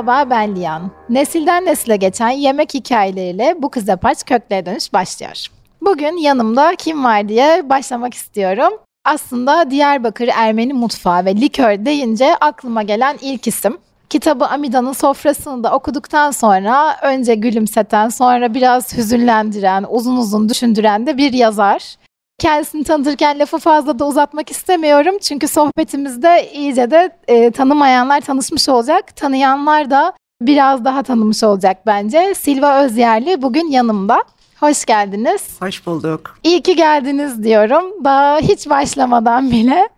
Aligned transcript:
Merhaba 0.00 0.30
ben 0.30 0.56
Liyan. 0.56 0.90
Nesilden 1.08 1.66
nesile 1.66 1.96
geçen 1.96 2.30
yemek 2.30 2.74
hikayeleriyle 2.74 3.54
bu 3.58 3.70
kız 3.70 3.88
yapaç 3.88 4.24
köklere 4.24 4.66
dönüş 4.66 4.92
başlıyor. 4.92 5.46
Bugün 5.82 6.16
yanımda 6.16 6.74
kim 6.78 7.04
var 7.04 7.28
diye 7.28 7.68
başlamak 7.68 8.14
istiyorum. 8.14 8.72
Aslında 9.04 9.70
Diyarbakır 9.70 10.28
Ermeni 10.34 10.72
mutfağı 10.72 11.24
ve 11.24 11.34
likör 11.34 11.84
deyince 11.84 12.36
aklıma 12.36 12.82
gelen 12.82 13.18
ilk 13.20 13.46
isim. 13.46 13.78
Kitabı 14.10 14.46
Amida'nın 14.46 14.92
sofrasını 14.92 15.64
da 15.64 15.74
okuduktan 15.74 16.30
sonra 16.30 16.96
önce 17.02 17.34
gülümseten 17.34 18.08
sonra 18.08 18.54
biraz 18.54 18.96
hüzünlendiren, 18.96 19.86
uzun 19.90 20.16
uzun 20.16 20.48
düşündüren 20.48 21.06
de 21.06 21.16
bir 21.16 21.32
yazar. 21.32 21.96
Kendisini 22.40 22.84
tanıtırken 22.84 23.38
lafı 23.38 23.58
fazla 23.58 23.98
da 23.98 24.06
uzatmak 24.06 24.50
istemiyorum. 24.50 25.18
Çünkü 25.18 25.48
sohbetimizde 25.48 26.50
iyice 26.52 26.90
de 26.90 27.10
e, 27.28 27.50
tanımayanlar 27.50 28.20
tanışmış 28.20 28.68
olacak. 28.68 29.16
Tanıyanlar 29.16 29.90
da 29.90 30.12
biraz 30.42 30.84
daha 30.84 31.02
tanımış 31.02 31.44
olacak 31.44 31.86
bence. 31.86 32.34
Silva 32.34 32.84
Özyerli 32.84 33.42
bugün 33.42 33.70
yanımda. 33.70 34.24
Hoş 34.60 34.84
geldiniz. 34.84 35.60
Hoş 35.60 35.86
bulduk. 35.86 36.38
İyi 36.44 36.62
ki 36.62 36.76
geldiniz 36.76 37.44
diyorum. 37.44 38.04
Daha 38.04 38.38
hiç 38.38 38.68
başlamadan 38.68 39.50
bile. 39.50 39.88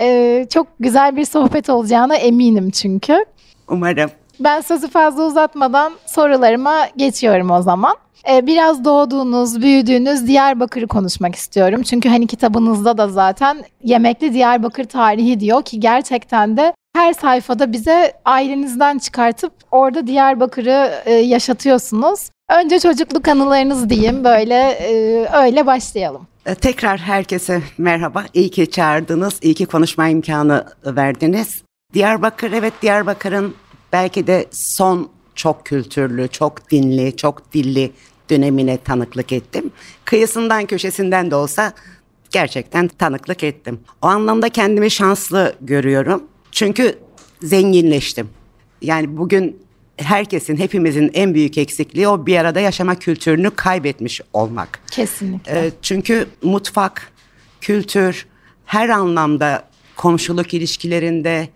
Ee, 0.00 0.46
çok 0.52 0.66
güzel 0.80 1.16
bir 1.16 1.24
sohbet 1.24 1.70
olacağına 1.70 2.16
eminim 2.16 2.70
çünkü. 2.70 3.24
Umarım. 3.68 4.10
Ben 4.40 4.60
sözü 4.60 4.88
fazla 4.88 5.26
uzatmadan 5.26 5.92
sorularıma 6.06 6.86
geçiyorum 6.96 7.50
o 7.50 7.62
zaman. 7.62 7.96
Ee, 8.30 8.46
biraz 8.46 8.84
doğduğunuz, 8.84 9.62
büyüdüğünüz 9.62 10.26
Diyarbakır'ı 10.26 10.86
konuşmak 10.86 11.34
istiyorum. 11.34 11.82
Çünkü 11.82 12.08
hani 12.08 12.26
kitabınızda 12.26 12.98
da 12.98 13.08
zaten 13.08 13.64
yemekli 13.84 14.34
Diyarbakır 14.34 14.84
tarihi 14.84 15.40
diyor 15.40 15.62
ki 15.62 15.80
gerçekten 15.80 16.56
de 16.56 16.72
her 16.96 17.12
sayfada 17.12 17.72
bize 17.72 18.12
ailenizden 18.24 18.98
çıkartıp 18.98 19.52
orada 19.70 20.06
Diyarbakır'ı 20.06 20.90
e, 21.04 21.12
yaşatıyorsunuz. 21.12 22.30
Önce 22.50 22.78
çocukluk 22.80 23.28
anılarınız 23.28 23.90
diyeyim 23.90 24.24
böyle 24.24 24.54
e, 24.54 25.26
öyle 25.32 25.66
başlayalım. 25.66 26.26
Ee, 26.46 26.54
tekrar 26.54 26.98
herkese 26.98 27.62
merhaba. 27.78 28.24
İyi 28.34 28.50
ki 28.50 28.70
çağırdınız. 28.70 29.38
İyi 29.42 29.54
ki 29.54 29.66
konuşma 29.66 30.08
imkanı 30.08 30.64
verdiniz. 30.86 31.62
Diyarbakır 31.94 32.52
evet 32.52 32.72
Diyarbakır'ın 32.82 33.54
belki 33.92 34.26
de 34.26 34.46
son 34.50 35.10
çok 35.34 35.66
kültürlü, 35.66 36.28
çok 36.28 36.70
dinli, 36.70 37.16
çok 37.16 37.52
dilli 37.52 37.92
dönemine 38.30 38.76
tanıklık 38.76 39.32
ettim. 39.32 39.70
Kıyısından 40.04 40.66
köşesinden 40.66 41.30
de 41.30 41.34
olsa 41.34 41.72
gerçekten 42.30 42.88
tanıklık 42.88 43.44
ettim. 43.44 43.80
O 44.02 44.06
anlamda 44.06 44.48
kendimi 44.48 44.90
şanslı 44.90 45.54
görüyorum. 45.60 46.22
Çünkü 46.52 46.98
zenginleştim. 47.42 48.28
Yani 48.82 49.16
bugün 49.16 49.62
herkesin, 49.96 50.56
hepimizin 50.56 51.10
en 51.14 51.34
büyük 51.34 51.58
eksikliği 51.58 52.08
o 52.08 52.26
bir 52.26 52.36
arada 52.36 52.60
yaşama 52.60 52.94
kültürünü 52.94 53.50
kaybetmiş 53.50 54.20
olmak. 54.32 54.80
Kesinlikle. 54.90 55.66
Ee, 55.66 55.70
çünkü 55.82 56.26
mutfak, 56.42 57.12
kültür 57.60 58.26
her 58.66 58.88
anlamda 58.88 59.68
komşuluk 59.96 60.54
ilişkilerinde 60.54 61.48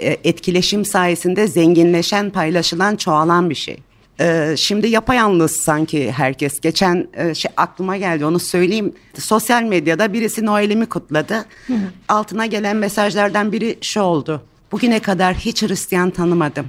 etkileşim 0.00 0.84
sayesinde 0.84 1.46
zenginleşen, 1.46 2.30
paylaşılan, 2.30 2.96
çoğalan 2.96 3.50
bir 3.50 3.54
şey. 3.54 3.76
Ee, 4.20 4.54
şimdi 4.56 4.88
yapayalnız 4.88 5.50
sanki 5.50 6.12
herkes. 6.12 6.60
Geçen 6.60 7.08
e, 7.14 7.34
şey 7.34 7.50
aklıma 7.56 7.96
geldi 7.96 8.24
onu 8.24 8.38
söyleyeyim. 8.38 8.92
Sosyal 9.18 9.62
medyada 9.62 10.12
birisi 10.12 10.46
Noel'imi 10.46 10.86
kutladı. 10.86 11.44
Altına 12.08 12.46
gelen 12.46 12.76
mesajlardan 12.76 13.52
biri 13.52 13.78
şu 13.80 14.00
oldu. 14.00 14.42
Bugüne 14.72 15.00
kadar 15.00 15.34
hiç 15.34 15.62
Hristiyan 15.62 16.10
tanımadım. 16.10 16.66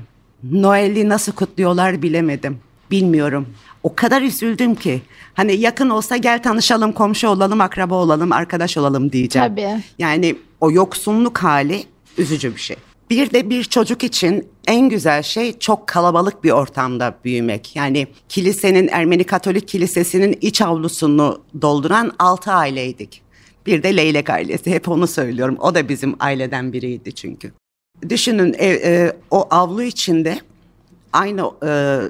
Noel'i 0.52 1.10
nasıl 1.10 1.32
kutluyorlar 1.32 2.02
bilemedim. 2.02 2.58
Bilmiyorum. 2.92 3.48
O 3.84 3.96
kadar 3.96 4.22
üzüldüm 4.22 4.76
ki. 4.76 5.02
Hani 5.34 5.56
yakın 5.56 5.90
olsa 5.90 6.18
gel 6.18 6.44
tanışalım, 6.44 6.92
komşu 6.92 7.28
olalım, 7.28 7.62
akraba 7.62 7.96
olalım, 7.96 8.32
arkadaş 8.32 8.78
olalım 8.78 9.12
diyeceğim. 9.12 9.48
Tabii. 9.48 9.84
Yani 10.00 10.36
o 10.62 10.72
yoksunluk 10.72 11.38
hali 11.38 11.84
üzücü 12.18 12.56
bir 12.56 12.62
şey. 12.62 12.78
Bir 13.10 13.32
de 13.32 13.50
bir 13.50 13.64
çocuk 13.64 14.04
için 14.04 14.48
en 14.68 14.90
güzel 14.90 15.24
şey 15.24 15.60
çok 15.60 15.88
kalabalık 15.88 16.44
bir 16.44 16.52
ortamda 16.52 17.16
büyümek. 17.26 17.76
Yani 17.76 18.08
kilisenin, 18.30 18.88
Ermeni 18.88 19.24
Katolik 19.24 19.68
Kilisesi'nin 19.68 20.38
iç 20.42 20.62
avlusunu 20.62 21.42
dolduran 21.62 22.12
altı 22.20 22.52
aileydik. 22.52 23.22
Bir 23.66 23.84
de 23.84 23.98
Leylek 23.98 24.30
ailesi. 24.30 24.72
Hep 24.72 24.90
onu 24.90 25.08
söylüyorum. 25.08 25.58
O 25.60 25.76
da 25.76 25.90
bizim 25.90 26.16
aileden 26.20 26.74
biriydi 26.74 27.16
çünkü. 27.16 27.52
Düşünün 28.10 28.56
e, 28.58 28.68
e, 28.68 29.14
o 29.32 29.48
avlu 29.52 29.84
içinde 29.84 30.40
aynı 31.14 31.52
e, 31.66 32.02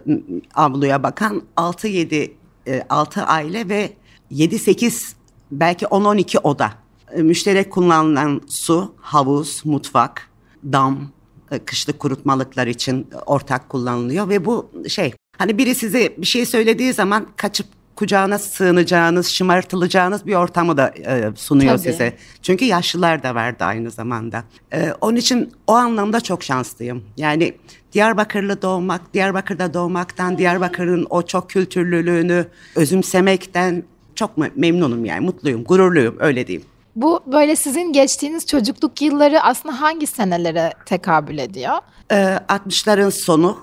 avluya 0.56 1.04
bakan 1.04 1.44
6-7 1.58 2.32
e, 2.68 2.84
6 2.90 3.24
aile 3.24 3.70
ve 3.70 3.90
7-8 4.32 5.14
belki 5.52 5.86
10-12 5.86 6.40
oda. 6.40 6.74
E, 7.12 7.22
müşterek 7.22 7.72
kullanılan 7.72 8.42
su, 8.48 8.94
havuz, 9.02 9.62
mutfak, 9.66 10.29
dam, 10.64 11.10
e, 11.52 11.60
kışlık 11.60 12.00
kurutmalıklar 12.00 12.68
için 12.68 13.08
ortak 13.26 13.70
kullanılıyor 13.70 14.30
ve 14.30 14.46
bu 14.46 14.72
şey 14.88 15.14
hani 15.38 15.58
biri 15.58 15.76
size 15.76 16.14
bir 16.18 16.26
şey 16.26 16.46
söylediği 16.46 16.94
zaman 16.94 17.28
kaçıp 17.36 17.68
kucağına 17.96 18.40
sığınacağınız, 18.40 19.28
şımartılacağınız 19.28 20.26
bir 20.26 20.36
ortamı 20.36 20.78
da 20.78 20.88
e, 20.88 21.32
sunuyor 21.36 21.78
Tabii. 21.78 21.92
size. 21.92 22.18
Çünkü 22.42 22.66
yaşlılar 22.66 23.24
da 23.24 23.36
vardı 23.36 23.64
aynı 23.64 23.92
zamanda. 23.92 24.44
E, 24.74 24.94
onun 25.02 25.16
için 25.16 25.52
o 25.68 25.74
anlamda 25.74 26.22
çok 26.22 26.44
şanslıyım. 26.44 27.04
Yani 27.18 27.54
Diyarbakırlı 27.94 28.62
doğmak, 28.62 29.14
Diyarbakır'da 29.14 29.74
doğmaktan, 29.74 30.38
Diyarbakır'ın 30.38 31.08
o 31.10 31.22
çok 31.22 31.50
kültürlülüğünü 31.50 32.48
özümsemekten 32.76 33.84
çok 34.16 34.38
me- 34.38 34.52
memnunum 34.56 35.06
yani 35.06 35.26
mutluyum, 35.26 35.64
gururluyum 35.64 36.16
öyle 36.20 36.48
diyeyim. 36.48 36.68
Bu 37.02 37.20
böyle 37.26 37.56
sizin 37.56 37.94
geçtiğiniz 37.94 38.46
çocukluk 38.46 39.02
yılları 39.02 39.42
aslında 39.44 39.82
hangi 39.82 40.08
senelere 40.08 40.74
tekabül 40.86 41.38
ediyor? 41.38 41.74
Ee, 42.12 42.16
60'ların 42.48 43.12
sonu, 43.12 43.58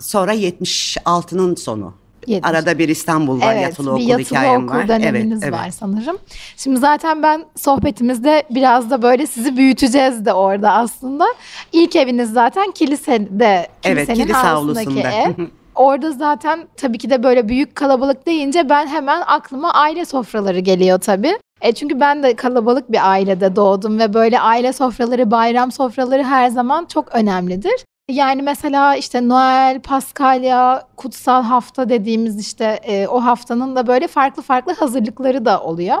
sonra 0.00 0.34
76'nın 0.34 1.54
sonu. 1.54 1.94
70. 2.26 2.50
Arada 2.50 2.78
bir 2.78 2.88
İstanbul 2.88 3.40
var, 3.40 3.54
evet, 3.54 3.62
yatılı 3.62 3.86
bir 3.86 3.92
okul 3.92 4.02
yatılı 4.02 4.26
hikayem 4.26 4.64
okul 4.64 4.76
var. 4.76 4.88
döneminiz 4.88 5.42
evet, 5.42 5.52
var 5.52 5.60
evet. 5.64 5.74
sanırım. 5.74 6.18
Şimdi 6.56 6.80
zaten 6.80 7.22
ben 7.22 7.44
sohbetimizde 7.56 8.42
biraz 8.50 8.90
da 8.90 9.02
böyle 9.02 9.26
sizi 9.26 9.56
büyüteceğiz 9.56 10.24
de 10.24 10.32
orada 10.32 10.72
aslında. 10.72 11.24
İlk 11.72 11.96
eviniz 11.96 12.32
zaten 12.32 12.70
kilisede, 12.70 13.68
Evet, 13.84 14.06
kilisenin 14.06 14.26
kilise 14.26 14.48
avlusundaki 14.48 15.08
avlusunda. 15.08 15.42
ev. 15.42 15.46
Orada 15.74 16.12
zaten 16.12 16.68
tabii 16.76 16.98
ki 16.98 17.10
de 17.10 17.22
böyle 17.22 17.48
büyük 17.48 17.74
kalabalık 17.74 18.26
deyince 18.26 18.68
ben 18.68 18.86
hemen 18.86 19.22
aklıma 19.26 19.72
aile 19.72 20.04
sofraları 20.04 20.58
geliyor 20.58 21.00
tabii. 21.00 21.38
E 21.62 21.72
çünkü 21.72 22.00
ben 22.00 22.22
de 22.22 22.36
kalabalık 22.36 22.92
bir 22.92 23.10
ailede 23.10 23.56
doğdum 23.56 23.98
ve 23.98 24.14
böyle 24.14 24.40
aile 24.40 24.72
sofraları, 24.72 25.30
bayram 25.30 25.72
sofraları 25.72 26.22
her 26.24 26.48
zaman 26.48 26.84
çok 26.84 27.14
önemlidir. 27.14 27.84
Yani 28.10 28.42
mesela 28.42 28.96
işte 28.96 29.28
Noel, 29.28 29.80
Paskalya, 29.80 30.82
kutsal 30.96 31.42
hafta 31.42 31.88
dediğimiz 31.88 32.40
işte 32.40 32.64
e, 32.82 33.06
o 33.06 33.24
haftanın 33.24 33.76
da 33.76 33.86
böyle 33.86 34.08
farklı 34.08 34.42
farklı 34.42 34.72
hazırlıkları 34.74 35.44
da 35.44 35.60
oluyor. 35.62 35.96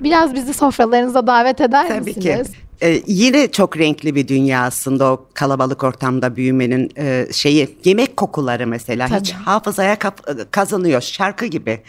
Biraz 0.00 0.34
bizi 0.34 0.54
sofralarınıza 0.54 1.26
davet 1.26 1.60
eder 1.60 1.88
Tabii 1.88 2.14
ki. 2.14 2.18
misiniz? 2.20 2.50
Ee, 2.82 3.00
yine 3.06 3.50
çok 3.50 3.78
renkli 3.78 4.14
bir 4.14 4.28
dünya 4.28 4.62
aslında 4.62 5.12
o 5.12 5.26
kalabalık 5.34 5.84
ortamda 5.84 6.36
büyümenin 6.36 6.90
e, 6.98 7.26
şeyi. 7.32 7.78
Yemek 7.84 8.16
kokuları 8.16 8.66
mesela 8.66 9.20
hiç 9.20 9.30
Tabii. 9.30 9.42
hafızaya 9.44 9.98
kap- 9.98 10.52
kazanıyor 10.52 11.00
şarkı 11.00 11.46
gibi. 11.46 11.82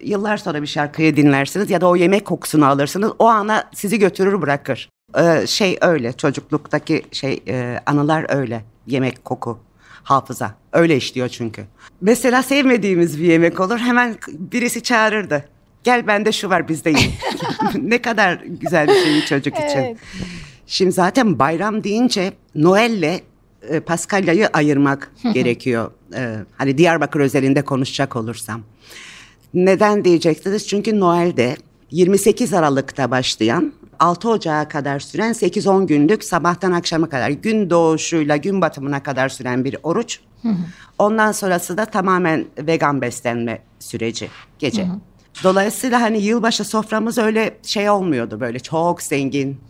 Yıllar 0.00 0.36
sonra 0.36 0.62
bir 0.62 0.66
şarkıyı 0.66 1.16
dinlersiniz 1.16 1.70
ya 1.70 1.80
da 1.80 1.88
o 1.88 1.96
yemek 1.96 2.24
kokusunu 2.24 2.66
alırsınız. 2.66 3.12
O 3.18 3.26
ana 3.26 3.64
sizi 3.74 3.98
götürür 3.98 4.42
bırakır. 4.42 4.88
Ee, 5.18 5.46
şey 5.46 5.78
öyle 5.80 6.12
çocukluktaki 6.12 7.02
şey 7.12 7.42
e, 7.48 7.80
anılar 7.86 8.36
öyle. 8.36 8.64
Yemek 8.86 9.24
koku 9.24 9.58
hafıza 10.02 10.54
öyle 10.72 10.96
işliyor 10.96 11.28
çünkü. 11.28 11.64
Mesela 12.00 12.42
sevmediğimiz 12.42 13.20
bir 13.20 13.24
yemek 13.24 13.60
olur 13.60 13.78
hemen 13.78 14.16
birisi 14.28 14.82
çağırırdı. 14.82 15.44
Gel 15.84 16.06
bende 16.06 16.32
şu 16.32 16.50
var 16.50 16.68
bizde 16.68 16.90
ye." 16.90 16.96
ne 17.82 18.02
kadar 18.02 18.40
güzel 18.44 18.88
bir 18.88 18.94
şey 18.94 19.24
çocuk 19.24 19.54
için. 19.54 19.78
Evet. 19.78 19.96
Şimdi 20.66 20.92
zaten 20.92 21.38
bayram 21.38 21.84
deyince 21.84 22.32
Noel'le 22.54 23.20
e, 23.68 23.80
Paskalya'yı 23.80 24.48
ayırmak 24.48 25.12
gerekiyor. 25.34 25.90
E, 26.14 26.36
hani 26.58 26.78
Diyarbakır 26.78 27.20
özelinde 27.20 27.62
konuşacak 27.62 28.16
olursam. 28.16 28.62
Neden 29.54 30.04
diyeceksiniz? 30.04 30.68
Çünkü 30.68 31.00
Noel'de 31.00 31.56
28 31.90 32.54
Aralık'ta 32.54 33.10
başlayan 33.10 33.72
6 33.98 34.30
Ocağı 34.30 34.68
kadar 34.68 35.00
süren 35.00 35.32
8-10 35.32 35.86
günlük 35.86 36.24
sabahtan 36.24 36.72
akşama 36.72 37.08
kadar 37.08 37.30
gün 37.30 37.70
doğuşuyla 37.70 38.36
gün 38.36 38.60
batımına 38.60 39.02
kadar 39.02 39.28
süren 39.28 39.64
bir 39.64 39.76
oruç. 39.82 40.20
Ondan 40.98 41.32
sonrası 41.32 41.76
da 41.76 41.84
tamamen 41.84 42.44
vegan 42.58 43.00
beslenme 43.00 43.58
süreci 43.78 44.28
gece. 44.58 44.86
Dolayısıyla 45.42 46.00
hani 46.00 46.22
yılbaşı 46.22 46.64
soframız 46.64 47.18
öyle 47.18 47.56
şey 47.62 47.90
olmuyordu 47.90 48.40
böyle 48.40 48.58
çok 48.58 49.02
zengin. 49.02 49.60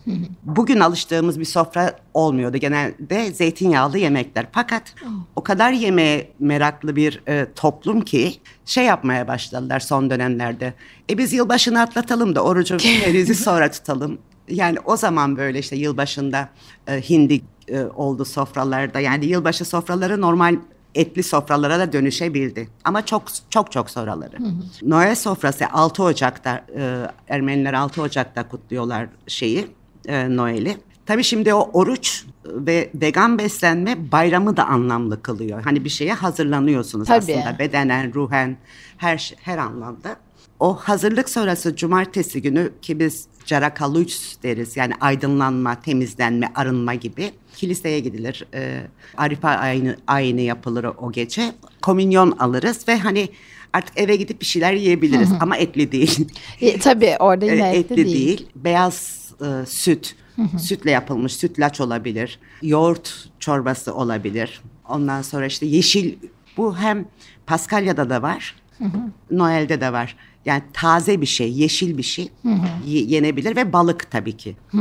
Bugün 0.43 0.79
alıştığımız 0.79 1.39
bir 1.39 1.45
sofra 1.45 1.95
olmuyordu. 2.13 2.57
Genelde 2.57 3.31
zeytinyağlı 3.31 3.97
yemekler. 3.97 4.47
Fakat 4.51 4.95
o 5.35 5.43
kadar 5.43 5.71
yemeğe 5.71 6.31
meraklı 6.39 6.95
bir 6.95 7.21
e, 7.27 7.47
toplum 7.55 8.01
ki 8.01 8.33
şey 8.65 8.85
yapmaya 8.85 9.27
başladılar 9.27 9.79
son 9.79 10.09
dönemlerde. 10.09 10.73
E 11.09 11.17
biz 11.17 11.33
yılbaşını 11.33 11.81
atlatalım 11.81 12.35
da 12.35 12.43
orucu 12.43 12.75
veririzi 13.07 13.35
sonra 13.35 13.71
tutalım. 13.71 14.17
Yani 14.49 14.77
o 14.85 14.97
zaman 14.97 15.37
böyle 15.37 15.59
işte 15.59 15.75
yılbaşında 15.75 16.49
e, 16.87 17.01
hindi 17.01 17.41
e, 17.67 17.83
oldu 17.83 18.25
sofralarda. 18.25 18.99
Yani 18.99 19.25
yılbaşı 19.25 19.65
sofraları 19.65 20.21
normal 20.21 20.55
etli 20.95 21.23
sofralara 21.23 21.79
da 21.79 21.93
dönüşebildi. 21.93 22.67
Ama 22.83 23.05
çok 23.05 23.23
çok 23.49 23.71
çok 23.71 23.89
sonraları. 23.89 24.37
Noel 24.81 25.15
sofrası 25.15 25.65
6 25.73 26.03
Ocak'ta 26.03 26.65
e, 26.77 27.07
Ermeniler 27.29 27.73
6 27.73 28.01
Ocak'ta 28.01 28.47
kutluyorlar 28.47 29.07
şeyi 29.27 29.67
e, 30.05 30.35
Noel'i. 30.37 30.77
Tabii 31.05 31.23
şimdi 31.23 31.53
o 31.53 31.69
oruç 31.73 32.25
ve 32.45 32.89
vegan 32.95 33.37
beslenme 33.37 34.11
bayramı 34.11 34.57
da 34.57 34.65
anlamlı 34.65 35.21
kılıyor. 35.21 35.63
Hani 35.63 35.83
bir 35.83 35.89
şeye 35.89 36.13
hazırlanıyorsunuz 36.13 37.07
Tabii. 37.07 37.17
aslında 37.17 37.59
bedenen, 37.59 38.13
ruhen, 38.13 38.57
her 38.97 39.33
her 39.41 39.57
anlamda. 39.57 40.15
O 40.59 40.75
hazırlık 40.75 41.29
sonrası 41.29 41.75
cumartesi 41.75 42.41
günü 42.41 42.71
ki 42.81 42.99
biz 42.99 43.27
Carakaluç 43.45 44.35
deriz 44.43 44.77
yani 44.77 44.93
aydınlanma, 45.01 45.81
temizlenme, 45.81 46.51
arınma 46.55 46.93
gibi 46.93 47.31
kiliseye 47.55 47.99
gidilir. 47.99 48.45
E, 48.53 48.81
Arife 49.17 49.47
ayini, 49.47 49.95
ayini 50.07 50.43
yapılır 50.43 50.83
o 50.83 51.11
gece. 51.11 51.51
Komünyon 51.81 52.31
alırız 52.31 52.87
ve 52.87 52.97
hani 52.97 53.29
artık 53.73 53.97
eve 53.97 54.15
gidip 54.15 54.41
bir 54.41 54.45
şeyler 54.45 54.73
yiyebiliriz 54.73 55.29
hı 55.29 55.33
hı. 55.33 55.37
ama 55.41 55.57
etli 55.57 55.91
değil. 55.91 56.27
E, 56.61 56.79
tabii 56.79 57.15
orada 57.19 57.45
yine 57.45 57.69
etli, 57.69 57.79
etli 57.79 57.95
değil. 57.95 58.15
değil. 58.15 58.47
Beyaz 58.55 59.31
e, 59.41 59.65
süt, 59.65 60.15
hı 60.35 60.41
hı. 60.41 60.59
sütle 60.59 60.91
yapılmış 60.91 61.35
sütlaç 61.35 61.81
olabilir. 61.81 62.39
Yoğurt 62.61 63.29
çorbası 63.39 63.95
olabilir. 63.95 64.61
Ondan 64.89 65.21
sonra 65.21 65.45
işte 65.45 65.65
yeşil 65.65 66.15
bu 66.57 66.77
hem 66.77 67.05
Paskalya'da 67.45 68.09
da 68.09 68.21
var. 68.21 68.55
Hı 68.77 68.83
hı. 68.83 68.97
Noel'de 69.31 69.81
de 69.81 69.93
var. 69.93 70.15
Yani 70.45 70.63
taze 70.73 71.21
bir 71.21 71.25
şey, 71.25 71.53
yeşil 71.53 71.97
bir 71.97 72.03
şey 72.03 72.29
hı 72.41 72.49
hı. 72.49 72.67
yenebilir 72.85 73.55
ve 73.55 73.73
balık 73.73 74.11
tabii 74.11 74.37
ki. 74.37 74.55
Hı. 74.67 74.77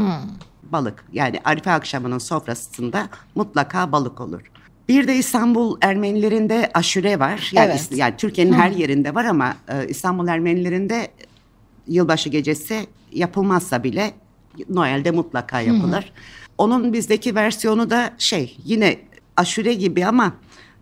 Balık. 0.63 1.05
Yani 1.13 1.41
Arife 1.45 1.71
akşamının 1.71 2.19
sofrasında 2.19 3.09
mutlaka 3.35 3.93
balık 3.93 4.21
olur. 4.21 4.41
Bir 4.89 5.09
de 5.09 5.17
İstanbul 5.17 5.79
Ermenilerinde 5.81 6.71
aşure 6.75 7.19
var. 7.19 7.51
Yani, 7.53 7.71
evet. 7.71 7.89
yani 7.95 8.15
Türkiye'nin 8.17 8.53
her 8.53 8.71
yerinde 8.71 9.15
var 9.15 9.25
ama 9.25 9.57
e, 9.69 9.89
İstanbul 9.89 10.29
Ermenilerinde 10.29 11.09
yılbaşı 11.89 12.29
gecesi 12.29 12.87
yapılmazsa 13.13 13.85
bile 13.85 14.13
Noel'de 14.69 15.11
mutlaka 15.11 15.61
yapılır. 15.61 16.03
Hı 16.03 16.09
hı. 16.09 16.45
Onun 16.59 16.93
bizdeki 16.93 17.35
versiyonu 17.35 17.91
da 17.91 18.11
şey 18.19 18.57
yine 18.65 18.99
aşure 19.37 19.75
gibi 19.75 20.07
ama 20.07 20.33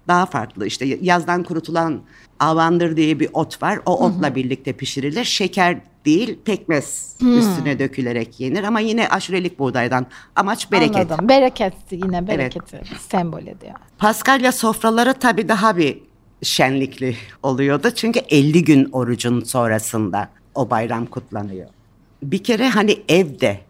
daha 0.08 0.26
farklı. 0.26 0.66
İşte 0.66 0.98
yazdan 1.00 1.42
kurutulan 1.42 2.00
avandır 2.42 2.96
diye 2.96 3.20
bir 3.20 3.30
ot 3.32 3.62
var. 3.62 3.78
O 3.86 4.06
otla 4.06 4.26
Hı-hı. 4.26 4.34
birlikte 4.34 4.72
pişirilir. 4.72 5.24
Şeker 5.24 5.78
değil 6.04 6.38
pekmez 6.44 7.14
hmm. 7.18 7.38
üstüne 7.38 7.78
dökülerek 7.78 8.40
yenir 8.40 8.64
ama 8.64 8.80
yine 8.80 9.08
aşurelik 9.08 9.58
buğdaydan. 9.58 10.06
Amaç 10.36 10.72
bereket. 10.72 11.10
Anladım. 11.12 11.28
Bereket 11.28 11.74
yine 11.90 12.28
bereketi 12.28 12.76
evet. 12.76 13.00
sembol 13.08 13.42
ediyor. 13.42 13.74
Paskalya 13.98 14.52
sofraları 14.52 15.14
tabii 15.14 15.48
daha 15.48 15.76
bir 15.76 15.98
şenlikli 16.42 17.16
oluyordu. 17.42 17.90
Çünkü 17.90 18.20
50 18.30 18.64
gün 18.64 18.88
orucun 18.92 19.40
sonrasında 19.40 20.28
o 20.54 20.70
bayram 20.70 21.06
kutlanıyor. 21.06 21.68
Bir 22.22 22.44
kere 22.44 22.68
hani 22.68 23.02
evde 23.08 23.60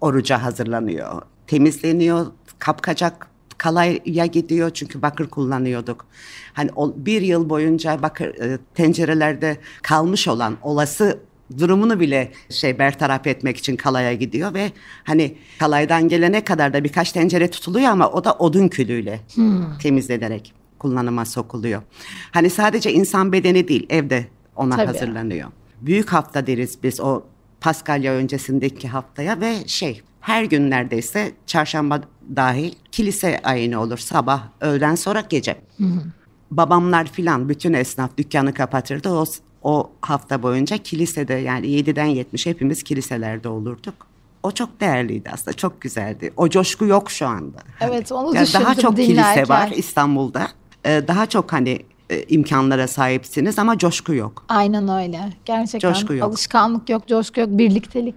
oruca 0.00 0.42
hazırlanıyor. 0.42 1.22
Temizleniyor, 1.46 2.26
kapkacak 2.58 3.29
kalaya 3.60 4.26
gidiyor 4.26 4.70
çünkü 4.70 5.02
bakır 5.02 5.26
kullanıyorduk. 5.26 6.06
Hani 6.52 6.70
o, 6.76 6.94
bir 6.96 7.22
yıl 7.22 7.48
boyunca 7.48 8.02
bakır 8.02 8.28
e, 8.28 8.58
tencerelerde 8.74 9.56
kalmış 9.82 10.28
olan 10.28 10.56
olası 10.62 11.18
durumunu 11.58 12.00
bile 12.00 12.32
şey 12.50 12.78
bertaraf 12.78 13.26
etmek 13.26 13.56
için 13.56 13.76
kalaya 13.76 14.14
gidiyor 14.14 14.54
ve 14.54 14.72
hani 15.04 15.36
kalaydan 15.58 16.08
gelene 16.08 16.44
kadar 16.44 16.72
da 16.72 16.84
birkaç 16.84 17.12
tencere 17.12 17.50
tutuluyor 17.50 17.90
ama 17.90 18.10
o 18.10 18.24
da 18.24 18.34
odun 18.34 18.68
külüyle 18.68 19.20
hmm. 19.34 19.78
temizlenerek 19.78 20.54
kullanıma 20.78 21.24
sokuluyor. 21.24 21.82
Hani 22.30 22.50
sadece 22.50 22.92
insan 22.92 23.32
bedeni 23.32 23.68
değil 23.68 23.86
evde 23.90 24.26
ona 24.56 24.76
Tabii. 24.76 24.86
hazırlanıyor. 24.86 25.50
Büyük 25.80 26.08
hafta 26.08 26.46
deriz 26.46 26.78
biz 26.82 27.00
o 27.00 27.22
Paskalya 27.60 28.12
öncesindeki 28.12 28.88
haftaya 28.88 29.40
ve 29.40 29.54
şey 29.66 30.02
her 30.20 30.44
gün 30.44 30.70
neredeyse 30.70 31.32
çarşamba 31.46 32.00
dahil 32.36 32.72
kilise 32.92 33.40
ayini 33.44 33.76
olur 33.76 33.98
sabah 33.98 34.42
öğleden 34.60 34.94
sonra 34.94 35.20
gece. 35.28 35.56
Hı 35.78 35.84
hı. 35.84 36.02
Babamlar 36.50 37.06
filan 37.06 37.48
bütün 37.48 37.72
esnaf 37.72 38.16
dükkanı 38.16 38.54
kapatırdı. 38.54 39.08
O, 39.10 39.24
o 39.62 39.90
hafta 40.00 40.42
boyunca 40.42 40.76
kilisede 40.76 41.34
yani 41.34 41.66
7'den 41.66 42.06
70 42.06 42.46
hepimiz 42.46 42.82
kiliselerde 42.82 43.48
olurduk. 43.48 43.94
O 44.42 44.50
çok 44.50 44.80
değerliydi 44.80 45.30
aslında 45.32 45.56
çok 45.56 45.80
güzeldi. 45.80 46.32
O 46.36 46.48
coşku 46.48 46.84
yok 46.84 47.10
şu 47.10 47.26
anda. 47.26 47.58
Evet 47.80 48.12
onu 48.12 48.34
yani 48.34 48.46
düşündüm 48.46 48.64
Daha 48.64 48.74
çok 48.74 48.96
dinlerken. 48.96 49.34
kilise 49.34 49.48
var 49.48 49.72
İstanbul'da. 49.76 50.48
Ee, 50.86 51.02
daha 51.08 51.26
çok 51.26 51.52
hani 51.52 51.78
e, 52.10 52.22
imkanlara 52.22 52.88
sahipsiniz 52.88 53.58
ama 53.58 53.78
coşku 53.78 54.14
yok. 54.14 54.44
Aynen 54.48 54.88
öyle. 54.88 55.20
Gerçekten 55.44 55.92
coşku 55.92 56.14
yok. 56.14 56.28
alışkanlık 56.28 56.88
yok, 56.88 57.08
coşku 57.08 57.40
yok, 57.40 57.48
birliktelik 57.50 58.14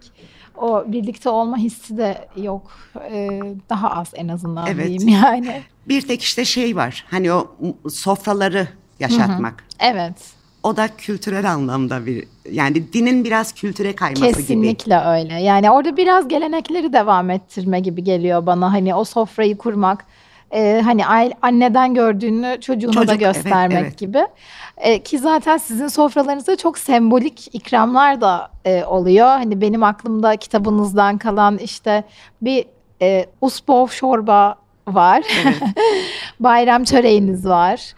o 0.57 0.83
birlikte 0.87 1.29
olma 1.29 1.57
hissi 1.57 1.97
de 1.97 2.27
yok. 2.37 2.71
Ee, 3.11 3.39
daha 3.69 3.89
az 3.89 4.11
en 4.13 4.27
azından 4.27 4.67
evet. 4.67 4.87
diyeyim 4.87 5.07
yani. 5.23 5.61
Bir 5.87 6.01
tek 6.01 6.21
işte 6.21 6.45
şey 6.45 6.75
var. 6.75 7.05
Hani 7.11 7.33
o 7.33 7.47
sofraları 7.89 8.67
yaşatmak. 8.99 9.61
Hı 9.61 9.85
hı. 9.85 9.91
Evet. 9.91 10.15
O 10.63 10.77
da 10.77 10.87
kültürel 10.97 11.51
anlamda 11.51 12.05
bir 12.05 12.27
yani 12.51 12.93
dinin 12.93 13.23
biraz 13.23 13.53
kültüre 13.53 13.95
kayması 13.95 14.25
Kesinlikle 14.25 14.53
gibi. 14.53 14.77
Kesinlikle 14.77 14.99
öyle. 14.99 15.43
Yani 15.43 15.71
orada 15.71 15.97
biraz 15.97 16.27
gelenekleri 16.27 16.93
devam 16.93 17.29
ettirme 17.29 17.79
gibi 17.79 18.03
geliyor 18.03 18.45
bana. 18.45 18.73
Hani 18.73 18.95
o 18.95 19.03
sofrayı 19.03 19.57
kurmak 19.57 20.05
e, 20.53 20.81
hani 20.83 21.05
anneden 21.41 21.93
gördüğünü 21.93 22.57
çocuğuna 22.61 22.91
Çocuk, 22.91 23.09
da 23.09 23.15
göstermek 23.15 23.77
evet, 23.77 23.87
evet. 23.87 23.97
gibi. 23.97 24.25
E, 24.77 25.03
ki 25.03 25.19
zaten 25.19 25.57
sizin 25.57 25.87
sofralarınızda 25.87 26.55
çok 26.55 26.77
sembolik 26.77 27.55
ikramlar 27.55 28.21
da 28.21 28.49
e, 28.65 28.83
oluyor. 28.83 29.27
Hani 29.27 29.61
benim 29.61 29.83
aklımda 29.83 30.35
kitabınızdan 30.35 31.17
kalan 31.17 31.57
işte 31.57 32.03
bir 32.41 32.65
e, 33.01 33.25
usbov 33.41 33.87
çorba 33.87 34.55
var. 34.87 35.23
Evet. 35.43 35.55
Bayram 36.39 36.83
çöreğiniz 36.83 37.45
var. 37.45 37.93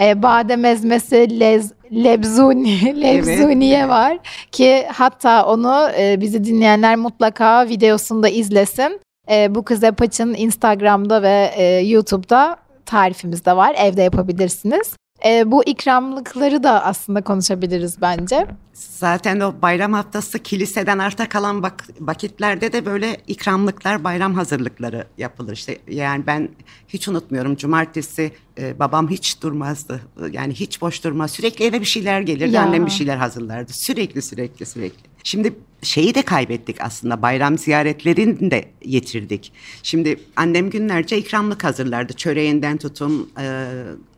E, 0.00 0.22
badem 0.22 0.64
ezmesi, 0.64 1.40
lez, 1.40 1.72
lebzuni, 1.92 3.00
lebzuniye 3.02 3.78
evet. 3.78 3.88
var. 3.88 4.18
Ki 4.52 4.86
hatta 4.92 5.46
onu 5.46 5.88
e, 5.98 6.20
bizi 6.20 6.44
dinleyenler 6.44 6.96
mutlaka 6.96 7.68
videosunda 7.68 8.28
izlesin. 8.28 9.00
E, 9.30 9.54
bu 9.54 9.64
kız 9.64 9.84
Apaç'ın 9.84 10.34
Instagram'da 10.34 11.22
ve 11.22 11.52
e, 11.56 11.64
YouTube'da 11.64 12.56
tarifimiz 12.86 13.44
de 13.44 13.56
var. 13.56 13.74
Evde 13.78 14.02
yapabilirsiniz. 14.02 14.92
E, 15.24 15.50
bu 15.50 15.64
ikramlıkları 15.64 16.62
da 16.62 16.84
aslında 16.84 17.22
konuşabiliriz 17.22 18.00
bence. 18.00 18.46
Zaten 18.72 19.40
o 19.40 19.54
bayram 19.62 19.92
haftası 19.92 20.38
kiliseden 20.38 20.98
arta 20.98 21.28
kalan 21.28 21.56
vak- 21.62 21.94
vakitlerde 22.00 22.72
de 22.72 22.86
böyle 22.86 23.16
ikramlıklar, 23.26 24.04
bayram 24.04 24.34
hazırlıkları 24.34 25.06
yapılır. 25.18 25.52
İşte 25.52 25.78
yani 25.88 26.26
ben 26.26 26.48
hiç 26.88 27.08
unutmuyorum 27.08 27.56
cumartesi 27.56 28.32
e, 28.58 28.78
babam 28.78 29.10
hiç 29.10 29.42
durmazdı. 29.42 30.00
Yani 30.32 30.54
hiç 30.54 30.80
boş 30.80 31.04
durmaz. 31.04 31.30
Sürekli 31.30 31.64
eve 31.64 31.80
bir 31.80 31.86
şeyler 31.86 32.20
gelirdi. 32.20 32.54
Ya. 32.54 32.62
Annem 32.62 32.86
bir 32.86 32.90
şeyler 32.90 33.16
hazırlardı. 33.16 33.72
Sürekli 33.72 34.22
sürekli 34.22 34.66
sürekli. 34.66 35.09
Şimdi 35.24 35.54
şeyi 35.82 36.14
de 36.14 36.22
kaybettik 36.22 36.76
aslında 36.80 37.22
bayram 37.22 37.58
ziyaretlerini 37.58 38.50
de 38.50 38.64
yitirdik. 38.84 39.52
Şimdi 39.82 40.20
annem 40.36 40.70
günlerce 40.70 41.18
ikramlık 41.18 41.64
hazırlardı. 41.64 42.12
Çöreğinden 42.12 42.76
tutun 42.76 43.30
e, 43.40 43.66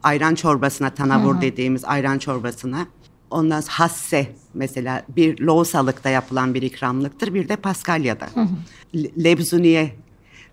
ayran 0.03 0.35
çorbasına 0.35 0.91
tanavur 0.91 1.35
Hı-hı. 1.35 1.43
dediğimiz 1.43 1.85
ayran 1.85 2.19
çorbasına. 2.19 2.87
Ondan 3.31 3.63
hasse 3.69 4.27
mesela 4.55 5.03
bir 5.17 5.39
loğusalıkta 5.39 6.11
yapılan 6.11 6.55
bir 6.55 6.63
ikramlıktır. 6.63 7.35
Bir 7.35 7.49
de 7.49 7.57
Paskalya'da. 7.57 8.29
Lebzuniye 8.95 9.95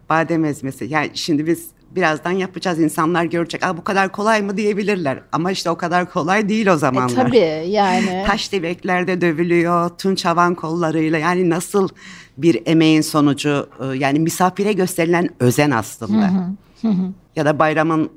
badem 0.10 0.46
ezmesi. 0.46 0.86
Yani 0.86 1.12
şimdi 1.14 1.48
biz 1.48 1.68
birazdan 1.96 2.32
yapacağız. 2.32 2.80
İnsanlar 2.80 3.24
görecek. 3.24 3.64
Aa, 3.64 3.78
bu 3.78 3.84
kadar 3.84 4.12
kolay 4.12 4.42
mı 4.42 4.58
diyebilirler. 4.58 5.22
Ama 5.32 5.52
işte 5.52 5.70
o 5.70 5.78
kadar 5.78 6.12
kolay 6.12 6.50
değil 6.50 6.68
o 6.68 6.78
zamanlar. 6.78 7.26
E, 7.26 7.28
tabii 7.28 7.70
yani. 7.72 8.24
Taş 8.28 8.52
deveklerde 8.52 9.22
dövülüyor. 9.22 9.90
Tunç 9.90 10.26
havan 10.26 10.56
kollarıyla. 10.56 11.18
Yani 11.18 11.50
nasıl 11.50 11.90
bir 12.38 12.62
emeğin 12.66 13.02
sonucu. 13.02 13.70
E, 13.80 13.86
yani 13.98 14.20
misafire 14.20 14.74
gösterilen 14.74 15.30
özen 15.40 15.72
aslında. 15.72 16.28
Hı 16.28 16.88
hı. 16.88 16.92
Hı. 16.92 17.12
Ya 17.36 17.46
da 17.46 17.60
bayramın 17.60 18.10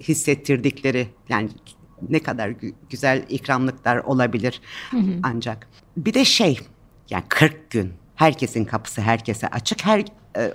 hissettirdikleri. 0.00 1.08
Yani 1.28 1.48
ne 2.08 2.18
kadar 2.18 2.48
gü- 2.48 2.74
güzel 2.90 3.24
ikramlıklar 3.28 3.96
olabilir 3.96 4.60
ancak. 5.22 5.68
Bir 5.96 6.14
de 6.14 6.24
şey 6.24 6.58
yani 7.10 7.24
40 7.28 7.70
gün 7.70 7.92
herkesin 8.14 8.64
kapısı 8.64 9.00
herkese 9.00 9.48
açık. 9.48 9.86
Her 9.86 10.04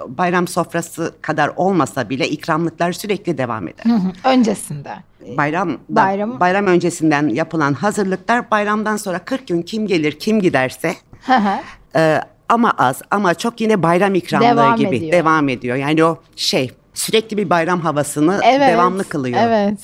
bayram 0.07 0.47
sofrası 0.47 1.15
kadar 1.21 1.51
olmasa 1.55 2.09
bile 2.09 2.29
ikramlıklar 2.29 2.91
sürekli 2.91 3.37
devam 3.37 3.67
eder. 3.67 3.85
Hı 3.85 3.93
hı, 3.93 4.29
Öncesinde. 4.29 4.93
Bayram 5.37 5.77
Bayram- 5.89 6.39
bayram 6.39 6.67
öncesinden 6.67 7.29
yapılan 7.29 7.73
hazırlıklar 7.73 8.51
bayramdan 8.51 8.97
sonra 8.97 9.19
40 9.19 9.47
gün 9.47 9.61
kim 9.61 9.87
gelir 9.87 10.19
kim 10.19 10.41
giderse 10.41 10.95
Hı 11.25 11.33
ee, 11.95 12.21
ama 12.49 12.73
az 12.77 13.01
ama 13.11 13.33
çok 13.33 13.61
yine 13.61 13.83
bayram 13.83 14.15
ikramlığı 14.15 14.47
Devam 14.47 14.75
gibi 14.75 14.95
ediyor. 14.95 15.11
devam 15.11 15.49
ediyor. 15.49 15.75
Yani 15.77 16.03
o 16.03 16.17
şey 16.35 16.71
sürekli 16.93 17.37
bir 17.37 17.49
bayram 17.49 17.81
havasını 17.81 18.39
Evet, 18.43 18.69
devamlı 18.69 19.03
kılıyor. 19.03 19.39
Evet. 19.43 19.79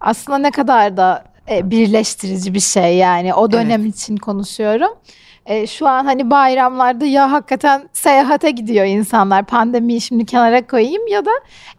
Aslında 0.00 0.38
ne 0.38 0.50
kadar 0.50 0.96
da 0.96 1.24
e, 1.50 1.70
birleştirici 1.70 2.54
bir 2.54 2.60
şey 2.60 2.96
yani 2.96 3.34
o 3.34 3.52
dönem 3.52 3.86
için 3.86 4.16
konuşuyorum. 4.16 4.90
E, 5.46 5.66
şu 5.66 5.88
an 5.88 6.04
hani 6.04 6.30
bayramlarda 6.30 7.04
ya 7.04 7.32
hakikaten 7.32 7.88
seyahate 7.92 8.50
gidiyor 8.50 8.86
insanlar 8.86 9.46
pandemiyi 9.46 10.00
şimdi 10.00 10.26
kenara 10.26 10.66
koyayım 10.66 11.06
ya 11.06 11.24
da 11.24 11.30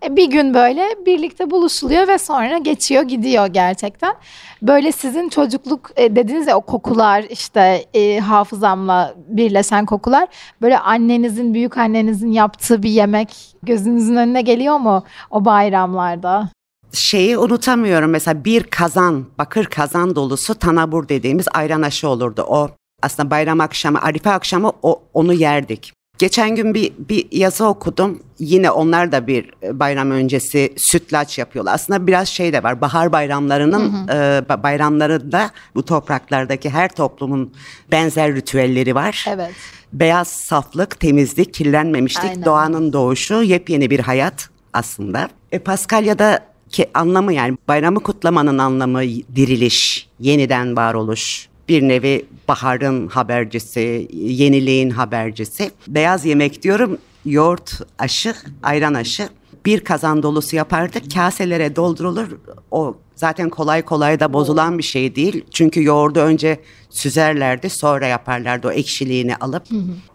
e, 0.06 0.15
bir 0.15 0.30
gün 0.30 0.53
böyle 0.53 0.86
birlikte 1.06 1.51
buluşuluyor 1.51 2.08
ve 2.08 2.18
sonra 2.18 2.58
geçiyor 2.58 3.03
gidiyor 3.03 3.48
gerçekten. 3.48 4.15
Böyle 4.62 4.91
sizin 4.91 5.30
çocukluk 5.30 5.91
e, 5.96 6.15
dediniz 6.15 6.48
ya 6.48 6.58
o 6.58 6.62
kokular 6.62 7.24
işte 7.30 7.86
e, 7.94 8.20
hafızamla 8.20 9.13
birleşen 9.27 9.86
kokular 9.86 10.27
böyle 10.62 10.80
annenizin 10.80 11.53
büyük 11.53 11.77
annenizin 11.77 12.32
yaptığı 12.32 12.84
bir 12.84 12.89
yemek 12.89 13.56
gözünüzün 13.63 14.15
önüne 14.15 14.41
geliyor 14.41 14.77
mu 14.77 15.03
o 15.32 15.46
bayramlarda? 15.46 16.50
Şeyi 16.94 17.38
unutamıyorum 17.38 18.12
mesela 18.12 18.46
bir 18.46 18.63
kazan 18.63 19.25
bakır 19.38 19.65
kazan 19.65 20.15
dolusu 20.15 20.56
tanabur 20.56 21.10
dediğimiz 21.10 21.46
ayran 21.53 21.82
aşı 21.82 22.10
olurdu. 22.10 22.46
O 22.48 22.70
aslında 23.01 23.29
bayram 23.31 23.60
akşamı 23.60 24.01
Arife 24.01 24.29
akşamı 24.29 24.72
o, 24.84 25.03
onu 25.13 25.34
yerdik. 25.34 25.93
Geçen 26.17 26.55
gün 26.55 26.74
bir, 26.74 26.93
bir 27.10 27.27
yazı 27.31 27.65
okudum. 27.65 28.24
Yine 28.39 28.72
onlar 28.72 29.12
da 29.12 29.27
bir 29.27 29.51
e, 29.63 29.79
bayram 29.79 30.12
öncesi 30.12 30.74
sütlaç 30.77 31.38
yapıyorlar. 31.38 31.74
Aslında 31.74 32.08
biraz 32.08 32.27
şey 32.27 32.53
de 32.53 32.63
var. 32.63 32.81
Bahar 32.81 33.12
bayramlarının 33.12 34.08
e, 34.08 34.12
ba- 34.50 34.63
bayramlarında 34.63 35.51
bu 35.75 35.86
topraklardaki 35.86 36.70
her 36.70 36.89
toplumun 36.89 37.53
benzer 37.91 38.36
ritüelleri 38.36 38.96
var. 38.96 39.25
Evet. 39.29 39.51
Beyaz 39.93 40.27
saflık, 40.27 41.00
temizlik, 41.00 41.53
kirlenmemişlik, 41.53 42.25
Aynen. 42.31 42.46
doğanın 42.46 42.93
doğuşu, 42.93 43.43
yepyeni 43.43 43.89
bir 43.89 44.00
hayat 44.00 44.50
aslında. 44.74 45.29
E, 45.51 45.60
Paskalya'da 45.60 46.39
ki 46.70 46.89
anlamı 46.93 47.34
yani 47.34 47.58
bayramı 47.67 48.00
kutlamanın 48.00 48.58
anlamı 48.58 49.03
diriliş, 49.36 50.10
yeniden 50.20 50.75
varoluş. 50.75 51.50
Bir 51.72 51.82
nevi 51.82 52.25
baharın 52.48 53.08
habercisi, 53.08 54.08
yeniliğin 54.13 54.90
habercisi. 54.90 55.72
Beyaz 55.88 56.25
yemek 56.25 56.63
diyorum, 56.63 56.98
yoğurt 57.25 57.82
aşı, 58.00 58.36
ayran 58.63 58.94
aşı. 58.94 59.30
Bir 59.66 59.80
kazan 59.80 60.24
dolusu 60.24 60.56
yapardık, 60.56 61.13
kaselere 61.13 61.75
doldurulur. 61.75 62.28
O 62.72 62.96
zaten 63.16 63.50
kolay 63.50 63.82
kolay 63.82 64.20
da 64.20 64.34
bozulan 64.34 64.78
bir 64.78 64.84
şey 64.84 65.16
değil. 65.16 65.46
Çünkü 65.51 65.84
yoğurdu 65.84 66.20
önce 66.20 66.60
süzerlerdi, 66.90 67.70
sonra 67.70 68.08
yaparlardı 68.08 68.68
o 68.68 68.72
ekşiliğini 68.72 69.36
alıp. 69.36 69.63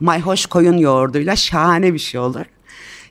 Mayhoş 0.01 0.47
koyun 0.47 0.77
yoğurduyla 0.77 1.37
şahane 1.37 1.95
bir 1.95 1.99
şey 1.99 2.21
olur. 2.21 2.45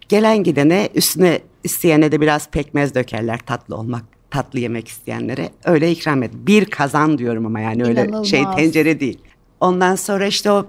Gelen 0.09 0.43
gidene 0.43 0.89
üstüne 0.95 1.39
isteyene 1.63 2.11
de 2.11 2.21
biraz 2.21 2.49
pekmez 2.49 2.95
dökerler 2.95 3.39
tatlı 3.45 3.75
olmak 3.75 4.14
tatlı 4.29 4.59
yemek 4.59 4.87
isteyenlere 4.87 5.49
öyle 5.65 5.91
ikram 5.91 6.23
et. 6.23 6.31
Bir 6.33 6.65
kazan 6.65 7.17
diyorum 7.17 7.45
ama 7.45 7.59
yani 7.59 7.83
öyle 7.83 8.01
İnanılmaz. 8.01 8.27
şey 8.27 8.43
tencere 8.55 8.99
değil. 8.99 9.19
Ondan 9.59 9.95
sonra 9.95 10.25
işte 10.25 10.51
o 10.51 10.65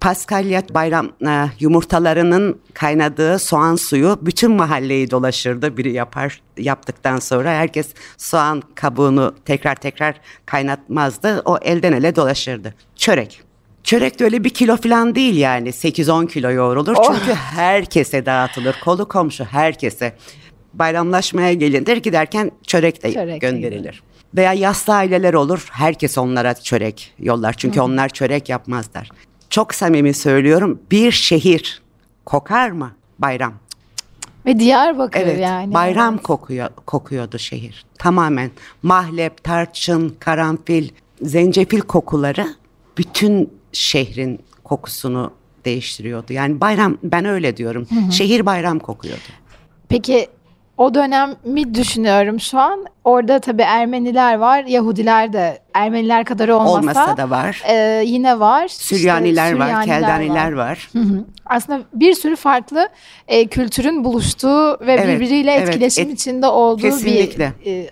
Paskalya 0.00 0.62
bayram 0.74 1.10
e, 1.26 1.46
yumurtalarının 1.60 2.60
kaynadığı 2.74 3.38
soğan 3.38 3.76
suyu 3.76 4.18
bütün 4.22 4.50
mahalleyi 4.52 5.10
dolaşırdı. 5.10 5.76
Biri 5.76 5.92
yapar 5.92 6.42
yaptıktan 6.58 7.18
sonra 7.18 7.50
herkes 7.50 7.88
soğan 8.16 8.62
kabuğunu 8.74 9.34
tekrar 9.44 9.74
tekrar 9.74 10.20
kaynatmazdı. 10.46 11.42
O 11.44 11.58
elden 11.62 11.92
ele 11.92 12.16
dolaşırdı. 12.16 12.74
Çörek. 12.96 13.40
Çörek 13.84 14.18
de 14.18 14.24
öyle 14.24 14.44
bir 14.44 14.50
kilo 14.50 14.76
falan 14.76 15.14
değil 15.14 15.36
yani 15.36 15.68
8-10 15.68 16.28
kilo 16.28 16.50
yoğrulur. 16.50 16.96
Oh. 16.98 17.04
Çünkü 17.04 17.34
herkese 17.34 18.26
dağıtılır. 18.26 18.76
Kolu 18.84 19.08
komşu 19.08 19.44
herkese. 19.44 20.16
Bayramlaşmaya 20.74 21.52
gelinir 21.52 21.96
giderken 21.96 22.50
çörek 22.66 23.02
de 23.02 23.12
Çörek 23.12 23.34
de 23.34 23.38
gönderilir. 23.38 24.02
Veya 24.34 24.52
yaslı 24.52 24.94
aileler 24.94 25.34
olur. 25.34 25.68
Herkes 25.72 26.18
onlara 26.18 26.54
çörek 26.54 27.14
yollar. 27.18 27.52
Çünkü 27.52 27.80
onlar 27.80 28.08
çörek 28.08 28.48
yapmazlar. 28.48 29.08
Çok 29.50 29.74
samimi 29.74 30.14
söylüyorum. 30.14 30.80
Bir 30.90 31.12
şehir 31.12 31.82
kokar 32.24 32.70
mı? 32.70 32.92
Bayram. 33.18 33.52
Ve 34.46 34.58
Diyarbakır 34.58 35.20
Evet. 35.20 35.40
yani. 35.40 35.74
Bayram 35.74 36.18
kokuyor 36.18 36.68
kokuyordu 36.86 37.38
şehir. 37.38 37.84
Tamamen 37.98 38.50
mahlep, 38.82 39.44
tarçın, 39.44 40.16
karanfil, 40.20 40.88
zencefil 41.22 41.80
kokuları 41.80 42.46
bütün 42.98 43.52
şehrin 43.72 44.40
kokusunu 44.64 45.32
değiştiriyordu. 45.64 46.32
Yani 46.32 46.60
bayram 46.60 46.98
ben 47.02 47.24
öyle 47.24 47.56
diyorum. 47.56 47.86
Şehir 48.12 48.46
bayram 48.46 48.78
kokuyordu. 48.78 49.20
Peki 49.88 50.28
o 50.80 50.94
dönemi 50.94 51.74
düşünüyorum 51.74 52.40
şu 52.40 52.58
an. 52.58 52.86
Orada 53.04 53.38
tabii 53.38 53.62
Ermeniler 53.62 54.34
var, 54.34 54.64
Yahudiler 54.64 55.32
de 55.32 55.58
Ermeniler 55.74 56.24
kadar 56.24 56.48
olmasa, 56.48 56.70
Olmasa 56.78 57.16
da 57.16 57.30
var. 57.30 57.62
e, 57.68 58.02
yine 58.06 58.40
var. 58.40 58.66
İşte 58.66 58.84
Süryaniler 58.96 59.52
var, 59.52 59.66
Süryaniler 59.66 59.84
Keldaniler 60.00 60.52
var. 60.52 60.88
Hı 60.92 60.98
hı. 60.98 61.24
Aslında 61.46 61.80
bir 61.94 62.14
sürü 62.14 62.36
farklı 62.36 62.88
e, 63.28 63.46
kültürün 63.46 64.04
buluştuğu 64.04 64.78
ve 64.80 64.92
Evet, 64.92 65.08
birbiriyle 65.08 65.52
evet, 65.52 65.68
etkileşim 65.68 66.08
et- 66.08 66.14
içinde 66.14 66.46
olduğu 66.46 66.82
Kesinlikle. 66.82 67.52
bir 67.66 67.72
e, 67.72 67.90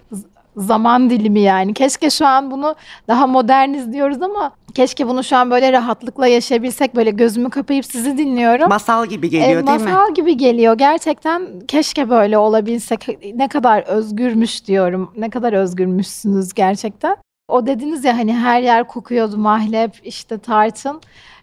zaman 0.58 1.10
dilimi 1.10 1.40
yani. 1.40 1.74
Keşke 1.74 2.10
şu 2.10 2.26
an 2.26 2.50
bunu 2.50 2.74
daha 3.08 3.26
moderniz 3.26 3.92
diyoruz 3.92 4.22
ama 4.22 4.50
keşke 4.74 5.08
bunu 5.08 5.24
şu 5.24 5.36
an 5.36 5.50
böyle 5.50 5.72
rahatlıkla 5.72 6.26
yaşayabilsek. 6.26 6.96
Böyle 6.96 7.10
gözümü 7.10 7.50
kapayıp 7.50 7.84
sizi 7.84 8.18
dinliyorum. 8.18 8.68
Masal 8.68 9.06
gibi 9.06 9.26
E, 9.26 9.28
geliyor 9.28 9.66
değil 9.66 9.80
mi? 9.80 9.84
masal 9.90 10.14
gibi 10.14 10.36
geliyor. 10.36 10.74
Gerçekten 10.78 11.42
keşke 11.68 12.10
böyle 12.10 12.38
olabilsek. 12.38 13.08
Ne 13.34 13.48
kadar 13.48 13.82
özgürmüş 13.82 14.66
diyorum. 14.66 15.12
Ne 15.16 15.30
kadar 15.30 15.52
özgürmüşsünüz 15.52 16.54
gerçekten. 16.54 17.16
O 17.48 17.66
dediniz 17.66 18.04
ya 18.04 18.18
hani 18.18 18.34
her 18.36 18.60
yer 18.62 18.84
kokuyordu 18.86 19.36
mahlep, 19.38 19.92
işte 20.04 20.38
tarçın. 20.38 21.00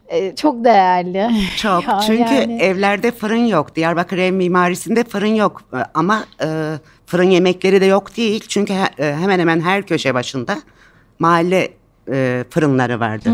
E, 0.08 0.36
çok 0.36 0.66
değerli. 0.66 1.30
Çok. 1.58 1.84
Ya 1.88 2.00
Çünkü 2.08 2.34
yani. 2.34 2.62
evlerde 2.62 3.12
fırın 3.12 3.46
yok. 3.46 3.76
Diyarbakır 3.76 4.18
ev 4.18 4.34
mimarisinde 4.34 5.04
fırın 5.04 5.36
yok. 5.36 5.62
Ee, 5.74 5.78
Ama 5.94 6.26
e, 6.44 6.74
fırın 7.06 7.30
yemekleri 7.30 7.82
de 7.82 7.86
yok 7.86 8.18
değil. 8.18 8.44
Çünkü 8.48 8.74
he- 8.74 9.04
e, 9.06 9.16
hemen 9.16 9.40
hemen 9.40 9.62
her 9.62 9.84
köşe 9.86 10.14
başında 10.14 10.58
mahalle 11.20 11.74
e, 12.12 12.44
fırınları 12.50 13.00
vardı. 13.00 13.30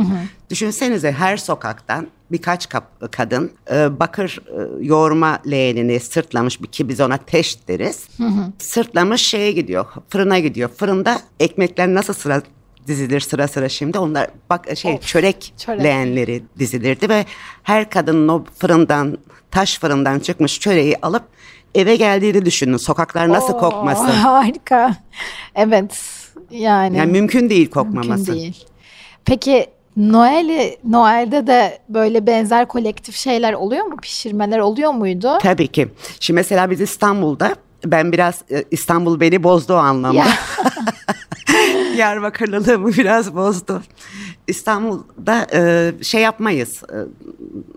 Düşünsenize 0.50 1.12
her 1.12 1.38
sokaktan 1.38 2.08
birkaç 2.32 2.70
kap- 2.70 3.12
kadın 3.12 3.52
e, 3.72 4.00
bakır 4.00 4.40
e, 4.48 4.86
yoğurma 4.86 5.40
leğenini 5.52 6.00
sırtlamış 6.00 6.62
bir 6.62 6.68
ki 6.68 6.90
biz 6.90 7.00
ona 7.02 7.18
teş 7.18 7.68
deriz. 7.68 8.08
Sırtlamış 8.58 9.22
şeye 9.22 9.52
gidiyor, 9.52 9.86
fırına 10.10 10.40
gidiyor. 10.40 10.70
Fırında 10.70 11.20
ekmekler 11.40 11.88
nasıl 11.94 12.14
sıra 12.14 12.42
dizilir 12.88 13.20
sıra 13.20 13.48
sıra 13.48 13.70
şimdi 13.70 14.00
onlar 14.00 14.28
bak 14.50 14.78
şey 14.78 14.94
Of, 14.94 15.02
çörek, 15.08 15.54
çörek. 15.58 15.84
leğenleri 15.84 16.44
dizilirdi 16.60 17.10
ve 17.10 17.26
her 17.64 17.90
kadının 17.90 18.28
o 18.28 18.44
fırından 18.60 19.18
taş 19.52 19.80
fırından 19.80 20.20
çıkmış 20.20 20.60
çöreği 20.60 20.98
alıp 21.02 21.24
eve 21.76 21.96
geldiğini 21.96 22.46
düşünün. 22.46 22.78
Sokaklar 22.78 23.30
nasıl 23.30 23.54
Oo, 23.54 23.60
kokmasın? 23.60 24.06
Harika. 24.10 24.96
Evet. 25.56 26.02
Yani, 26.52 26.98
Yani 26.98 27.12
mümkün 27.12 27.50
değil 27.50 27.60
mümkün 27.62 27.74
kokmaması. 27.74 28.34
değil. 28.34 28.66
Peki 29.26 29.66
Noel'i 29.98 30.78
Noel'de 30.84 31.48
de 31.48 31.80
böyle 31.90 32.28
benzer 32.28 32.68
kolektif 32.68 33.16
şeyler 33.16 33.54
oluyor 33.54 33.86
mu? 33.86 33.98
Pişirmeler 33.98 34.60
oluyor 34.60 34.92
muydu? 34.92 35.38
Tabii 35.42 35.68
ki. 35.68 35.88
Şimdi 36.20 36.36
mesela 36.36 36.70
biz 36.72 36.82
İstanbul'da 36.82 37.56
ben 37.86 38.12
biraz 38.12 38.42
e, 38.52 38.64
İstanbul 38.72 39.20
beni 39.20 39.44
bozdu 39.44 39.74
o 39.74 39.78
anlamda. 39.78 40.24
Ya. 41.98 41.98
Diyarbakırlılığımı 41.98 42.94
biraz 42.94 43.36
bozdu. 43.36 43.82
İstanbul'da 44.48 45.48
e, 45.54 45.92
şey 46.04 46.22
yapmayız. 46.22 46.84
E, 46.84 46.98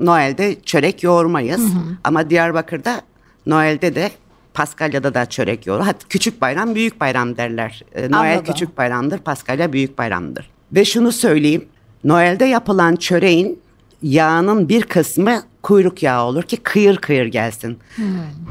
Noel'de 0.05 0.57
çörek 0.65 1.03
yoğurmayız. 1.03 1.63
Ama 2.05 2.31
Diyarbakır'da 2.31 3.01
Noel'de 3.47 3.95
de 3.95 4.11
Paskalya'da 4.55 5.15
da 5.15 5.27
çörek 5.27 5.67
yoğurur. 5.67 5.85
Hatta 5.85 6.09
küçük 6.09 6.41
bayram 6.41 6.75
büyük 6.75 7.01
bayram 7.01 7.37
derler. 7.37 7.85
E, 7.95 8.11
Noel 8.11 8.33
Anladım. 8.33 8.45
küçük 8.53 8.79
bayramdır, 8.79 9.19
Paskalya 9.19 9.73
büyük 9.73 9.99
bayramdır. 9.99 10.51
Ve 10.73 10.85
şunu 10.85 11.13
söyleyeyim. 11.13 11.65
Noel'de 12.05 12.45
yapılan 12.45 12.97
çöreğin 12.97 13.61
yağının 14.03 14.69
bir 14.69 14.83
kısmı 14.83 15.43
kuyruk 15.63 16.03
yağı 16.03 16.25
olur 16.25 16.43
ki 16.43 16.57
kıyır 16.57 16.97
kıyır 16.97 17.27
gelsin. 17.27 17.79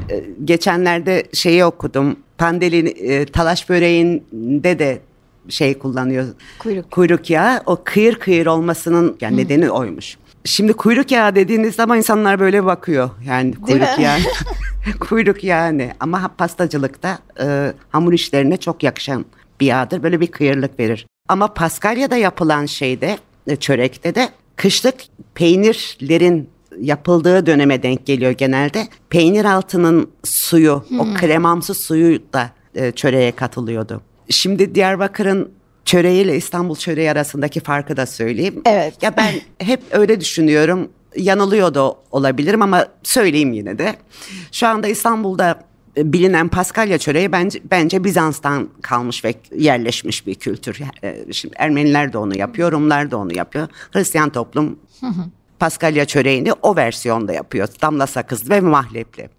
E, 0.09 0.23
geçenlerde 0.45 1.23
şeyi 1.33 1.65
okudum. 1.65 2.15
Pandeli 2.37 2.87
e, 2.89 3.25
talaş 3.25 3.69
böreğinde 3.69 4.79
de 4.79 5.01
şey 5.49 5.79
kullanıyor. 5.79 6.25
Kuyruk. 6.59 6.91
Kuyruk 6.91 7.29
yağı. 7.29 7.61
O 7.65 7.81
kıyır 7.83 8.15
kıyır 8.15 8.45
olmasının 8.45 9.17
yani 9.21 9.37
nedeni 9.37 9.71
oymuş. 9.71 10.17
Şimdi 10.45 10.73
kuyruk 10.73 11.11
yağı 11.11 11.35
dediğiniz 11.35 11.75
zaman 11.75 11.97
insanlar 11.97 12.39
böyle 12.39 12.65
bakıyor. 12.65 13.09
Yani 13.27 13.53
kuyruk 13.55 13.99
yağı. 13.99 14.19
kuyruk 14.99 15.43
yağı 15.43 15.77
ne? 15.77 15.93
Ama 15.99 16.31
pastacılıkta 16.37 17.19
e, 17.39 17.73
hamur 17.89 18.13
işlerine 18.13 18.57
çok 18.57 18.83
yakışan 18.83 19.25
bir 19.59 19.65
yağdır. 19.65 20.03
Böyle 20.03 20.19
bir 20.19 20.27
kıyırlık 20.27 20.79
verir. 20.79 21.07
Ama 21.27 21.53
Paskalya'da 21.53 22.17
yapılan 22.17 22.65
şeyde, 22.65 23.17
e, 23.47 23.55
çörekte 23.55 24.15
de 24.15 24.29
kışlık 24.55 24.95
peynirlerin 25.35 26.49
yapıldığı 26.79 27.45
döneme 27.45 27.83
denk 27.83 28.05
geliyor 28.05 28.31
genelde. 28.31 28.87
Peynir 29.09 29.45
altının 29.45 30.09
suyu, 30.23 30.85
o 30.99 31.13
kremamsı 31.13 31.73
suyu 31.73 32.19
da 32.33 32.49
e, 32.75 32.91
çöreğe 32.91 33.31
katılıyordu. 33.31 34.01
Şimdi 34.29 34.75
Diyarbakır'ın 34.75 35.51
çöreğiyle 35.85 36.37
İstanbul 36.37 36.75
çöreği 36.75 37.11
arasındaki 37.11 37.59
farkı 37.59 37.97
da 37.97 38.05
söyleyeyim. 38.05 38.61
Evet. 38.65 39.03
Ya 39.03 39.17
ben 39.17 39.33
hep 39.59 39.81
öyle 39.91 40.19
düşünüyorum. 40.19 40.89
Yanılıyor 41.15 41.73
da 41.73 41.95
olabilirim 42.11 42.61
ama 42.61 42.87
söyleyeyim 43.03 43.53
yine 43.53 43.77
de. 43.77 43.95
Şu 44.51 44.67
anda 44.67 44.87
İstanbul'da 44.87 45.63
e, 45.97 46.13
bilinen 46.13 46.47
Paskalya 46.47 46.97
çöreği 46.97 47.31
bence, 47.31 47.59
bence 47.71 48.03
Bizans'tan 48.03 48.69
kalmış 48.81 49.25
ve 49.25 49.33
yerleşmiş 49.57 50.27
bir 50.27 50.35
kültür. 50.35 50.79
E, 51.03 51.33
Şimdi 51.33 51.55
Ermeniler 51.57 52.13
de 52.13 52.17
onu 52.17 52.37
yapıyor, 52.37 52.71
Rumlar 52.71 53.11
da 53.11 53.17
onu 53.17 53.37
yapıyor. 53.37 53.67
Hristiyan 53.91 54.29
toplum 54.29 54.79
Paskalya 55.59 56.05
çöreğini 56.05 56.53
o 56.53 56.75
versiyonda 56.75 57.33
yapıyor. 57.33 57.67
Damla 57.81 58.07
sakızlı 58.07 58.49
ve 58.49 58.59
mahlepli. 58.59 59.29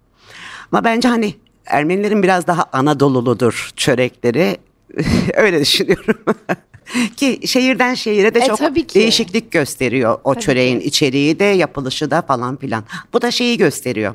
Ama 0.71 0.83
bence 0.83 1.07
hani 1.07 1.35
Ermenilerin 1.65 2.23
biraz 2.23 2.47
daha 2.47 2.65
Anadoluludur 2.73 3.69
çörekleri. 3.75 4.57
Öyle 5.33 5.59
düşünüyorum. 5.59 6.15
ki 7.17 7.39
şehirden 7.47 7.93
şehire 7.93 8.33
de 8.33 8.39
E, 8.39 8.45
çok 8.45 8.57
tabii 8.57 8.87
ki. 8.87 8.99
değişiklik 8.99 9.51
gösteriyor 9.51 10.19
o 10.23 10.35
çöreğin 10.35 10.79
içeriği 10.79 11.39
de 11.39 11.43
yapılışı 11.43 12.11
da 12.11 12.21
falan 12.21 12.55
filan. 12.57 12.83
Bu 13.13 13.21
da 13.21 13.31
şeyi 13.31 13.57
gösteriyor 13.57 14.13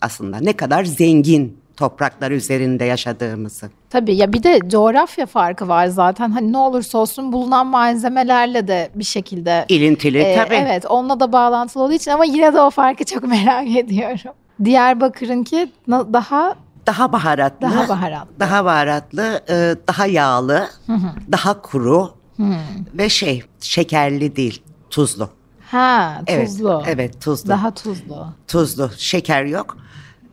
aslında 0.00 0.36
ne 0.40 0.52
kadar 0.52 0.84
zengin 0.84 1.58
topraklar 1.76 2.30
üzerinde 2.30 2.84
yaşadığımızı. 2.84 3.70
Tabii 3.90 4.16
ya 4.16 4.32
bir 4.32 4.42
de 4.42 4.60
coğrafya 4.68 5.26
farkı 5.26 5.68
var 5.68 5.86
zaten. 5.86 6.30
Hani 6.30 6.52
ne 6.52 6.58
olursa 6.58 6.98
olsun 6.98 7.32
bulunan 7.32 7.66
malzemelerle 7.66 8.68
de 8.68 8.90
bir 8.94 9.04
şekilde 9.04 9.64
İlintili 9.68 10.18
Ee, 10.18 10.36
tabii. 10.36 10.54
Evet 10.54 10.86
onunla 10.88 11.20
da 11.20 11.32
bağlantılı 11.32 11.82
olduğu 11.82 11.92
için 11.92 12.10
ama 12.10 12.24
yine 12.24 12.54
de 12.54 12.60
o 12.60 12.70
farkı 12.70 13.04
çok 13.04 13.22
merak 13.28 13.76
ediyorum. 13.76 14.32
Diyarbakır'ınki 14.64 15.72
daha 15.88 16.54
Daha 16.86 17.12
baharatlı. 17.12 17.60
Daha 17.62 17.88
baharatlı. 17.88 18.40
Daha 18.40 18.64
baharatlı, 18.64 19.40
e, 19.48 19.74
daha 19.88 20.06
yağlı, 20.06 20.68
daha 21.32 21.62
kuru 21.62 22.10
ve 22.94 23.08
şey 23.08 23.42
şekerli 23.60 24.36
değil, 24.36 24.62
tuzlu. 24.90 25.28
ha 25.70 26.22
Evet, 26.26 26.48
tuzlu. 26.48 26.82
evet, 26.86 27.20
tuzlu. 27.22 27.48
Daha 27.48 27.74
tuzlu. 27.74 28.26
Tuzlu, 28.48 28.90
şeker 28.96 29.44
yok. 29.44 29.76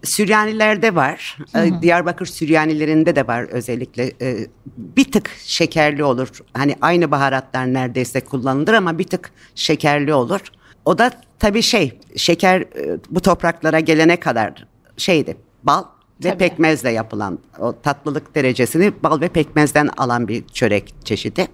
Süryanilerde 0.03 0.95
var. 0.95 1.37
e, 1.55 1.81
Diyarbakır 1.81 2.25
Süryanilerinde 2.25 3.15
de 3.15 3.27
var 3.27 3.41
özellikle. 3.43 4.11
E, 4.21 4.47
Bir 4.77 5.11
tık 5.11 5.29
şekerli 5.45 6.03
olur. 6.03 6.27
Hani 6.53 6.75
aynı 6.81 7.11
baharatlar 7.11 7.73
neredeyse 7.73 8.21
kullanılır 8.21 8.73
ama 8.73 8.97
bir 8.97 9.03
tık 9.07 9.31
şekerli 9.55 10.13
olur. 10.13 10.39
O 10.85 10.97
da 10.97 11.11
tabii 11.39 11.61
şey, 11.61 11.99
şeker 12.15 12.61
e, 12.61 12.97
bu 13.09 13.19
topraklara 13.21 13.79
gelene 13.79 14.19
kadar 14.19 14.67
şeydi, 14.97 15.37
bal 15.63 15.83
ve 16.23 16.29
Tabii. 16.29 16.37
pekmezle 16.37 16.91
yapılan 16.91 17.39
o 17.59 17.73
tatlılık 17.83 18.35
derecesini 18.35 18.93
bal 19.03 19.21
ve 19.21 19.27
pekmezden 19.27 19.89
alan 19.97 20.27
bir 20.27 20.47
çörek 20.47 20.93
çeşidi. 21.05 21.47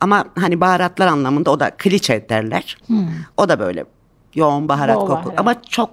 Ama 0.00 0.24
hani 0.38 0.60
baharatlar 0.60 1.06
anlamında 1.06 1.50
o 1.50 1.60
da 1.60 1.70
kliçe 1.70 2.28
derler. 2.28 2.78
O 3.36 3.48
da 3.48 3.58
böyle 3.60 3.84
yoğun 4.34 4.68
baharat 4.68 4.96
Bol 4.96 5.00
koku. 5.06 5.12
baharat. 5.12 5.40
Ama 5.40 5.62
çok 5.62 5.90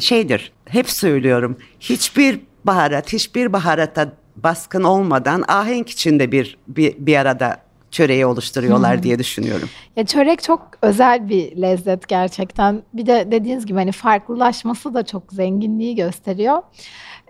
şeydir. 0.00 0.52
Hep 0.68 0.90
söylüyorum. 0.90 1.56
Hiçbir 1.80 2.40
baharat, 2.64 3.12
hiçbir 3.12 3.52
baharata 3.52 4.12
baskın 4.36 4.82
olmadan 4.82 5.44
ahenk 5.48 5.90
içinde 5.90 6.32
bir 6.32 6.58
bir, 6.68 6.94
bir 6.98 7.16
arada 7.16 7.56
çöreği 7.90 8.26
oluşturuyorlar 8.26 9.02
diye 9.02 9.18
düşünüyorum. 9.18 9.68
Ya 9.96 10.06
çörek 10.06 10.42
çok 10.42 10.68
özel 10.82 11.28
bir 11.28 11.62
lezzet 11.62 12.08
gerçekten. 12.08 12.82
Bir 12.92 13.06
de 13.06 13.28
dediğiniz 13.30 13.66
gibi 13.66 13.78
hani 13.78 13.92
farklılaşması 13.92 14.94
da 14.94 15.06
çok 15.06 15.32
zenginliği 15.32 15.94
gösteriyor. 15.94 16.62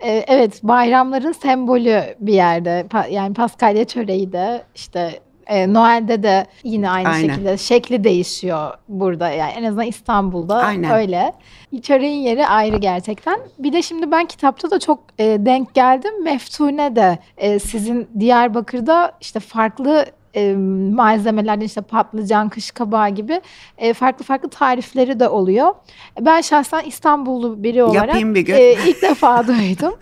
Ee, 0.03 0.23
evet 0.27 0.63
bayramların 0.63 1.31
sembolü 1.31 2.03
bir 2.19 2.33
yerde. 2.33 2.85
Pa- 2.89 3.11
yani 3.11 3.33
Paskalya 3.33 3.85
çöreği 3.85 4.31
de 4.31 4.63
işte 4.75 5.19
e, 5.47 5.73
Noel'de 5.73 6.23
de 6.23 6.45
yine 6.63 6.89
aynı 6.89 7.07
Aynen. 7.09 7.27
şekilde 7.27 7.57
şekli 7.57 8.03
değişiyor 8.03 8.73
burada. 8.87 9.29
Yani 9.29 9.51
en 9.51 9.63
azından 9.63 9.85
İstanbul'da 9.85 10.55
Aynen. 10.57 10.91
öyle. 10.91 11.33
Çöreğin 11.81 12.19
yeri 12.21 12.47
ayrı 12.47 12.77
gerçekten. 12.77 13.39
Bir 13.59 13.73
de 13.73 13.81
şimdi 13.81 14.11
ben 14.11 14.25
kitapta 14.25 14.71
da 14.71 14.79
çok 14.79 14.99
e, 15.19 15.25
denk 15.25 15.73
geldim. 15.73 16.23
Meftune 16.23 16.95
de 16.95 17.17
e, 17.37 17.59
sizin 17.59 18.07
Diyarbakır'da 18.19 19.11
işte 19.21 19.39
farklı 19.39 20.05
e, 20.37 20.53
malzemelerden 20.95 21.65
işte 21.65 21.81
patlıcan, 21.81 22.49
kış 22.49 22.71
kabağı 22.71 23.09
gibi 23.09 23.41
e, 23.77 23.93
farklı 23.93 24.25
farklı 24.25 24.49
tarifleri 24.49 25.19
de 25.19 25.27
oluyor. 25.29 25.73
Ben 26.21 26.41
şahsen 26.41 26.81
İstanbullu 26.85 27.63
biri 27.63 27.83
olarak 27.83 28.05
Yapayım 28.07 28.35
bir 28.35 28.41
gün. 28.41 28.53
e, 28.53 28.75
ilk 28.87 29.01
defa 29.01 29.47
duydum. 29.47 29.93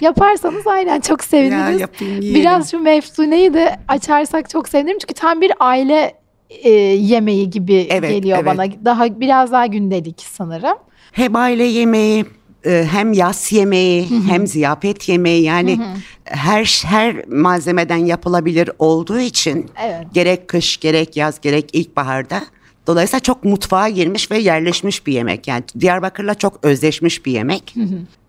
Yaparsanız 0.00 0.66
aynen 0.66 1.00
çok 1.00 1.24
seviniriz. 1.24 1.80
yapayım, 1.80 2.20
yiyelim. 2.20 2.40
Biraz 2.40 2.70
şu 2.70 2.78
meftuneyi 2.78 3.54
de 3.54 3.76
açarsak 3.88 4.50
çok 4.50 4.68
sevinirim. 4.68 4.98
Çünkü 4.98 5.14
tam 5.14 5.40
bir 5.40 5.52
aile 5.60 6.14
e, 6.50 6.70
yemeği 6.70 7.50
gibi 7.50 7.86
Evet, 7.90 8.10
geliyor 8.10 8.38
evet. 8.42 8.46
bana. 8.58 8.64
Daha 8.84 9.20
biraz 9.20 9.52
daha 9.52 9.66
gündelik 9.66 10.20
sanırım. 10.20 10.78
Hem 11.12 11.36
aile 11.36 11.64
yemeği, 11.64 12.24
hem 12.64 13.12
yas 13.12 13.52
yemeği, 13.52 14.08
hem 14.28 14.46
ziyafet 14.46 15.08
yemeği 15.08 15.42
yani 15.42 15.80
her 16.24 16.82
her 16.86 17.28
malzemeden 17.28 17.96
yapılabilir 17.96 18.70
olduğu 18.78 19.18
için 19.20 19.70
Evet. 19.84 20.06
gerek 20.12 20.48
kış, 20.48 20.76
gerek 20.76 21.16
yaz, 21.16 21.40
gerek 21.40 21.70
ilkbaharda 21.72 22.42
dolayısıyla 22.86 23.20
çok 23.20 23.44
mutfağa 23.44 23.88
girmiş 23.88 24.30
ve 24.30 24.38
yerleşmiş 24.38 25.06
bir 25.06 25.12
yemek. 25.12 25.48
Yani 25.48 25.64
Diyarbakır'la 25.80 26.34
çok 26.34 26.64
özleşmiş 26.64 27.26
bir 27.26 27.32
yemek. 27.32 27.74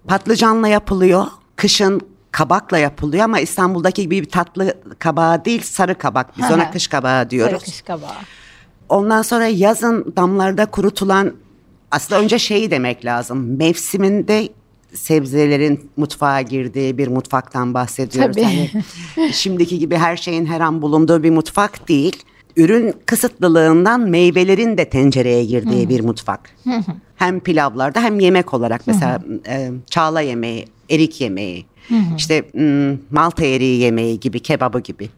Patlıcanla 0.08 0.68
yapılıyor. 0.68 1.26
Kışın 1.56 2.02
kabakla 2.32 2.78
yapılıyor 2.78 3.24
ama 3.24 3.40
İstanbul'daki 3.40 4.02
gibi 4.02 4.22
bir 4.22 4.30
tatlı 4.30 4.74
kabağı 5.00 5.46
değil, 5.46 5.62
sarı 5.62 5.98
kabak. 5.98 6.38
Biz 6.38 6.46
Hı 6.46 6.50
hı. 6.50 6.54
ona 6.54 6.72
kış 6.72 6.88
kabağı 6.88 7.30
diyoruz. 7.30 7.52
Sarı 7.52 7.64
kış 7.66 7.82
kabağı. 7.82 8.10
Ondan 8.90 9.22
sonra 9.22 9.48
yazın 9.48 10.14
damlarda 10.16 10.66
kurutulan 10.66 11.34
aslında 11.94 12.22
önce 12.22 12.40
şeyi 12.40 12.72
demek 12.72 13.06
lazım. 13.06 13.58
Mevsiminde 13.58 14.50
sebzelerin 14.94 15.90
mutfağa 15.98 16.42
girdiği 16.42 16.98
bir 16.98 17.08
mutfaktan 17.08 17.74
bahsediyoruz. 17.74 18.36
Tabii. 18.36 18.44
Hani 18.44 19.34
şimdiki 19.34 19.80
gibi 19.80 19.98
her 19.98 20.18
şeyin 20.18 20.46
her 20.46 20.62
an 20.62 20.82
bulunduğu 20.82 21.24
bir 21.24 21.30
mutfak 21.30 21.90
değil. 21.90 22.24
Ürün 22.58 22.94
kısıtlılığından 23.06 24.02
meyvelerin 24.02 24.78
de 24.78 24.90
tencereye 24.90 25.46
girdiği 25.46 25.90
bir 25.90 26.00
mutfak. 26.00 26.56
hem 27.16 27.40
pilavlarda 27.40 28.02
hem 28.02 28.20
yemek 28.20 28.54
olarak 28.54 28.88
mesela 28.88 29.24
e, 29.48 29.72
çağla 29.90 30.22
yemeği, 30.22 30.66
erik 30.90 31.22
yemeği, 31.22 31.66
işte 32.18 32.44
m, 32.54 32.98
malta 33.12 33.46
eriği 33.46 33.80
yemeği 33.80 34.20
gibi, 34.20 34.40
kebabı 34.40 34.80
gibi. 34.80 35.10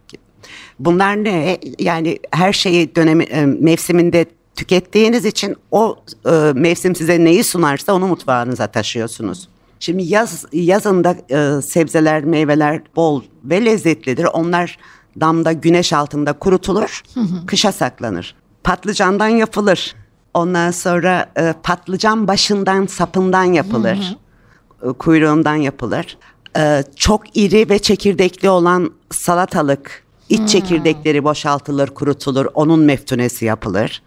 Bunlar 0.79 1.23
ne? 1.23 1.57
Yani 1.79 2.19
her 2.31 2.53
şeyi 2.53 2.95
dönemi 2.95 3.23
e, 3.23 3.45
mevsiminde 3.45 4.25
tükettiğiniz 4.55 5.25
için 5.25 5.55
o 5.71 5.97
e, 6.25 6.31
mevsim 6.55 6.95
size 6.95 7.23
neyi 7.23 7.43
sunarsa 7.43 7.93
onu 7.93 8.07
mutfağınıza 8.07 8.67
taşıyorsunuz. 8.67 9.47
Şimdi 9.79 10.03
yaz 10.03 10.45
yazında 10.53 11.15
e, 11.29 11.61
sebzeler, 11.61 12.23
meyveler 12.23 12.81
bol 12.95 13.21
ve 13.43 13.65
lezzetlidir. 13.65 14.25
Onlar 14.25 14.77
damda 15.19 15.51
güneş 15.51 15.93
altında 15.93 16.33
kurutulur, 16.33 17.03
kışa 17.47 17.71
saklanır. 17.71 18.35
Patlıcandan 18.63 19.27
yapılır. 19.27 19.95
Ondan 20.33 20.71
sonra 20.71 21.31
e, 21.37 21.53
patlıcan 21.63 22.27
başından, 22.27 22.85
sapından 22.85 23.43
yapılır. 23.43 24.17
E, 24.83 24.87
Kuyruğundan 24.87 25.55
yapılır. 25.55 26.17
E, 26.57 26.83
çok 26.95 27.37
iri 27.37 27.69
ve 27.69 27.79
çekirdekli 27.79 28.49
olan 28.49 28.91
salatalık, 29.11 30.03
iç 30.29 30.49
çekirdekleri 30.49 31.23
boşaltılır, 31.23 31.87
kurutulur. 31.87 32.45
Onun 32.53 32.79
meftunesi 32.79 33.45
yapılır. 33.45 34.01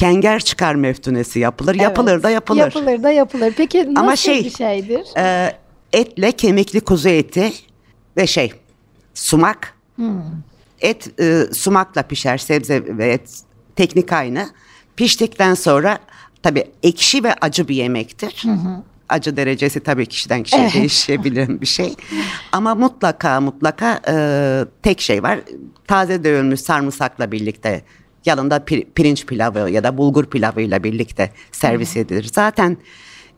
Kenger 0.00 0.40
çıkar 0.40 0.74
meftunesi 0.74 1.38
yapılır. 1.38 1.74
Yapılır 1.74 2.12
Evet. 2.12 2.22
da 2.22 2.30
yapılır. 2.30 2.58
Yapılır 2.60 3.02
da 3.02 3.10
yapılır. 3.10 3.54
Peki 3.56 3.78
nasıl 3.78 3.96
Ama 3.96 4.16
şey, 4.16 4.44
bir 4.44 4.50
şeydir? 4.50 5.16
e, 5.16 5.56
etle 5.92 6.32
kemikli 6.32 6.80
kuzu 6.80 7.08
eti 7.08 7.52
ve 8.16 8.26
şey 8.26 8.52
sumak. 9.14 9.74
Et 10.80 11.20
e, 11.20 11.44
sumakla 11.52 12.02
pişer 12.02 12.38
sebze 12.38 12.98
ve 12.98 13.12
et 13.12 13.30
teknik 13.76 14.12
aynı. 14.12 14.48
Piştikten 14.96 15.54
sonra 15.54 15.98
tabii 16.42 16.64
ekşi 16.82 17.24
ve 17.24 17.34
acı 17.40 17.68
bir 17.68 17.74
yemektir. 17.74 18.42
acı 19.08 19.36
derecesi 19.36 19.80
tabii 19.80 20.06
kişiden 20.06 20.42
kişiye 20.42 20.62
Evet. 20.62 20.74
değişebilen 20.74 21.60
bir 21.60 21.66
şey. 21.66 21.94
Ama 22.52 22.74
mutlaka 22.74 23.40
mutlaka 23.40 24.00
e, 24.08 24.14
tek 24.82 25.00
şey 25.00 25.22
var. 25.22 25.38
Taze 25.88 26.24
dövülmüş 26.24 26.60
sarımsakla 26.60 27.32
birlikte 27.32 27.82
yanında 28.26 28.56
pir- 28.56 28.84
pirinç 28.94 29.26
pilavı 29.26 29.70
ya 29.70 29.84
da 29.84 29.98
bulgur 29.98 30.24
pilavıyla 30.26 30.84
birlikte 30.84 31.30
servis 31.52 31.96
edilir. 31.96 32.30
Zaten 32.32 32.76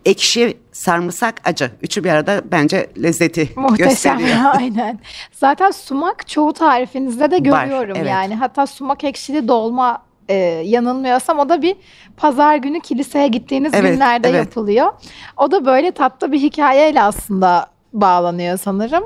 ekşi, 0.04 0.56
sarımsak, 0.72 1.34
acı. 1.44 1.70
Üçü 1.82 2.04
bir 2.04 2.10
arada 2.10 2.42
bence 2.52 2.90
lezzeti 3.02 3.48
Muhteşem 3.56 3.88
gösteriyor. 4.18 4.38
aynen. 4.54 5.00
Zaten 5.32 5.70
sumak 5.70 6.28
çoğu 6.28 6.52
tarifinizde 6.52 7.30
de 7.30 7.50
Var, 7.50 7.64
görüyorum 7.64 7.96
evet. 7.96 8.10
yani. 8.10 8.34
Hatta 8.34 8.66
sumak 8.66 9.04
ekşili 9.04 9.48
dolma 9.48 10.02
e, 10.28 10.34
yanılmıyorsam 10.64 11.38
o 11.38 11.48
da 11.48 11.62
bir 11.62 11.76
pazar 12.16 12.56
günü 12.56 12.80
kiliseye 12.80 13.28
gittiğiniz 13.28 13.74
Evet, 13.74 13.94
günlerde 13.94 14.28
evet. 14.28 14.38
yapılıyor. 14.38 14.92
O 15.36 15.50
da 15.50 15.64
böyle 15.66 15.90
tatlı 15.92 16.32
bir 16.32 16.38
hikayeyle 16.40 17.02
aslında 17.02 17.66
bağlanıyor 17.92 18.58
sanırım. 18.58 19.04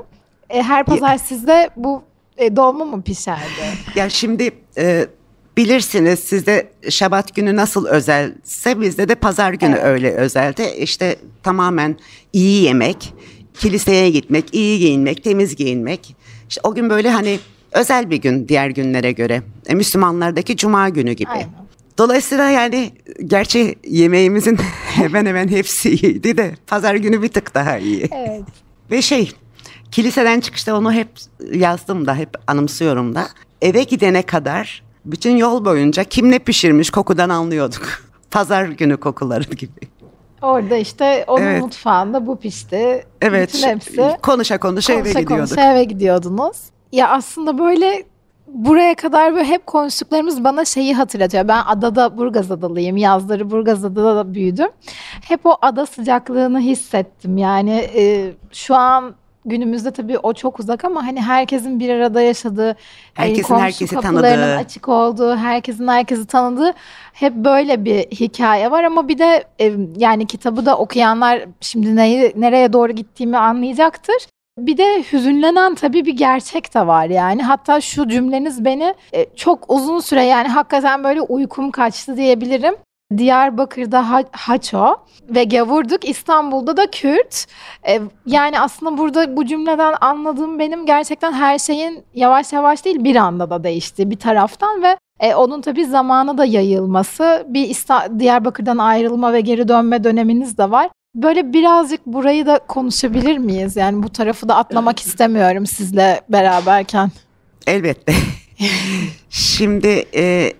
E, 0.49 0.63
her 0.63 0.85
pazar 0.85 1.17
sizde 1.17 1.69
bu 1.75 2.03
e, 2.37 2.55
dolma 2.55 2.85
mı 2.85 3.01
pişerdi? 3.01 3.41
Ya 3.95 4.09
şimdi 4.09 4.51
e, 4.77 5.05
bilirsiniz 5.57 6.19
sizde 6.19 6.69
Şabat 6.89 7.35
günü 7.35 7.55
nasıl 7.55 7.85
özelse 7.85 8.81
bizde 8.81 9.09
de 9.09 9.15
pazar 9.15 9.53
günü 9.53 9.75
Evet. 9.75 9.85
öyle 9.85 10.11
özelde. 10.11 10.77
İşte 10.77 11.15
tamamen 11.43 11.97
iyi 12.33 12.63
yemek, 12.63 13.13
kiliseye 13.53 14.09
gitmek, 14.09 14.53
iyi 14.53 14.79
giyinmek, 14.79 15.23
temiz 15.23 15.55
giyinmek. 15.55 16.15
İşte 16.49 16.61
o 16.63 16.75
gün 16.75 16.89
böyle 16.89 17.09
hani 17.09 17.39
özel 17.71 18.09
bir 18.09 18.17
gün 18.17 18.47
diğer 18.47 18.69
günlere 18.69 19.11
göre. 19.11 19.41
E, 19.67 19.75
Müslümanlardaki 19.75 20.57
cuma 20.57 20.89
günü 20.89 21.13
gibi. 21.13 21.29
Aynen. 21.29 21.49
Dolayısıyla 21.97 22.49
yani 22.49 22.91
gerçi 23.25 23.75
yemeğimizin 23.87 24.57
hemen 24.95 25.25
hemen 25.25 25.47
hepsi 25.47 25.89
iyiydi 25.89 26.37
de 26.37 26.55
pazar 26.67 26.95
günü 26.95 27.21
bir 27.21 27.27
tık 27.27 27.55
daha 27.55 27.77
iyi. 27.77 28.09
Evet. 28.11 28.41
Ve 28.91 29.01
şey 29.01 29.31
kiliseden 29.91 30.39
çıkışta 30.39 30.77
onu 30.77 30.93
hep 30.93 31.07
yazdım 31.53 32.07
da 32.07 32.15
hep 32.15 32.29
anımsıyorum 32.47 33.15
da. 33.15 33.27
Eve 33.61 33.83
gidene 33.83 34.21
kadar 34.21 34.86
bütün 35.11 35.37
yol 35.37 35.65
boyunca 35.65 36.03
kim 36.03 36.31
ne 36.31 36.39
pişirmiş 36.39 36.89
kokudan 36.89 37.29
anlıyorduk. 37.29 37.83
Pazar 38.31 38.65
günü 38.65 38.97
kokuları 38.97 39.43
gibi. 39.43 39.79
Orada 40.41 40.75
işte 40.77 41.23
onun 41.27 41.41
Evet. 41.41 41.61
mutfağında 41.61 42.27
bu 42.27 42.39
pişti. 42.39 43.05
Evet 43.21 43.53
Bütün 43.53 43.67
hepsi. 43.67 44.17
konuşa 44.23 44.57
konuşa 44.59 44.93
eve 44.93 45.09
gidiyorduk. 45.09 45.29
konuşa 45.37 45.71
eve 45.73 45.83
gidiyordunuz. 45.83 46.57
Ya 46.91 47.09
aslında 47.09 47.57
böyle 47.59 48.03
buraya 48.47 48.95
kadar 48.95 49.33
böyle 49.33 49.45
hep 49.45 49.67
konuştuklarımız 49.67 50.43
bana 50.43 50.65
şeyi 50.65 50.93
hatırlatıyor. 50.93 51.47
Ben 51.47 51.61
adada 51.65 52.17
Burgaz 52.17 52.51
adalıyım. 52.51 52.97
Yazları 52.97 53.51
Burgaz 53.51 53.85
adada 53.85 54.15
da 54.15 54.33
büyüdüm. 54.33 54.69
Hep 55.21 55.45
o 55.45 55.57
ada 55.61 55.85
sıcaklığını 55.85 56.59
hissettim. 56.59 57.37
Yani 57.37 57.71
e, 57.95 58.31
şu 58.51 58.75
an 58.75 59.15
günümüzde 59.49 59.91
tabii 59.91 60.17
o 60.17 60.33
çok 60.33 60.59
uzak 60.59 60.85
ama 60.85 61.05
hani 61.05 61.21
herkesin 61.21 61.79
bir 61.79 61.89
arada 61.89 62.21
yaşadığı, 62.21 62.75
hani 63.13 63.29
Herkesin 63.29 63.47
komşu 63.47 63.63
herkesi 63.63 63.95
tanıdığı. 63.95 64.55
açık 64.55 64.89
olduğu, 64.89 65.35
herkesin 65.35 65.87
herkesi 65.87 66.27
tanıdığı 66.27 66.73
hep 67.13 67.33
böyle 67.33 67.85
bir 67.85 67.97
hikaye 67.99 68.71
var 68.71 68.83
ama 68.83 69.07
bir 69.07 69.17
de 69.17 69.43
e, 69.61 69.73
yani 69.97 70.25
kitabı 70.27 70.65
da 70.65 70.77
okuyanlar 70.77 71.45
şimdi 71.61 71.95
neyi 71.95 72.33
nereye 72.35 72.73
doğru 72.73 72.91
gittiğimi 72.91 73.37
anlayacaktır. 73.37 74.15
Bir 74.57 74.77
de 74.77 75.03
hüzünlenen 75.11 75.75
tabii 75.75 76.05
bir 76.05 76.17
gerçek 76.17 76.73
de 76.73 76.87
var 76.87 77.05
yani. 77.05 77.43
Hatta 77.43 77.81
şu 77.81 78.07
cümleniz 78.07 78.65
beni 78.65 78.93
e, 79.13 79.25
çok 79.35 79.71
uzun 79.71 79.99
süre 79.99 80.23
yani 80.23 80.47
hakikaten 80.47 81.03
böyle 81.03 81.21
uykum 81.21 81.71
kaçtı 81.71 82.17
diyebilirim. 82.17 82.75
Diyarbakır'da 83.37 84.09
ha- 84.11 84.23
Haço 84.31 84.95
ve 85.29 85.43
Gavurduk, 85.43 86.09
İstanbul'da 86.09 86.77
da 86.77 86.91
Kürt. 86.91 87.45
E, 87.87 87.99
yani 88.25 88.59
aslında 88.59 88.97
burada 88.97 89.37
bu 89.37 89.45
cümleden 89.45 89.93
anladığım 90.01 90.59
benim 90.59 90.85
gerçekten 90.85 91.33
her 91.33 91.59
şeyin 91.59 92.03
yavaş 92.13 92.53
yavaş 92.53 92.85
değil 92.85 93.03
bir 93.03 93.15
anda 93.15 93.49
da 93.49 93.63
değişti 93.63 94.09
bir 94.09 94.15
taraftan 94.19 94.83
ve 94.83 94.97
e, 95.19 95.35
onun 95.35 95.61
tabii 95.61 95.85
zamana 95.85 96.37
da 96.37 96.45
yayılması, 96.45 97.45
bir 97.49 97.69
İsta- 97.69 98.19
Diyarbakır'dan 98.19 98.77
ayrılma 98.77 99.33
ve 99.33 99.41
geri 99.41 99.67
dönme 99.67 100.03
döneminiz 100.03 100.57
de 100.57 100.71
var. 100.71 100.89
Böyle 101.15 101.53
birazcık 101.53 102.05
burayı 102.05 102.45
da 102.45 102.59
konuşabilir 102.67 103.37
miyiz? 103.37 103.75
Yani 103.75 104.03
bu 104.03 104.09
tarafı 104.09 104.49
da 104.49 104.55
atlamak 104.55 104.99
istemiyorum 104.99 105.65
sizle 105.65 106.21
beraberken. 106.29 107.11
Elbette. 107.67 108.13
Şimdi 109.29 110.05
e, 110.15 110.53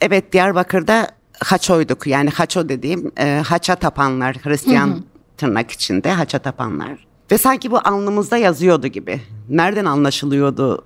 evet 0.00 0.32
Diyarbakır'da 0.32 1.06
haçoyduk. 1.44 2.06
Yani 2.06 2.30
haço 2.30 2.68
dediğim 2.68 3.12
e, 3.18 3.42
haça 3.46 3.76
tapanlar, 3.76 4.36
Hristiyan 4.36 5.04
tırnak 5.36 5.70
içinde 5.70 6.12
haça 6.12 6.38
tapanlar. 6.38 7.06
Ve 7.30 7.38
sanki 7.38 7.70
bu 7.70 7.78
alnımızda 7.84 8.36
yazıyordu 8.36 8.86
gibi. 8.86 9.20
Nereden 9.48 9.84
anlaşılıyordu? 9.84 10.84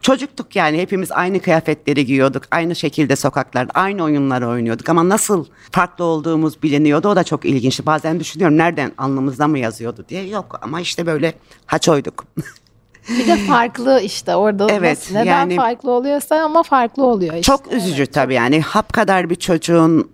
Çocuktuk 0.00 0.56
yani 0.56 0.78
hepimiz 0.78 1.12
aynı 1.12 1.40
kıyafetleri 1.40 2.06
giyiyorduk. 2.06 2.42
Aynı 2.50 2.76
şekilde 2.76 3.16
sokaklarda 3.16 3.72
aynı 3.74 4.02
oyunları 4.04 4.48
oynuyorduk. 4.48 4.88
Ama 4.88 5.08
nasıl 5.08 5.46
farklı 5.70 6.04
olduğumuz 6.04 6.62
biliniyordu 6.62 7.08
o 7.08 7.16
da 7.16 7.24
çok 7.24 7.44
ilginçti. 7.44 7.86
Bazen 7.86 8.20
düşünüyorum 8.20 8.58
nereden 8.58 8.92
alnımızda 8.98 9.48
mı 9.48 9.58
yazıyordu 9.58 10.04
diye. 10.08 10.26
Yok 10.28 10.58
ama 10.62 10.80
işte 10.80 11.06
böyle 11.06 11.34
haçoyduk. 11.66 12.24
Bir 13.08 13.26
de 13.26 13.36
farklı 13.36 14.00
işte 14.00 14.36
orada 14.36 14.66
Evet, 14.70 14.98
nasıl- 14.98 15.14
neden 15.14 15.24
yani- 15.24 15.56
farklı 15.56 15.90
oluyorsa 15.90 16.36
ama 16.36 16.62
farklı 16.62 17.04
oluyor 17.06 17.34
işte. 17.34 17.42
Çok 17.42 17.72
üzücü 17.72 18.06
tabii 18.06 18.34
yani 18.34 18.60
hap 18.60 18.92
kadar 18.92 19.30
bir 19.30 19.34
çocuğun 19.34 20.10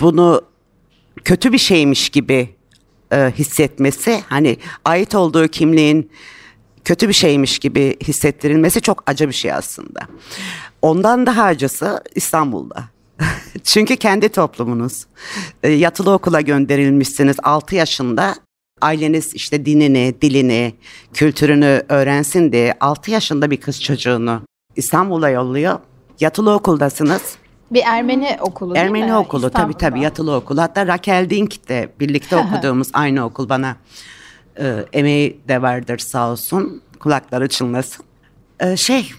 bunu 0.00 0.42
kötü 1.24 1.52
bir 1.52 1.58
şeymiş 1.58 2.08
gibi 2.08 2.54
e, 3.12 3.32
hissetmesi 3.38 4.22
hani 4.28 4.56
ait 4.84 5.14
olduğu 5.14 5.48
kimliğin 5.48 6.10
kötü 6.84 7.08
bir 7.08 7.14
şeymiş 7.14 7.58
gibi 7.58 7.96
hissettirilmesi 8.02 8.80
çok 8.80 9.02
acı 9.06 9.28
bir 9.28 9.34
şey 9.34 9.52
aslında. 9.52 10.00
Ondan 10.82 11.26
daha 11.26 11.42
acısı 11.42 12.02
İstanbul'da. 12.14 12.84
Çünkü 13.64 13.96
kendi 13.96 14.28
toplumunuz. 14.28 15.06
E, 15.62 15.68
yatılı 15.70 16.10
okula 16.12 16.40
gönderilmişsiniz 16.40 17.36
6 17.42 17.74
yaşında. 17.74 18.34
Aileniz 18.84 19.34
işte 19.34 19.66
dinini, 19.66 20.14
dilini, 20.22 20.74
kültürünü 21.14 21.82
öğrensin 21.88 22.52
diye 22.52 22.74
6 22.80 23.10
yaşında 23.10 23.50
bir 23.50 23.56
kız 23.56 23.82
çocuğunu 23.82 24.42
İstanbul'a 24.76 25.30
yolluyor. 25.30 25.78
Yatılı 26.20 26.52
okuldasınız. 26.52 27.36
Bir 27.70 27.82
Ermeni 27.86 28.36
okulu 28.40 28.74
değil 28.74 28.86
Ermeni 28.86 29.06
mi? 29.06 29.16
okulu 29.16 29.50
tabii 29.50 29.74
tabii 29.74 30.00
yatılı 30.00 30.34
okul. 30.36 30.58
Hatta 30.58 30.86
Raquel 30.86 31.30
Dink 31.30 31.68
de 31.68 31.88
birlikte 32.00 32.36
okuduğumuz 32.36 32.88
aynı 32.92 33.24
okul 33.24 33.48
bana 33.48 33.76
e, 34.58 34.84
emeği 34.92 35.40
de 35.48 35.62
vardır 35.62 35.98
sağ 35.98 36.30
olsun. 36.30 36.82
Kulakları 37.00 37.48
çınlasın. 37.48 38.04
E, 38.60 38.76
şey 38.76 39.10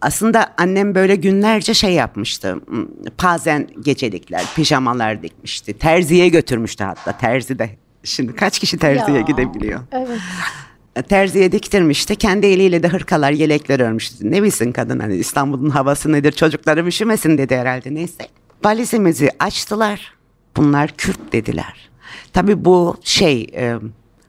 aslında 0.00 0.54
annem 0.58 0.94
böyle 0.94 1.16
günlerce 1.16 1.74
şey 1.74 1.92
yapmıştı. 1.92 2.52
Hmm, 2.66 2.86
Pazen 3.18 3.68
gecelikler, 3.84 4.44
pijamalar 4.56 5.22
dikmişti. 5.22 5.72
Terziye 5.78 6.28
götürmüştü 6.28 6.84
hatta 6.84 7.12
terzi 7.12 7.58
de. 7.58 7.70
Şimdi 8.04 8.36
kaç 8.36 8.58
kişi 8.58 8.78
terziye 8.78 9.16
Ya. 9.16 9.22
gidebiliyor? 9.22 9.80
Evet. 9.92 11.08
terziye 11.08 11.52
diktirmişti. 11.52 12.16
Kendi 12.16 12.46
eliyle 12.46 12.82
de 12.82 12.88
hırkalar, 12.88 13.30
yelekler 13.32 13.80
örmüştü. 13.80 14.30
Ne 14.30 14.42
bilsin 14.42 14.72
kadın 14.72 14.98
hani 15.00 15.16
İstanbul'un 15.16 15.70
havası 15.70 16.12
nedir 16.12 16.32
çocuklarım 16.32 16.86
üşümesin 16.86 17.38
dedi 17.38 17.56
herhalde 17.56 17.94
neyse. 17.94 18.26
Valizimizi 18.64 19.30
açtılar. 19.38 20.14
Bunlar 20.56 20.88
Kürt 20.96 21.32
dediler. 21.32 21.90
Tabii 22.32 22.64
bu 22.64 22.96
şey 23.04 23.46
e, 23.56 23.74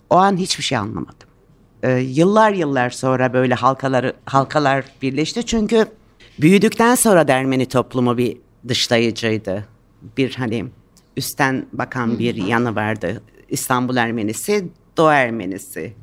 o 0.10 0.16
an 0.16 0.38
hiçbir 0.38 0.64
şey 0.64 0.78
anlamadım. 0.78 1.28
E, 1.84 1.92
yıllar 1.92 2.52
yıllar 2.52 2.90
sonra 2.90 3.34
böyle 3.34 3.54
halkaları 3.54 4.14
halkalar 4.26 4.86
birleşti. 5.02 5.46
Çünkü 5.46 5.86
büyüdükten 6.42 6.96
sonra 6.96 7.28
da 7.28 7.34
Ermeni 7.34 7.66
toplumu 7.66 8.18
bir 8.18 8.38
dışlayıcıydı. 8.68 9.66
Bir 10.18 10.36
hani 10.36 10.66
üstten 11.18 11.66
bakan 11.74 12.20
bir 12.20 12.36
yanı 12.36 12.76
vardı. 12.76 13.22
İstanbul 13.50 13.96
Ermenisi, 13.96 14.68
Doğu 14.98 15.12
Ermenisi, 15.12 15.94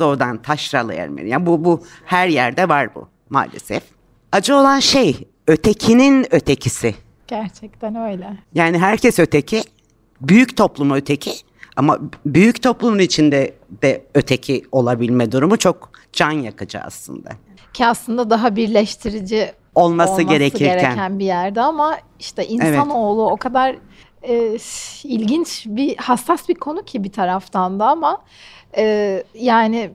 doğudan 0.00 0.42
taşralı 0.42 0.94
Ermeni. 0.94 1.28
Yani 1.28 1.46
bu, 1.46 1.64
bu 1.64 1.82
her 2.04 2.28
yerde 2.28 2.68
var 2.68 2.94
bu 2.94 3.08
maalesef. 3.30 3.82
Acı 4.32 4.56
olan 4.56 4.80
şey 4.80 5.28
ötekinin 5.46 6.34
ötekisi. 6.34 6.94
Gerçekten 7.26 7.94
öyle. 7.94 8.36
Yani 8.54 8.78
herkes 8.78 9.18
öteki, 9.18 9.62
büyük 10.20 10.56
toplumu 10.56 10.96
öteki 10.96 11.32
ama 11.76 11.98
büyük 12.26 12.62
toplumun 12.62 12.98
içinde 12.98 13.54
de 13.82 14.04
öteki 14.14 14.62
olabilme 14.72 15.32
durumu 15.32 15.56
çok 15.56 15.90
can 16.12 16.30
yakıcı 16.30 16.78
aslında. 16.78 17.30
Ki 17.72 17.86
aslında 17.86 18.30
daha 18.30 18.56
birleştirici 18.56 19.52
Olması, 19.74 20.12
olması 20.12 20.22
gerekirken. 20.22 20.78
gereken 20.78 21.18
bir 21.18 21.24
yerde 21.24 21.60
ama 21.60 21.98
işte 22.18 22.46
insanoğlu 22.46 23.30
o 23.30 23.36
kadar 23.36 23.76
e, 24.28 24.56
ilginç 25.04 25.64
bir 25.66 25.96
hassas 25.96 26.48
bir 26.48 26.54
konu 26.54 26.84
ki 26.84 27.04
bir 27.04 27.12
taraftan 27.12 27.80
da 27.80 27.86
ama 27.86 28.22
e, 28.76 29.24
yani 29.34 29.90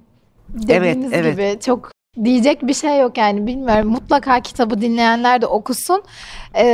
dediğiniz 0.50 1.14
evet. 1.14 1.34
gibi 1.34 1.60
çok 1.66 1.92
diyecek 2.24 2.68
bir 2.68 2.74
şey 2.74 3.00
yok 3.00 3.18
yani 3.18 3.48
bilmiyorum 3.48 3.92
mutlaka 3.92 4.40
kitabı 4.40 4.82
dinleyenler 4.82 5.42
de 5.42 5.46
okusun 5.46 6.04
E, 6.56 6.66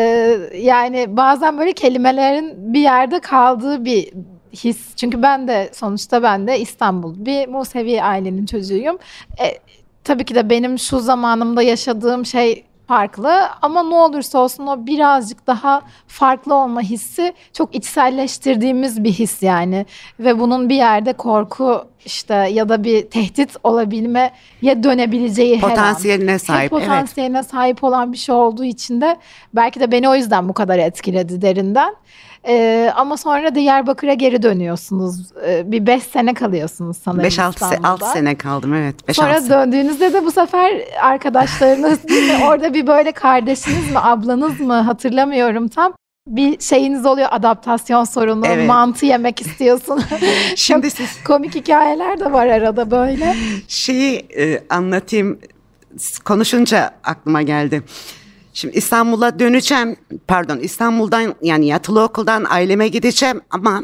yani 0.55 1.17
bazen 1.17 1.57
böyle 1.57 1.73
kelimelerin 1.73 2.73
bir 2.73 2.79
yerde 2.79 3.19
kaldığı 3.19 3.85
bir 3.85 4.13
his. 4.53 4.95
Çünkü 4.95 5.21
ben 5.21 5.47
de 5.47 5.69
sonuçta 5.73 6.23
ben 6.23 6.47
de 6.47 6.59
İstanbul 6.59 7.25
bir 7.25 7.47
Musevi 7.47 8.03
ailenin 8.03 8.45
çocuğuyum. 8.45 8.97
E, 9.41 9.59
tabii 10.03 10.25
ki 10.25 10.35
de 10.35 10.49
benim 10.49 10.79
şu 10.79 10.99
zamanımda 10.99 11.61
yaşadığım 11.61 12.25
şey 12.25 12.63
farklı 12.87 13.49
ama 13.61 13.83
ne 13.83 13.95
olursa 13.95 14.39
olsun 14.39 14.67
o 14.67 14.85
birazcık 14.85 15.47
daha 15.47 15.81
farklı 16.07 16.55
olma 16.55 16.81
hissi 16.81 17.33
çok 17.53 17.75
içselleştirdiğimiz 17.75 19.03
bir 19.03 19.11
his 19.11 19.43
yani 19.43 19.85
ve 20.19 20.39
bunun 20.39 20.69
bir 20.69 20.75
yerde 20.75 21.13
korku 21.13 21.85
işte 22.05 22.33
ya 22.33 22.69
da 22.69 22.83
bir 22.83 23.09
tehdit 23.09 23.55
olabilmeye 23.63 24.31
dönebileceği 24.83 25.59
potansiyeline 25.59 26.29
her 26.29 26.33
an. 26.33 26.37
sahip. 26.37 26.63
Hep 26.63 26.69
potansiyeline 26.69 27.37
evet. 27.37 27.49
sahip 27.49 27.83
olan 27.83 28.13
bir 28.13 28.17
şey 28.17 28.35
olduğu 28.35 28.63
için 28.63 29.01
de 29.01 29.17
belki 29.53 29.79
de 29.79 29.91
beni 29.91 30.09
o 30.09 30.15
yüzden 30.15 30.49
bu 30.49 30.53
kadar 30.53 30.79
etkiledi 30.79 31.41
derinden. 31.41 31.95
Ee, 32.47 32.91
ama 32.95 33.17
sonra 33.17 33.55
Diyarbakır'a 33.55 34.13
geri 34.13 34.43
dönüyorsunuz. 34.43 35.31
Ee, 35.47 35.71
bir 35.71 35.85
5 35.85 36.03
sene 36.03 36.33
kalıyorsunuz 36.33 36.97
sanırım 36.97 37.23
5-6 37.23 38.13
sene 38.13 38.35
kaldım 38.35 38.73
evet. 38.73 39.07
Beş, 39.07 39.15
sonra 39.15 39.41
sene. 39.41 39.49
döndüğünüzde 39.49 40.13
de 40.13 40.25
bu 40.25 40.31
sefer 40.31 40.81
arkadaşlarınız 41.01 41.99
orada 42.47 42.73
bir 42.73 42.87
böyle 42.87 43.11
kardeşiniz 43.11 43.91
mi 43.91 43.99
ablanız 43.99 44.59
mı 44.59 44.73
hatırlamıyorum 44.73 45.67
tam 45.67 45.93
bir 46.27 46.59
şeyiniz 46.59 47.05
oluyor 47.05 47.27
adaptasyon 47.31 48.03
sorunu, 48.03 48.47
evet. 48.47 48.67
mantı 48.67 49.05
yemek 49.05 49.41
istiyorsun. 49.41 50.01
Şimdi 50.55 50.91
siz 50.91 51.23
komik 51.23 51.55
hikayeler 51.55 52.19
de 52.19 52.31
var 52.31 52.47
arada 52.47 52.91
böyle. 52.91 53.35
Şeyi 53.67 54.15
e, 54.37 54.63
anlatayım 54.69 55.39
konuşunca 56.25 56.91
aklıma 57.03 57.41
geldi. 57.41 57.83
Şimdi 58.57 58.77
İstanbul'a 58.77 59.39
döneceğim. 59.39 59.95
Pardon 60.27 60.57
İstanbul'dan 60.57 61.35
yani 61.41 61.65
yatılı 61.67 62.03
okuldan 62.03 62.45
aileme 62.49 62.87
gideceğim 62.87 63.41
ama 63.49 63.83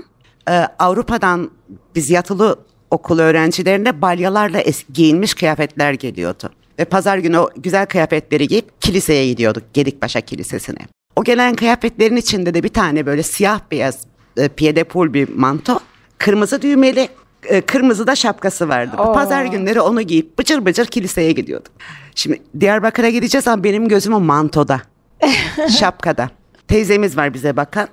e, 0.49 0.53
Avrupa'dan 0.79 1.51
biz 1.95 2.09
yatılı 2.09 2.59
okul 2.91 3.19
öğrencilerine 3.19 4.01
balyalarla 4.01 4.61
es- 4.61 4.85
giyinmiş 4.93 5.33
kıyafetler 5.33 5.93
geliyordu. 5.93 6.49
Ve 6.79 6.85
pazar 6.85 7.17
günü 7.17 7.37
o 7.37 7.49
güzel 7.57 7.85
kıyafetleri 7.85 8.47
giyip 8.47 8.81
kiliseye 8.81 9.27
gidiyorduk. 9.27 9.63
Gedikpaşa 9.73 10.21
Kilisesi'ne. 10.21 10.79
O 11.15 11.23
gelen 11.23 11.55
kıyafetlerin 11.55 12.15
içinde 12.15 12.53
de 12.53 12.63
bir 12.63 12.69
tane 12.69 13.05
böyle 13.05 13.23
siyah 13.23 13.59
beyaz 13.71 13.99
e, 14.37 14.47
piedepul 14.47 15.13
bir 15.13 15.29
manto. 15.29 15.79
Kırmızı 16.17 16.61
düğmeli 16.61 17.09
e, 17.43 17.61
kırmızı 17.61 18.07
da 18.07 18.15
şapkası 18.15 18.69
vardı. 18.69 18.95
Oo. 18.97 19.13
Pazar 19.13 19.45
günleri 19.45 19.81
onu 19.81 20.01
giyip 20.01 20.39
bıcır 20.39 20.65
bıcır 20.65 20.85
kiliseye 20.85 21.31
gidiyorduk. 21.31 21.71
Şimdi 22.15 22.41
Diyarbakır'a 22.59 23.09
gideceğiz 23.09 23.47
ama 23.47 23.63
benim 23.63 23.87
gözüm 23.87 24.13
o 24.13 24.19
mantoda. 24.19 24.81
şapkada. 25.79 26.29
Teyzemiz 26.67 27.17
var 27.17 27.33
bize 27.33 27.57
bakan. 27.57 27.87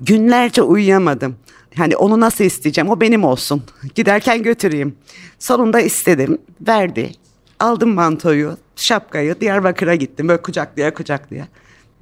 Günlerce 0.00 0.62
uyuyamadım. 0.62 1.36
Hani 1.76 1.96
onu 1.96 2.20
nasıl 2.20 2.44
isteyeceğim? 2.44 2.90
O 2.90 3.00
benim 3.00 3.24
olsun. 3.24 3.62
Giderken 3.94 4.42
götüreyim. 4.42 4.96
Sonunda 5.38 5.80
istedim. 5.80 6.38
Verdi. 6.60 7.12
Aldım 7.60 7.94
mantoyu, 7.94 8.56
şapkayı. 8.76 9.40
Diyarbakır'a 9.40 9.94
gittim. 9.94 10.28
Böyle 10.28 10.42
kucaklaya 10.42 10.94
kucaklaya. 10.94 11.48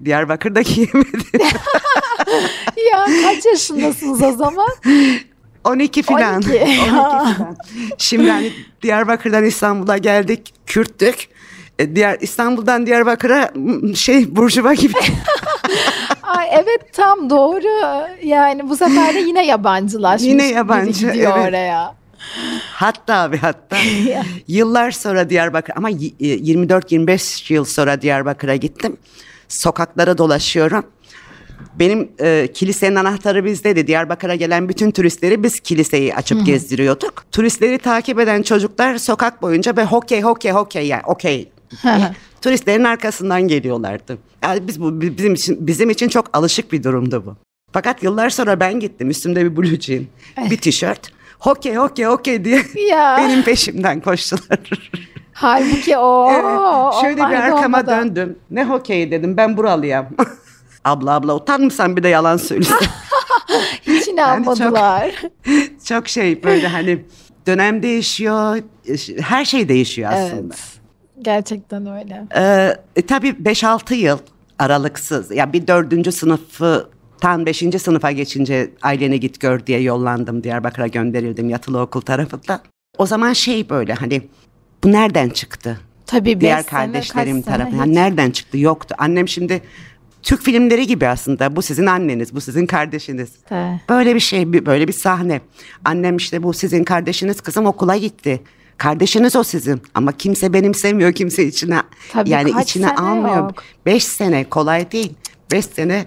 Diyarbakır'da 0.04 0.62
giyemedim. 0.62 1.22
ya 2.92 3.06
kaç 3.22 3.44
yaşındasınız 3.44 4.22
o 4.22 4.32
zaman? 4.32 4.68
12 5.64 6.02
filan. 6.02 6.36
12. 6.36 6.48
12 6.48 6.84
filan. 6.84 7.56
Şimdi 7.98 8.30
hani 8.30 8.52
Diyarbakır'dan 8.82 9.44
İstanbul'a 9.44 9.98
geldik, 9.98 10.54
Kürttük. 10.66 11.28
E, 11.78 11.96
diğer 11.96 12.18
İstanbul'dan 12.20 12.86
Diyarbakır'a 12.86 13.52
şey 13.94 14.36
Burjuva 14.36 14.74
gibi. 14.74 14.98
Ay 16.22 16.46
evet 16.52 16.92
tam 16.92 17.30
doğru. 17.30 18.06
Yani 18.22 18.68
bu 18.68 18.76
sefer 18.76 19.14
de 19.14 19.18
yine 19.18 19.46
yabancılaşmış. 19.46 20.28
Yine 20.28 20.46
yabancı. 20.46 21.06
Gidiyor 21.06 21.32
evet. 21.36 21.48
oraya. 21.48 21.94
Hatta 22.72 23.30
ve 23.30 23.36
hatta 23.36 23.76
yıllar 24.48 24.90
sonra 24.90 25.30
Diyarbakır 25.30 25.74
ama 25.76 25.90
24-25 25.90 27.52
yıl 27.52 27.64
sonra 27.64 28.02
Diyarbakır'a 28.02 28.56
gittim. 28.56 28.96
Sokaklara 29.48 30.18
dolaşıyorum. 30.18 30.86
Benim 31.74 32.10
e, 32.20 32.48
kilisenin 32.54 32.96
anahtarı 32.96 33.44
bizdeydi. 33.44 33.86
Diyarbakır'a 33.86 34.34
gelen 34.34 34.68
bütün 34.68 34.90
turistleri 34.90 35.42
biz 35.42 35.60
kiliseyi 35.60 36.14
açıp 36.14 36.38
Hı-hı. 36.38 36.46
gezdiriyorduk. 36.46 37.24
Turistleri 37.32 37.78
takip 37.78 38.20
eden 38.20 38.42
çocuklar 38.42 38.98
sokak 38.98 39.42
boyunca 39.42 39.76
ve 39.76 39.84
hokey 39.84 40.22
hokey 40.22 40.52
hokey 40.52 40.86
yani 40.86 41.02
okey 41.06 41.53
turistlerin 42.40 42.84
arkasından 42.84 43.48
geliyorlardı. 43.48 44.18
Yani 44.42 44.68
biz 44.68 44.80
bu 44.80 45.00
bizim 45.00 45.34
için 45.34 45.66
bizim 45.66 45.90
için 45.90 46.08
çok 46.08 46.36
alışık 46.36 46.72
bir 46.72 46.82
durumdu 46.82 47.22
bu. 47.26 47.36
Fakat 47.72 48.02
yıllar 48.02 48.30
sonra 48.30 48.60
ben 48.60 48.80
gittim. 48.80 49.10
Üstümde 49.10 49.44
bir 49.44 49.56
blue 49.56 49.80
jean, 49.80 50.06
bir 50.50 50.56
tişört. 50.56 51.12
Hokey 51.38 51.74
hokey 51.74 52.04
hokey 52.04 52.44
diye 52.44 52.62
ya. 52.90 53.16
benim 53.20 53.42
peşimden 53.42 54.00
koştular. 54.00 54.58
Halbuki 55.32 55.96
o. 55.96 56.30
Evet, 56.32 57.00
şöyle 57.00 57.16
bir 57.16 57.34
arkama 57.34 57.78
olmadan. 57.78 58.16
döndüm. 58.16 58.38
Ne 58.50 58.64
hokey 58.64 59.10
dedim 59.10 59.36
ben 59.36 59.56
buralıyım. 59.56 60.06
abla 60.84 61.14
abla 61.14 61.36
utanmışsan 61.36 61.96
bir 61.96 62.02
de 62.02 62.08
yalan 62.08 62.36
söylüyorsun. 62.36 62.86
Hiç 63.82 64.08
inanmadılar. 64.08 65.02
Yani 65.46 65.68
çok, 65.78 65.84
çok 65.84 66.08
şey 66.08 66.44
böyle 66.44 66.68
hani 66.68 67.04
dönem 67.46 67.82
değişiyor. 67.82 68.58
Her 69.20 69.44
şey 69.44 69.68
değişiyor 69.68 70.12
aslında. 70.12 70.54
Evet. 70.54 70.73
Gerçekten 71.22 71.86
öyle. 71.86 72.24
Ee, 72.36 72.76
e, 72.96 73.06
tabii 73.06 73.28
5-6 73.28 73.94
yıl 73.94 74.18
aralıksız. 74.58 75.30
Ya 75.30 75.36
yani 75.36 75.52
bir 75.52 75.66
dördüncü 75.66 76.12
sınıfı 76.12 76.88
tam 77.20 77.46
beşinci 77.46 77.78
sınıfa 77.78 78.10
geçince 78.10 78.70
ailene 78.82 79.16
git 79.16 79.40
gör 79.40 79.66
diye 79.66 79.80
yollandım. 79.80 80.44
Diyarbakır'a 80.44 80.86
gönderildim 80.86 81.48
yatılı 81.48 81.80
okul 81.80 82.00
tarafından. 82.00 82.60
O 82.98 83.06
zaman 83.06 83.32
şey 83.32 83.70
böyle 83.70 83.94
hani 83.94 84.22
bu 84.84 84.92
nereden 84.92 85.28
çıktı? 85.28 85.80
Tabii 86.06 86.40
Diğer 86.40 86.66
kardeşlerim 86.66 87.42
tarafından. 87.42 87.76
Yani 87.76 87.94
nereden 87.94 88.30
çıktı? 88.30 88.58
Yoktu. 88.58 88.94
Annem 88.98 89.28
şimdi 89.28 89.62
Türk 90.22 90.42
filmleri 90.42 90.86
gibi 90.86 91.08
aslında. 91.08 91.56
Bu 91.56 91.62
sizin 91.62 91.86
anneniz, 91.86 92.34
bu 92.34 92.40
sizin 92.40 92.66
kardeşiniz. 92.66 93.30
Evet. 93.50 93.80
Böyle 93.88 94.14
bir 94.14 94.20
şey, 94.20 94.52
böyle 94.66 94.88
bir 94.88 94.92
sahne. 94.92 95.40
Annem 95.84 96.16
işte 96.16 96.42
bu 96.42 96.52
sizin 96.52 96.84
kardeşiniz 96.84 97.40
kızım 97.40 97.66
okula 97.66 97.96
gitti. 97.96 98.40
Kardeşiniz 98.78 99.36
o 99.36 99.42
sizin 99.42 99.82
ama 99.94 100.12
kimse 100.12 100.52
benimsemiyor 100.52 101.12
kimse 101.12 101.46
içine 101.46 101.82
Tabii 102.12 102.30
yani 102.30 102.52
içine 102.62 102.94
almıyor. 102.94 103.36
Yok. 103.36 103.62
Beş 103.86 104.04
sene 104.04 104.44
kolay 104.44 104.90
değil. 104.90 105.12
Beş 105.52 105.64
sene 105.64 106.06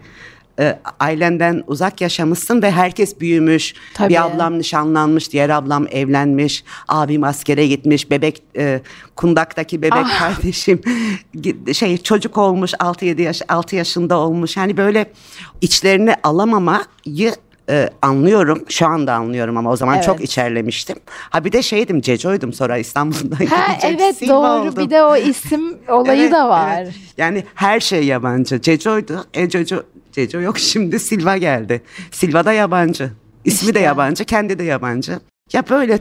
e, 0.60 0.80
ailenden 1.00 1.64
uzak 1.68 2.02
yaşamışsın 2.02 2.62
ve 2.62 2.72
herkes 2.72 3.20
büyümüş. 3.20 3.74
Tabii. 3.94 4.10
Bir 4.10 4.26
ablam 4.26 4.60
nişanlanmış, 4.60 5.32
diğer 5.32 5.50
ablam 5.50 5.88
evlenmiş, 5.92 6.64
abim 6.88 7.24
askere 7.24 7.68
gitmiş, 7.68 8.12
bebek 8.12 8.44
e, 8.58 8.82
kundaktaki 9.16 9.82
bebek 9.82 9.94
ah. 10.06 10.20
kardeşim 10.20 10.82
şey 11.74 11.98
çocuk 11.98 12.38
olmuş 12.38 12.74
6-7 12.74 13.22
yaş 13.22 13.42
6 13.48 13.76
yaşında 13.76 14.18
olmuş. 14.18 14.58
Yani 14.58 14.78
böyle 14.78 15.12
içlerini 15.62 16.16
alamamayı 16.24 17.36
e, 17.70 17.90
anlıyorum. 18.02 18.64
Şu 18.70 18.88
anda 18.88 19.14
anlıyorum 19.14 19.58
ama 19.58 19.72
o 19.72 19.76
zaman 19.76 19.96
evet. 19.96 20.06
çok 20.06 20.22
içerlemiştim. 20.22 20.96
Ha 21.08 21.46
bir 21.46 21.52
de 21.52 21.62
şeydim 21.62 22.02
Ceco'ydum 22.02 22.54
sonra 22.54 22.78
İstanbul'dan 22.78 23.46
ha, 23.46 23.78
Evet 23.84 24.18
Silva 24.18 24.34
doğru 24.34 24.70
oldum. 24.70 24.86
bir 24.86 24.90
de 24.90 25.04
o 25.04 25.16
isim 25.16 25.78
olayı 25.90 26.22
evet, 26.22 26.32
da 26.32 26.50
var. 26.50 26.82
Evet. 26.82 26.94
Yani 27.18 27.44
her 27.56 27.80
şey 27.80 28.04
yabancı. 28.04 28.62
Ceco'ydu. 28.62 29.26
E 29.34 29.50
Ceco, 29.50 29.84
Ceco 30.12 30.40
yok 30.40 30.60
şimdi 30.60 31.00
Silva 31.00 31.38
geldi. 31.38 31.82
Silva 32.12 32.46
da 32.46 32.54
yabancı. 32.54 33.12
İsmi 33.46 33.68
işte. 33.68 33.80
de 33.80 33.80
yabancı, 33.80 34.26
kendi 34.26 34.60
de 34.60 34.64
yabancı. 34.64 35.20
Ya 35.54 35.64
böyle 35.70 36.00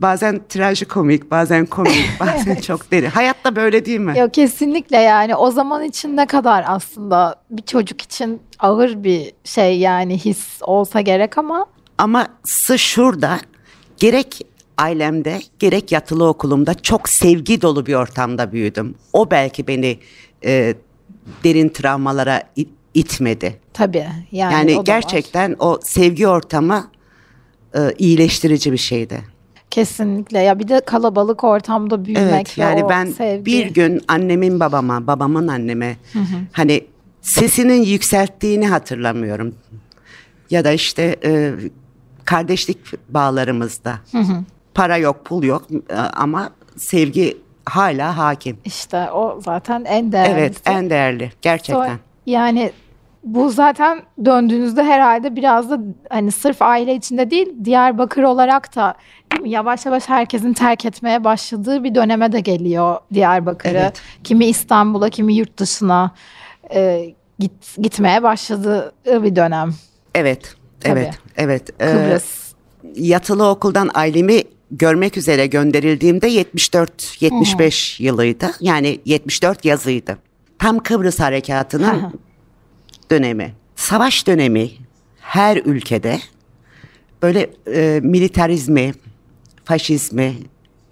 bazen 0.00 0.40
trajikomik, 0.48 1.30
bazen 1.30 1.66
komik, 1.66 2.10
bazen 2.20 2.52
evet. 2.52 2.62
çok 2.62 2.90
deri. 2.90 3.08
Hayatta 3.08 3.56
böyle 3.56 3.84
değil 3.84 4.00
mi? 4.00 4.18
Yok 4.18 4.34
kesinlikle 4.34 4.96
yani 4.96 5.36
o 5.36 5.50
zaman 5.50 5.84
için 5.84 6.16
ne 6.16 6.26
kadar 6.26 6.64
aslında 6.66 7.36
bir 7.50 7.62
çocuk 7.62 8.02
için 8.02 8.42
ağır 8.58 9.04
bir 9.04 9.32
şey 9.44 9.78
yani 9.78 10.18
his 10.18 10.62
olsa 10.62 11.00
gerek 11.00 11.38
ama. 11.38 11.66
Ama 11.98 12.28
sı 12.44 12.78
şurada 12.78 13.38
gerek 13.96 14.46
ailemde 14.78 15.40
gerek 15.58 15.92
yatılı 15.92 16.28
okulumda 16.28 16.74
çok 16.74 17.08
sevgi 17.08 17.62
dolu 17.62 17.86
bir 17.86 17.94
ortamda 17.94 18.52
büyüdüm. 18.52 18.94
O 19.12 19.30
belki 19.30 19.66
beni 19.66 19.98
e, 20.44 20.74
derin 21.44 21.68
travmalara 21.68 22.42
itmedi. 22.94 23.60
Tabii 23.72 24.06
yani, 24.32 24.52
yani 24.54 24.78
o 24.78 24.84
gerçekten 24.84 25.50
var. 25.50 25.56
o 25.58 25.80
sevgi 25.82 26.28
ortamı 26.28 26.90
e, 27.74 27.78
iyileştirici 27.98 28.72
bir 28.72 28.76
şeydi. 28.78 29.31
Kesinlikle 29.72 30.38
ya 30.38 30.58
bir 30.58 30.68
de 30.68 30.80
kalabalık 30.80 31.44
ortamda 31.44 32.04
büyümek 32.04 32.32
evet, 32.32 32.58
yani 32.58 32.88
ben 32.88 33.06
sevgi. 33.06 33.46
bir 33.46 33.66
gün 33.66 34.00
annemin 34.08 34.60
babama 34.60 35.06
babamın 35.06 35.48
anneme 35.48 35.96
hı 36.12 36.18
hı. 36.18 36.36
hani 36.52 36.84
sesinin 37.20 37.82
yükselttiğini 37.82 38.68
hatırlamıyorum 38.68 39.54
ya 40.50 40.64
da 40.64 40.72
işte 40.72 41.16
e, 41.24 41.52
kardeşlik 42.24 42.78
bağlarımızda 43.08 43.98
hı 44.12 44.18
hı. 44.18 44.44
para 44.74 44.96
yok 44.96 45.24
pul 45.24 45.42
yok 45.42 45.62
e, 45.90 45.94
ama 45.96 46.50
sevgi 46.76 47.38
hala 47.64 48.18
hakim. 48.18 48.58
İşte 48.64 49.10
o 49.10 49.40
zaten 49.40 49.84
en 49.84 50.12
değerli. 50.12 50.30
Evet 50.30 50.56
en 50.64 50.90
değerli 50.90 51.32
gerçekten. 51.42 51.94
So, 51.96 52.00
yani 52.26 52.72
bu 53.24 53.50
zaten 53.50 54.02
döndüğünüzde 54.24 54.82
herhalde 54.82 55.36
biraz 55.36 55.70
da 55.70 55.80
hani 56.10 56.32
sırf 56.32 56.62
aile 56.62 56.94
içinde 56.94 57.30
değil 57.30 57.48
Diyarbakır 57.64 58.22
olarak 58.22 58.76
da? 58.76 58.94
Yavaş 59.44 59.86
yavaş 59.86 60.08
herkesin 60.08 60.52
terk 60.52 60.84
etmeye 60.84 61.24
başladığı 61.24 61.84
bir 61.84 61.94
döneme 61.94 62.32
de 62.32 62.40
geliyor 62.40 62.96
Diyarbakır'ı. 63.14 63.78
Evet. 63.78 64.02
Kimi 64.24 64.46
İstanbul'a 64.46 65.10
kimi 65.10 65.34
yurt 65.34 65.58
dışına 65.58 66.14
e, 66.74 67.14
git, 67.38 67.52
gitmeye 67.78 68.22
başladığı 68.22 68.92
bir 69.06 69.36
dönem. 69.36 69.74
Evet, 70.14 70.54
Tabii. 70.80 71.00
evet, 71.00 71.14
evet. 71.36 71.70
Ee, 71.80 71.86
Kıbrıs. 71.86 72.52
yatılı 72.96 73.48
okuldan 73.48 73.90
ailemi 73.94 74.42
görmek 74.70 75.16
üzere 75.16 75.46
gönderildiğimde 75.46 76.28
74-75 76.28 78.02
yılıydı. 78.02 78.46
Yani 78.60 79.00
74 79.04 79.64
yazıydı. 79.64 80.18
Tam 80.58 80.78
Kıbrıs 80.78 81.20
Harekatı'nın 81.20 82.20
dönemi. 83.10 83.54
Savaş 83.76 84.26
dönemi 84.26 84.70
her 85.20 85.56
ülkede 85.56 86.18
böyle 87.22 87.50
e, 87.74 88.00
militarizmi, 88.02 88.92
faşizmi 89.64 90.34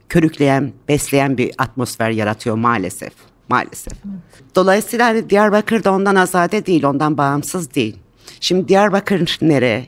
körükleyen, 0.08 0.72
besleyen 0.88 1.38
bir 1.38 1.52
atmosfer 1.58 2.10
yaratıyor 2.10 2.56
maalesef. 2.56 3.12
Maalesef. 3.48 3.92
Dolayısıyla 4.54 5.06
hani 5.06 5.30
Diyarbakır 5.30 5.84
da 5.84 5.92
ondan 5.92 6.14
azade 6.14 6.66
değil, 6.66 6.84
ondan 6.84 7.18
bağımsız 7.18 7.74
değil. 7.74 7.96
Şimdi 8.40 8.68
Diyarbakır 8.68 9.38
nere, 9.42 9.86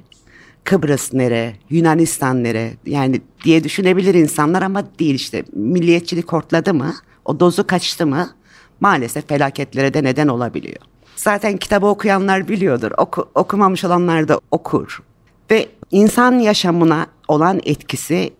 Kıbrıs 0.65 1.13
nere, 1.13 1.57
Yunanistan 1.71 2.45
nere 2.45 2.73
yani 2.87 3.21
diye 3.45 3.65
düşünebilir 3.65 4.15
insanlar 4.15 4.63
ama 4.63 4.85
değil 4.99 5.15
işte. 5.15 5.45
Milliyetçilik 5.53 6.33
hortladı 6.33 6.75
mı, 6.75 6.95
o 7.25 7.41
dozu 7.41 7.67
kaçtı 7.67 8.07
mı 8.07 8.31
maalesef 8.81 9.29
felaketlere 9.29 9.95
de 9.95 10.05
neden 10.05 10.29
olabiliyor. 10.29 10.81
Zaten 11.17 11.57
kitabı 11.57 11.87
okuyanlar 11.87 12.49
biliyordur, 12.49 12.93
oku, 12.97 13.29
okumamış 13.35 13.85
olanlar 13.85 14.29
da 14.29 14.41
okur. 14.51 15.03
Ve 15.51 15.69
insan 15.91 16.39
yaşamına 16.39 17.07
olan 17.29 17.61
etkisi 17.65 18.31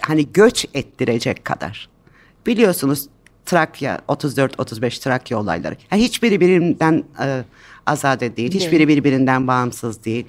hani 0.00 0.32
göç 0.32 0.66
ettirecek 0.74 1.44
kadar. 1.44 1.88
Biliyorsunuz 2.46 3.08
Trakya 3.46 4.00
34-35 4.08 5.00
Trakya 5.00 5.38
olayları. 5.38 5.76
Yani 5.90 6.02
hiçbiri 6.02 6.40
birbirinden 6.40 7.04
e, 7.22 7.44
azade 7.86 8.36
değil, 8.36 8.52
hiçbiri 8.52 8.88
birbirinden 8.88 9.46
bağımsız 9.46 10.04
değil. 10.04 10.26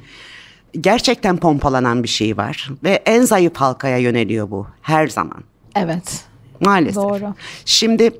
Gerçekten 0.82 1.38
pompalanan 1.38 2.04
bir 2.04 2.08
şey 2.08 2.38
var 2.38 2.70
ve 2.84 3.04
en 3.06 3.22
zayıf 3.22 3.56
halkaya 3.56 3.98
yöneliyor 3.98 4.52
bu 4.52 4.68
her 4.82 5.08
zaman. 5.08 5.44
Evet. 5.76 6.24
Maalesef. 6.60 6.96
Doğru. 6.96 7.34
Şimdi 7.66 8.12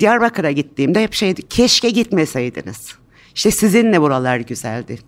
Diyarbakır'a 0.00 0.50
gittiğimde 0.50 1.02
hep 1.02 1.12
şeydi 1.14 1.42
keşke 1.48 1.90
gitmeseydiniz. 1.90 2.94
İşte 3.34 3.50
sizinle 3.50 4.00
buralar 4.00 4.36
güzeldi. 4.36 4.98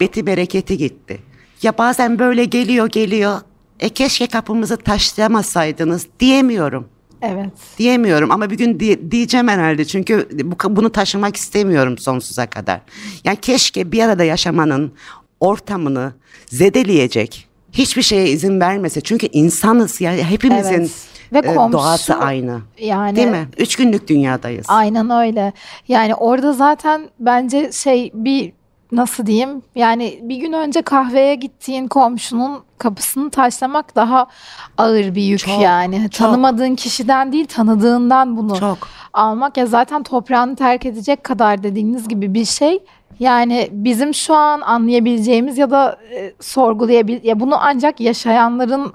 Beti 0.00 0.26
bereketi 0.26 0.78
gitti. 0.78 1.18
Ya 1.62 1.78
bazen 1.78 2.18
böyle 2.18 2.44
geliyor 2.44 2.88
geliyor. 2.88 3.40
E 3.80 3.88
keşke 3.88 4.26
kapımızı 4.26 4.76
taşlamasaydınız 4.76 6.06
diyemiyorum. 6.20 6.88
Evet. 7.22 7.50
Diyemiyorum 7.78 8.30
ama 8.30 8.50
bir 8.50 8.58
gün 8.58 8.80
diye- 8.80 9.10
diyeceğim 9.10 9.48
herhalde 9.48 9.84
çünkü 9.84 10.28
bu, 10.44 10.76
bunu 10.76 10.92
taşımak 10.92 11.36
istemiyorum 11.36 11.98
sonsuza 11.98 12.46
kadar. 12.46 12.80
Yani 13.24 13.36
keşke 13.36 13.92
bir 13.92 14.02
arada 14.02 14.24
yaşamanın 14.24 14.92
ortamını 15.40 16.12
zedeleyecek 16.46 17.48
hiçbir 17.72 18.02
şeye 18.02 18.28
izin 18.28 18.60
vermese. 18.60 19.00
Çünkü 19.00 19.26
insanız 19.32 20.00
ya 20.00 20.12
hepimizin 20.12 20.72
Evet. 20.80 20.90
Ve 21.32 21.38
e, 21.38 21.54
komşu- 21.54 21.72
doğası 21.72 22.14
aynı. 22.14 22.60
Yani 22.80 23.16
Değil 23.16 23.28
mi? 23.28 23.48
Üç 23.58 23.76
günlük 23.76 24.08
dünyadayız. 24.08 24.66
Aynen 24.68 25.10
öyle. 25.10 25.52
Yani 25.88 26.14
orada 26.14 26.52
zaten 26.52 27.10
bence 27.20 27.72
şey 27.72 28.10
bir 28.14 28.52
nasıl 28.92 29.26
diyeyim? 29.26 29.62
Yani 29.74 30.20
bir 30.22 30.36
gün 30.36 30.52
önce 30.52 30.82
kahveye 30.82 31.34
gittiğin 31.34 31.88
komşunun 31.88 32.58
kapısını 32.78 33.30
taşlamak 33.30 33.96
daha 33.96 34.26
ağır 34.78 35.14
bir 35.14 35.22
yük 35.22 35.38
Çok, 35.38 35.60
yani. 35.60 36.10
çok. 36.10 36.26
Tanımadığın 36.26 36.74
kişiden 36.74 37.32
değil 37.32 37.46
tanıdığından 37.46 38.36
bunu 38.36 38.58
Çok. 38.58 38.78
almak 39.12 39.56
ya 39.56 39.66
zaten 39.66 40.02
toprağını 40.02 40.56
terk 40.56 40.86
edecek 40.86 41.24
kadar 41.24 41.62
dediğiniz 41.62 42.08
gibi 42.08 42.34
bir 42.34 42.44
şey. 42.44 42.78
Yani 43.18 43.68
bizim 43.72 44.14
şu 44.14 44.34
an 44.34 44.60
anlayabileceğimiz 44.60 45.58
ya 45.58 45.70
da 45.70 45.98
e, 46.14 46.32
sorgulayabil 46.40 47.24
ya 47.24 47.40
bunu 47.40 47.56
ancak 47.60 48.00
yaşayanların 48.00 48.92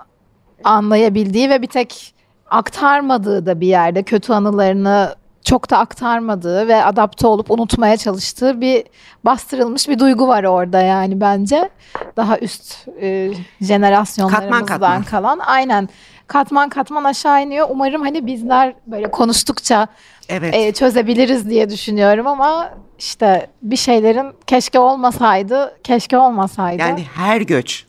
anlayabildiği 0.63 1.49
ve 1.49 1.61
bir 1.61 1.67
tek 1.67 2.13
aktarmadığı 2.49 3.45
da 3.45 3.61
bir 3.61 3.67
yerde 3.67 4.03
kötü 4.03 4.33
anılarını 4.33 5.15
çok 5.43 5.69
da 5.69 5.77
aktarmadığı 5.77 6.67
ve 6.67 6.85
adapte 6.85 7.27
olup 7.27 7.51
unutmaya 7.51 7.97
çalıştığı 7.97 8.61
bir 8.61 8.83
bastırılmış 9.25 9.89
bir 9.89 9.99
duygu 9.99 10.27
var 10.27 10.43
orada 10.43 10.81
yani 10.81 11.21
bence 11.21 11.69
daha 12.17 12.39
üst 12.39 12.87
e, 13.01 13.31
jenerasyonlarımızdan 13.61 14.65
katman. 14.65 15.03
kalan 15.03 15.39
aynen 15.39 15.89
katman 16.27 16.69
katman 16.69 17.03
aşağı 17.03 17.43
iniyor. 17.43 17.67
Umarım 17.69 18.01
hani 18.01 18.25
bizler 18.25 18.73
böyle 18.87 19.11
konuştukça 19.11 19.87
Evet. 20.29 20.53
e, 20.55 20.71
çözebiliriz 20.73 21.49
diye 21.49 21.69
düşünüyorum 21.69 22.27
ama 22.27 22.69
işte 22.99 23.47
bir 23.61 23.75
şeylerin 23.75 24.33
keşke 24.47 24.79
olmasaydı, 24.79 25.77
keşke 25.83 26.17
olmasaydı. 26.17 26.81
Yani 26.81 27.05
her 27.15 27.41
göç. 27.41 27.85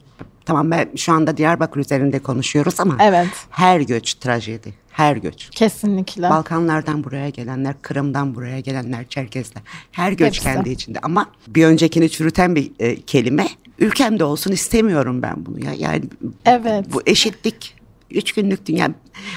Tamam 0.47 0.71
ben 0.71 0.89
şu 0.97 1.13
anda 1.13 1.37
Diyarbakır 1.37 1.81
üzerinde 1.81 2.19
konuşuyoruz 2.19 2.81
ama 2.81 2.97
Evet, 3.01 3.29
her 3.51 3.81
göç 3.81 4.15
trajedi. 4.15 4.75
Her 4.95 5.17
göç. 5.17 5.49
kesinlikle. 5.51 6.31
Balkanlardan 6.31 7.05
buraya 7.05 7.29
gelenler, 7.29 7.75
Kırım'dan 7.83 8.35
buraya 8.35 8.61
gelenler, 8.61 9.09
Çerkezler. 9.09 9.63
Her 9.93 10.13
göç 10.13 10.27
Hepsi. 10.27 10.43
kendi 10.43 10.71
içinde. 10.71 10.99
Ama 11.03 11.31
bir 11.49 11.65
öncekini 11.65 12.11
çürüten 12.11 12.55
bir 12.55 12.73
e, 12.79 13.01
kelime. 13.01 13.47
Ülkemde 13.79 14.25
olsun 14.25 14.53
istemiyorum 14.53 15.23
ben 15.23 15.35
bunu 15.47 15.65
ya. 15.65 15.73
Yani 15.73 16.03
Evet. 16.47 16.87
bu 16.93 17.03
eşitlik, 17.07 17.75
üç 18.11 18.33
günlük 18.33 18.67
dünya. 18.67 18.91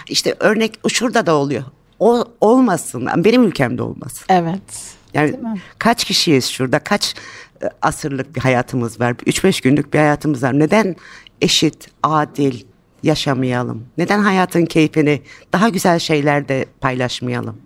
İşte 0.10 0.36
örnek 0.40 0.80
şurada 0.90 1.26
da 1.26 1.36
oluyor. 1.36 1.64
O 2.00 2.26
olmasın. 2.42 3.08
Benim 3.18 3.44
ülkemde 3.44 3.82
olmasın. 3.82 4.26
Evet. 4.30 4.62
Yani 5.14 5.40
kaç 5.80 6.04
kişiyiz 6.04 6.46
şurada? 6.46 6.80
Kaç 6.80 7.16
e, 7.64 7.66
asırlık 7.82 8.36
bir 8.36 8.42
hayatımız 8.42 9.00
var? 9.00 9.12
3-5 9.12 9.64
günlük 9.64 9.94
bir 9.94 10.00
hayatımız 10.00 10.44
var. 10.44 10.60
Neden 10.60 10.96
eşit, 11.42 11.88
adil 12.04 12.62
yaşamayalım? 13.08 13.86
Neden 13.98 14.20
hayatın 14.20 14.66
keyfini 14.66 15.22
daha 15.54 15.70
güzel 15.70 16.00
şeylerde 16.00 16.66
paylaşmayalım? 16.82 17.58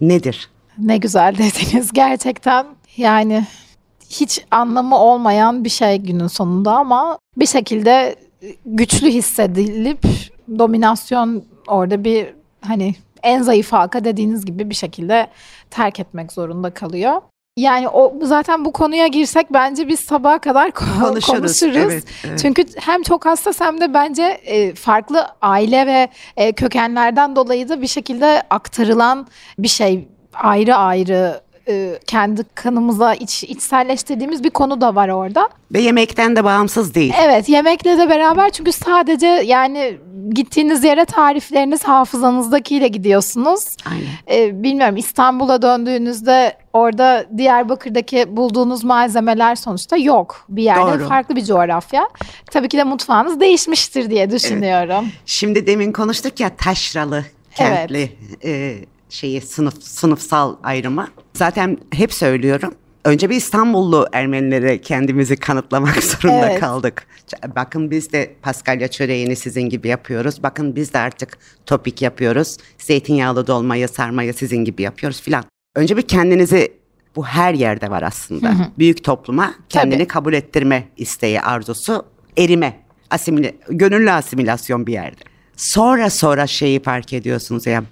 Nedir? 0.00 0.50
Ne 0.78 0.96
güzel 0.96 1.34
dediniz 1.38 1.92
gerçekten. 1.94 2.66
Yani 2.96 3.46
hiç 4.10 4.44
anlamı 4.50 4.98
olmayan 4.98 5.64
bir 5.64 5.68
şey 5.68 5.98
günün 5.98 6.26
sonunda 6.26 6.72
ama 6.72 7.18
bir 7.36 7.46
şekilde 7.46 8.16
güçlü 8.66 9.08
hissedilip 9.08 10.02
dominasyon 10.58 11.44
orada 11.66 12.04
bir 12.04 12.26
hani 12.60 12.94
en 13.22 13.42
zayıf 13.42 13.72
halka 13.72 14.04
dediğiniz 14.04 14.44
gibi 14.44 14.70
bir 14.70 14.74
şekilde 14.74 15.26
terk 15.70 16.00
etmek 16.00 16.32
zorunda 16.32 16.70
kalıyor. 16.74 17.22
Yani 17.56 17.88
o 17.88 18.12
zaten 18.22 18.64
bu 18.64 18.72
konuya 18.72 19.06
girsek 19.06 19.52
bence 19.52 19.88
biz 19.88 20.00
sabaha 20.00 20.38
kadar 20.38 20.68
ko- 20.68 21.00
Konuşuruz, 21.08 21.26
konuşuruz. 21.38 21.76
evet, 21.76 22.04
evet. 22.24 22.38
Çünkü 22.42 22.64
hem 22.78 23.02
çok 23.02 23.26
hassas 23.26 23.60
hem 23.60 23.80
de 23.80 23.94
bence 23.94 24.22
e, 24.22 24.74
farklı 24.74 25.26
aile 25.42 25.86
ve 25.86 26.08
e, 26.36 26.52
kökenlerden 26.52 27.36
dolayı 27.36 27.68
da 27.68 27.82
bir 27.82 27.86
şekilde 27.86 28.42
aktarılan 28.50 29.26
bir 29.58 29.68
şey 29.68 30.08
ayrı 30.34 30.76
ayrı 30.76 31.40
e, 31.68 31.98
kendi 32.06 32.44
kanımıza 32.54 33.14
iç, 33.14 33.44
içselleştirdiğimiz 33.44 34.44
bir 34.44 34.50
konu 34.50 34.80
da 34.80 34.94
var 34.94 35.08
orada. 35.08 35.48
Ve 35.72 35.80
yemekten 35.80 36.36
de 36.36 36.44
bağımsız 36.44 36.94
değil. 36.94 37.14
Evet 37.22 37.48
yemekle 37.48 37.98
de 37.98 38.08
beraber 38.08 38.50
çünkü 38.50 38.72
sadece 38.72 39.26
yani 39.26 39.98
gittiğiniz 40.30 40.84
yere 40.84 41.04
tarifleriniz 41.04 41.84
hafızanızdakiyle 41.84 42.88
gidiyorsunuz. 42.88 43.76
Aynen. 43.90 44.40
Ee, 44.44 44.62
bilmiyorum 44.62 44.96
İstanbul'a 44.96 45.62
döndüğünüzde 45.62 46.56
orada 46.72 47.26
Diyarbakır'daki 47.36 48.36
bulduğunuz 48.36 48.84
malzemeler 48.84 49.54
sonuçta 49.54 49.96
yok. 49.96 50.44
Bir 50.48 50.62
yerde 50.62 50.98
Doğru. 50.98 51.08
farklı 51.08 51.36
bir 51.36 51.44
coğrafya. 51.44 52.08
Tabii 52.50 52.68
ki 52.68 52.78
de 52.78 52.84
mutfağınız 52.84 53.40
değişmiştir 53.40 54.10
diye 54.10 54.30
düşünüyorum. 54.30 55.08
Şimdi 55.26 55.66
demin 55.66 55.92
konuştuk 55.92 56.40
ya 56.40 56.56
taşralı, 56.56 57.24
kentli 57.54 58.12
e, 58.44 58.74
şeyi 59.08 59.40
sınıf 59.40 59.82
sınıfsal 59.82 60.56
ayrımı. 60.62 61.08
Zaten 61.34 61.78
hep 61.92 62.12
söylüyorum. 62.14 62.74
Önce 63.04 63.30
bir 63.30 63.36
İstanbullu 63.36 64.06
Ermenilere 64.12 64.80
kendimizi 64.80 65.36
kanıtlamak 65.36 66.02
zorunda 66.04 66.50
Evet. 66.50 66.60
kaldık. 66.60 67.06
Bakın 67.56 67.90
biz 67.90 68.12
de 68.12 68.34
Paskalya 68.42 68.88
çöreğini 68.88 69.36
sizin 69.36 69.62
gibi 69.62 69.88
yapıyoruz. 69.88 70.42
Bakın 70.42 70.76
biz 70.76 70.94
de 70.94 70.98
artık 70.98 71.38
topik 71.66 72.02
yapıyoruz. 72.02 72.56
Zeytinyağlı 72.78 73.46
dolmayı, 73.46 73.88
sarmayı 73.88 74.34
sizin 74.34 74.64
gibi 74.64 74.82
yapıyoruz 74.82 75.20
filan. 75.22 75.44
Önce 75.76 75.96
bir 75.96 76.02
kendinizi 76.02 76.72
bu 77.16 77.26
her 77.26 77.54
yerde 77.54 77.90
var 77.90 78.02
aslında. 78.02 78.54
Büyük 78.78 79.04
topluma 79.04 79.54
kendini 79.68 79.98
Tabii. 79.98 80.08
kabul 80.08 80.32
ettirme 80.32 80.88
isteği, 80.96 81.40
arzusu, 81.40 82.06
erime, 82.36 82.80
asimile, 83.10 83.54
gönüllü 83.68 84.10
asimilasyon 84.12 84.86
bir 84.86 84.92
yerde. 84.92 85.20
Sonra 85.56 86.10
sonra 86.10 86.46
şeyi 86.46 86.82
fark 86.82 87.12
ediyorsunuz 87.12 87.66
ya. 87.66 87.84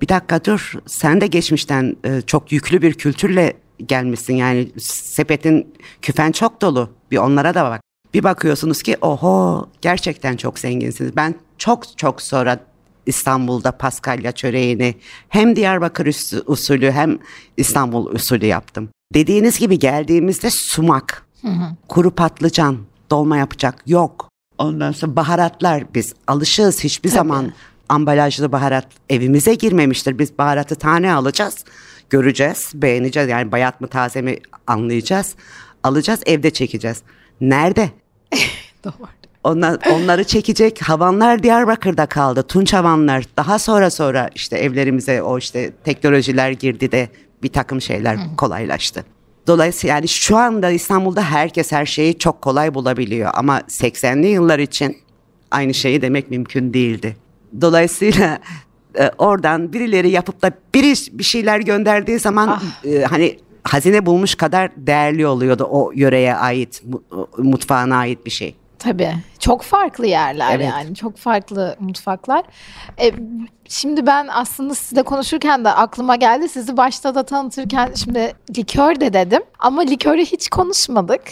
Bir 0.00 0.08
dakika 0.08 0.44
dur, 0.44 0.72
sen 0.86 1.20
de 1.20 1.26
geçmişten 1.26 1.96
e, 2.04 2.20
çok 2.26 2.52
yüklü 2.52 2.82
bir 2.82 2.94
kültürle 2.94 3.52
gelmişsin 3.86 4.34
yani 4.34 4.68
sepetin 4.80 5.74
küfen 6.02 6.32
çok 6.32 6.62
dolu. 6.62 6.90
Bir 7.10 7.16
onlara 7.16 7.54
da 7.54 7.64
bak. 7.64 7.80
Bir 8.14 8.24
bakıyorsunuz 8.24 8.82
ki 8.82 8.96
oho 9.00 9.68
gerçekten 9.82 10.36
çok 10.36 10.58
zenginsiniz. 10.58 11.16
Ben 11.16 11.34
çok 11.58 11.98
çok 11.98 12.22
sonra 12.22 12.60
İstanbul'da 13.06 13.72
paskalya 13.72 14.32
çöreğini 14.32 14.94
hem 15.28 15.56
Diyarbakır 15.56 16.06
usulü 16.46 16.90
hem 16.90 17.18
İstanbul 17.56 18.06
usulü 18.06 18.46
yaptım. 18.46 18.88
Dediğiniz 19.14 19.58
gibi 19.58 19.78
geldiğimizde 19.78 20.50
sumak, 20.50 21.26
hı 21.42 21.48
hı. 21.48 21.76
kuru 21.88 22.10
patlıcan, 22.10 22.78
dolma 23.10 23.36
yapacak 23.36 23.82
yok. 23.86 24.28
Ondan 24.58 24.92
sonra 24.92 25.16
baharatlar 25.16 25.94
biz 25.94 26.14
alışığız 26.26 26.84
hiçbir 26.84 27.08
Tabii. 27.08 27.16
zaman 27.18 27.52
ambalajlı 27.88 28.52
baharat 28.52 28.86
evimize 29.10 29.54
girmemiştir. 29.54 30.18
Biz 30.18 30.38
baharatı 30.38 30.76
tane 30.76 31.12
alacağız, 31.12 31.64
göreceğiz, 32.10 32.72
beğeneceğiz. 32.74 33.28
Yani 33.28 33.52
bayat 33.52 33.80
mı 33.80 33.88
taze 33.88 34.22
mi 34.22 34.38
anlayacağız. 34.66 35.34
Alacağız, 35.82 36.20
evde 36.26 36.50
çekeceğiz. 36.50 37.02
Nerede? 37.40 37.90
Doğru. 38.84 39.08
Onlar, 39.44 39.78
onları 39.90 40.24
çekecek 40.24 40.82
havanlar 40.82 41.42
Diyarbakır'da 41.42 42.06
kaldı. 42.06 42.42
Tunç 42.42 42.72
havanlar. 42.72 43.24
Daha 43.36 43.58
sonra 43.58 43.90
sonra 43.90 44.30
işte 44.34 44.58
evlerimize 44.58 45.22
o 45.22 45.38
işte 45.38 45.72
teknolojiler 45.84 46.50
girdi 46.50 46.92
de 46.92 47.08
bir 47.42 47.48
takım 47.48 47.80
şeyler 47.80 48.18
kolaylaştı. 48.36 49.04
Dolayısıyla 49.46 49.94
yani 49.94 50.08
şu 50.08 50.36
anda 50.36 50.70
İstanbul'da 50.70 51.22
herkes 51.22 51.72
her 51.72 51.86
şeyi 51.86 52.18
çok 52.18 52.42
kolay 52.42 52.74
bulabiliyor 52.74 53.30
ama 53.34 53.58
80'li 53.58 54.26
yıllar 54.26 54.58
için 54.58 54.98
aynı 55.50 55.74
şeyi 55.74 56.02
demek 56.02 56.30
mümkün 56.30 56.74
değildi. 56.74 57.16
Dolayısıyla 57.60 58.38
e, 58.98 59.10
oradan 59.18 59.72
birileri 59.72 60.10
yapıp 60.10 60.42
da 60.42 60.50
biri 60.74 61.18
bir 61.18 61.24
şeyler 61.24 61.60
gönderdiği 61.60 62.18
zaman 62.18 62.48
ah. 62.48 62.84
e, 62.84 63.04
hani 63.04 63.38
hazine 63.62 64.06
bulmuş 64.06 64.34
kadar 64.34 64.70
değerli 64.76 65.26
oluyordu 65.26 65.68
o 65.70 65.92
yöreye 65.94 66.34
ait 66.34 66.82
mutfağına 67.38 67.96
ait 67.96 68.26
bir 68.26 68.30
şey. 68.30 68.54
Tabii. 68.78 69.12
Çok 69.46 69.62
farklı 69.62 70.06
yerler 70.06 70.56
evet. 70.56 70.68
yani. 70.68 70.94
Çok 70.94 71.16
farklı 71.16 71.76
mutfaklar. 71.80 72.44
E, 73.00 73.12
şimdi 73.68 74.06
ben 74.06 74.28
aslında 74.30 74.74
sizle 74.74 75.02
konuşurken 75.02 75.64
de 75.64 75.68
aklıma 75.70 76.16
geldi. 76.16 76.48
Sizi 76.48 76.76
başta 76.76 77.14
da 77.14 77.22
tanıtırken 77.22 77.90
şimdi 78.04 78.32
likör 78.58 79.00
de 79.00 79.12
dedim. 79.12 79.42
Ama 79.58 79.82
likörü 79.82 80.24
hiç 80.24 80.48
konuşmadık. 80.48 81.22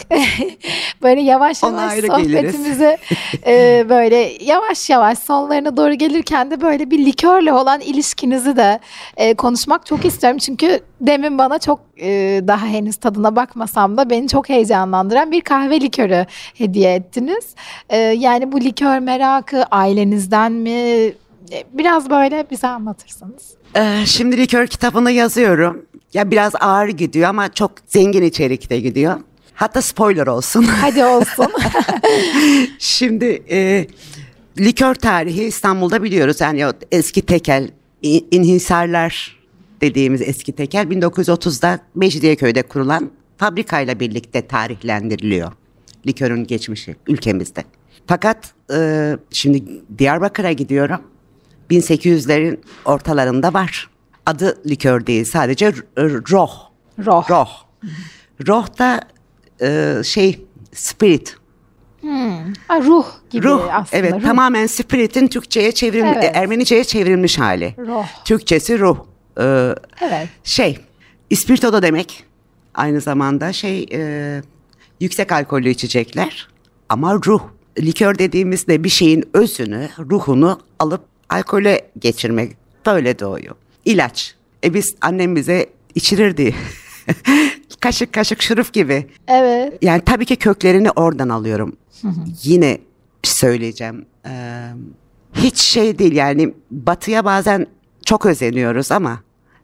böyle 1.01 1.21
yavaş 1.21 1.63
yavaş 1.63 1.93
sohbetimizi 1.93 2.97
e, 3.47 3.85
böyle 3.89 4.31
yavaş 4.41 4.89
yavaş 4.89 5.19
sonlarına 5.19 5.77
doğru 5.77 5.93
gelirken 5.93 6.51
de 6.51 6.61
böyle 6.61 6.91
bir 6.91 7.05
likörle 7.05 7.53
olan 7.53 7.81
ilişkinizi 7.81 8.57
de 8.57 8.79
e, 9.17 9.33
konuşmak 9.33 9.85
çok 9.85 10.05
istiyorum. 10.05 10.39
Çünkü 10.39 10.79
demin 11.01 11.37
bana 11.37 11.59
çok 11.59 11.79
e, 11.97 12.41
daha 12.47 12.65
henüz 12.65 12.95
tadına 12.95 13.35
bakmasam 13.35 13.97
da 13.97 14.09
beni 14.09 14.27
çok 14.27 14.49
heyecanlandıran 14.49 15.31
bir 15.31 15.41
kahve 15.41 15.81
likörü 15.81 16.25
hediye 16.57 16.93
ettiniz. 16.93 17.55
E, 17.89 18.04
yani 18.05 18.51
bu 18.51 18.61
likör 18.61 18.99
merakı 18.99 19.63
ailenizden 19.63 20.51
mi? 20.51 20.69
E, 20.69 21.63
biraz 21.73 22.09
böyle 22.09 22.45
bize 22.51 22.67
anlatırsanız. 22.67 23.53
Ee, 23.75 24.05
şimdi 24.05 24.37
likör 24.37 24.67
kitabını 24.67 25.11
yazıyorum. 25.11 25.85
Ya 26.13 26.31
biraz 26.31 26.53
ağır 26.59 26.87
gidiyor 26.87 27.29
ama 27.29 27.53
çok 27.53 27.71
zengin 27.87 28.23
içerikte 28.23 28.79
gidiyor. 28.79 29.19
Hatta 29.53 29.81
spoiler 29.81 30.27
olsun. 30.27 30.63
Hadi 30.81 31.05
olsun. 31.05 31.47
şimdi 32.79 33.43
e, 33.49 33.87
likör 34.59 34.95
tarihi 34.95 35.43
İstanbul'da 35.43 36.03
biliyoruz. 36.03 36.41
Yani 36.41 36.67
o 36.67 36.71
eski 36.91 37.21
tekel, 37.21 37.69
inhisarlar 38.31 39.39
dediğimiz 39.81 40.21
eski 40.21 40.51
tekel 40.51 40.83
1930'da 40.83 41.79
Mecidiyeköy'de 41.95 42.61
kurulan 42.63 43.11
fabrikayla 43.37 43.99
birlikte 43.99 44.47
tarihlendiriliyor. 44.47 45.51
Likörün 46.07 46.43
geçmişi 46.43 46.95
ülkemizde. 47.07 47.63
Fakat 48.07 48.53
e, 48.73 49.11
şimdi 49.31 49.63
Diyarbakır'a 49.97 50.51
gidiyorum. 50.51 51.01
1800'lerin 51.71 52.57
ortalarında 52.85 53.53
var. 53.53 53.89
Adı 54.25 54.57
likör 54.69 55.05
değil 55.05 55.25
sadece 55.25 55.73
roh. 56.31 56.51
Roh. 57.05 57.29
Roh. 57.29 57.49
Roh 58.47 58.79
da 58.79 59.01
e, 59.61 60.01
şey 60.03 60.45
spirit. 60.73 61.37
Hmm. 62.01 62.53
Ha, 62.67 62.81
ruh 62.81 63.05
gibi 63.29 63.47
ruh, 63.47 63.61
aslında. 63.73 63.99
Evet 63.99 64.13
ruh. 64.13 64.21
tamamen 64.21 64.67
spiritin 64.67 65.27
Türkçe'ye 65.27 65.71
çevrilmiş, 65.71 66.17
evet. 66.17 66.35
Ermenice'ye 66.35 66.83
çevrilmiş 66.83 67.39
hali. 67.39 67.75
Ruh. 67.77 68.05
Türkçesi 68.25 68.79
ruh. 68.79 68.97
Ee, 69.39 69.75
evet. 70.01 70.29
Şey, 70.43 70.79
ispirto 71.29 71.73
da 71.73 71.81
demek. 71.81 72.23
Aynı 72.73 73.01
zamanda 73.01 73.53
şey 73.53 73.87
e, 73.91 74.41
yüksek 74.99 75.31
alkollü 75.31 75.69
içecekler 75.69 76.47
ama 76.89 77.13
ruh 77.25 77.41
likör 77.79 78.17
dediğimizde 78.17 78.83
bir 78.83 78.89
şeyin 78.89 79.23
özünü, 79.33 79.89
ruhunu 79.99 80.59
alıp 80.79 81.01
alkole 81.29 81.81
geçirmek 81.99 82.57
böyle 82.85 83.19
doğuyor. 83.19 83.55
İlaç. 83.85 84.35
E 84.63 84.73
biz 84.73 84.95
annem 85.01 85.35
bize 85.35 85.69
içirirdi. 85.95 86.55
kaşık 87.79 88.13
kaşık 88.13 88.41
şurup 88.41 88.73
gibi. 88.73 89.07
Evet. 89.27 89.73
Yani 89.81 90.01
tabii 90.05 90.25
ki 90.25 90.35
köklerini 90.35 90.91
oradan 90.91 91.29
alıyorum. 91.29 91.75
Yine 92.43 92.77
söyleyeceğim. 93.23 94.05
Ee, 94.27 94.69
hiç 95.33 95.57
şey 95.57 95.99
değil 95.99 96.13
yani 96.13 96.53
batıya 96.71 97.25
bazen 97.25 97.67
çok 98.05 98.25
özeniyoruz 98.25 98.91
ama 98.91 99.19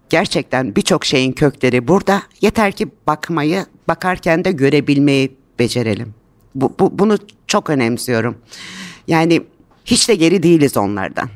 gerçekten 0.09 0.75
birçok 0.75 1.05
şeyin 1.05 1.31
kökleri 1.31 1.87
burada. 1.87 2.21
Yeter 2.41 2.71
ki 2.71 2.87
bakmayı, 3.07 3.65
bakarken 3.87 4.45
de 4.45 4.51
görebilmeyi 4.51 5.35
becerelim. 5.59 6.13
Bu, 6.55 6.73
bu, 6.79 6.99
bunu 6.99 7.17
çok 7.47 7.69
önemsiyorum. 7.69 8.37
Yani 9.07 9.41
hiç 9.85 10.09
de 10.09 10.15
geri 10.15 10.43
değiliz 10.43 10.77
onlardan. 10.77 11.29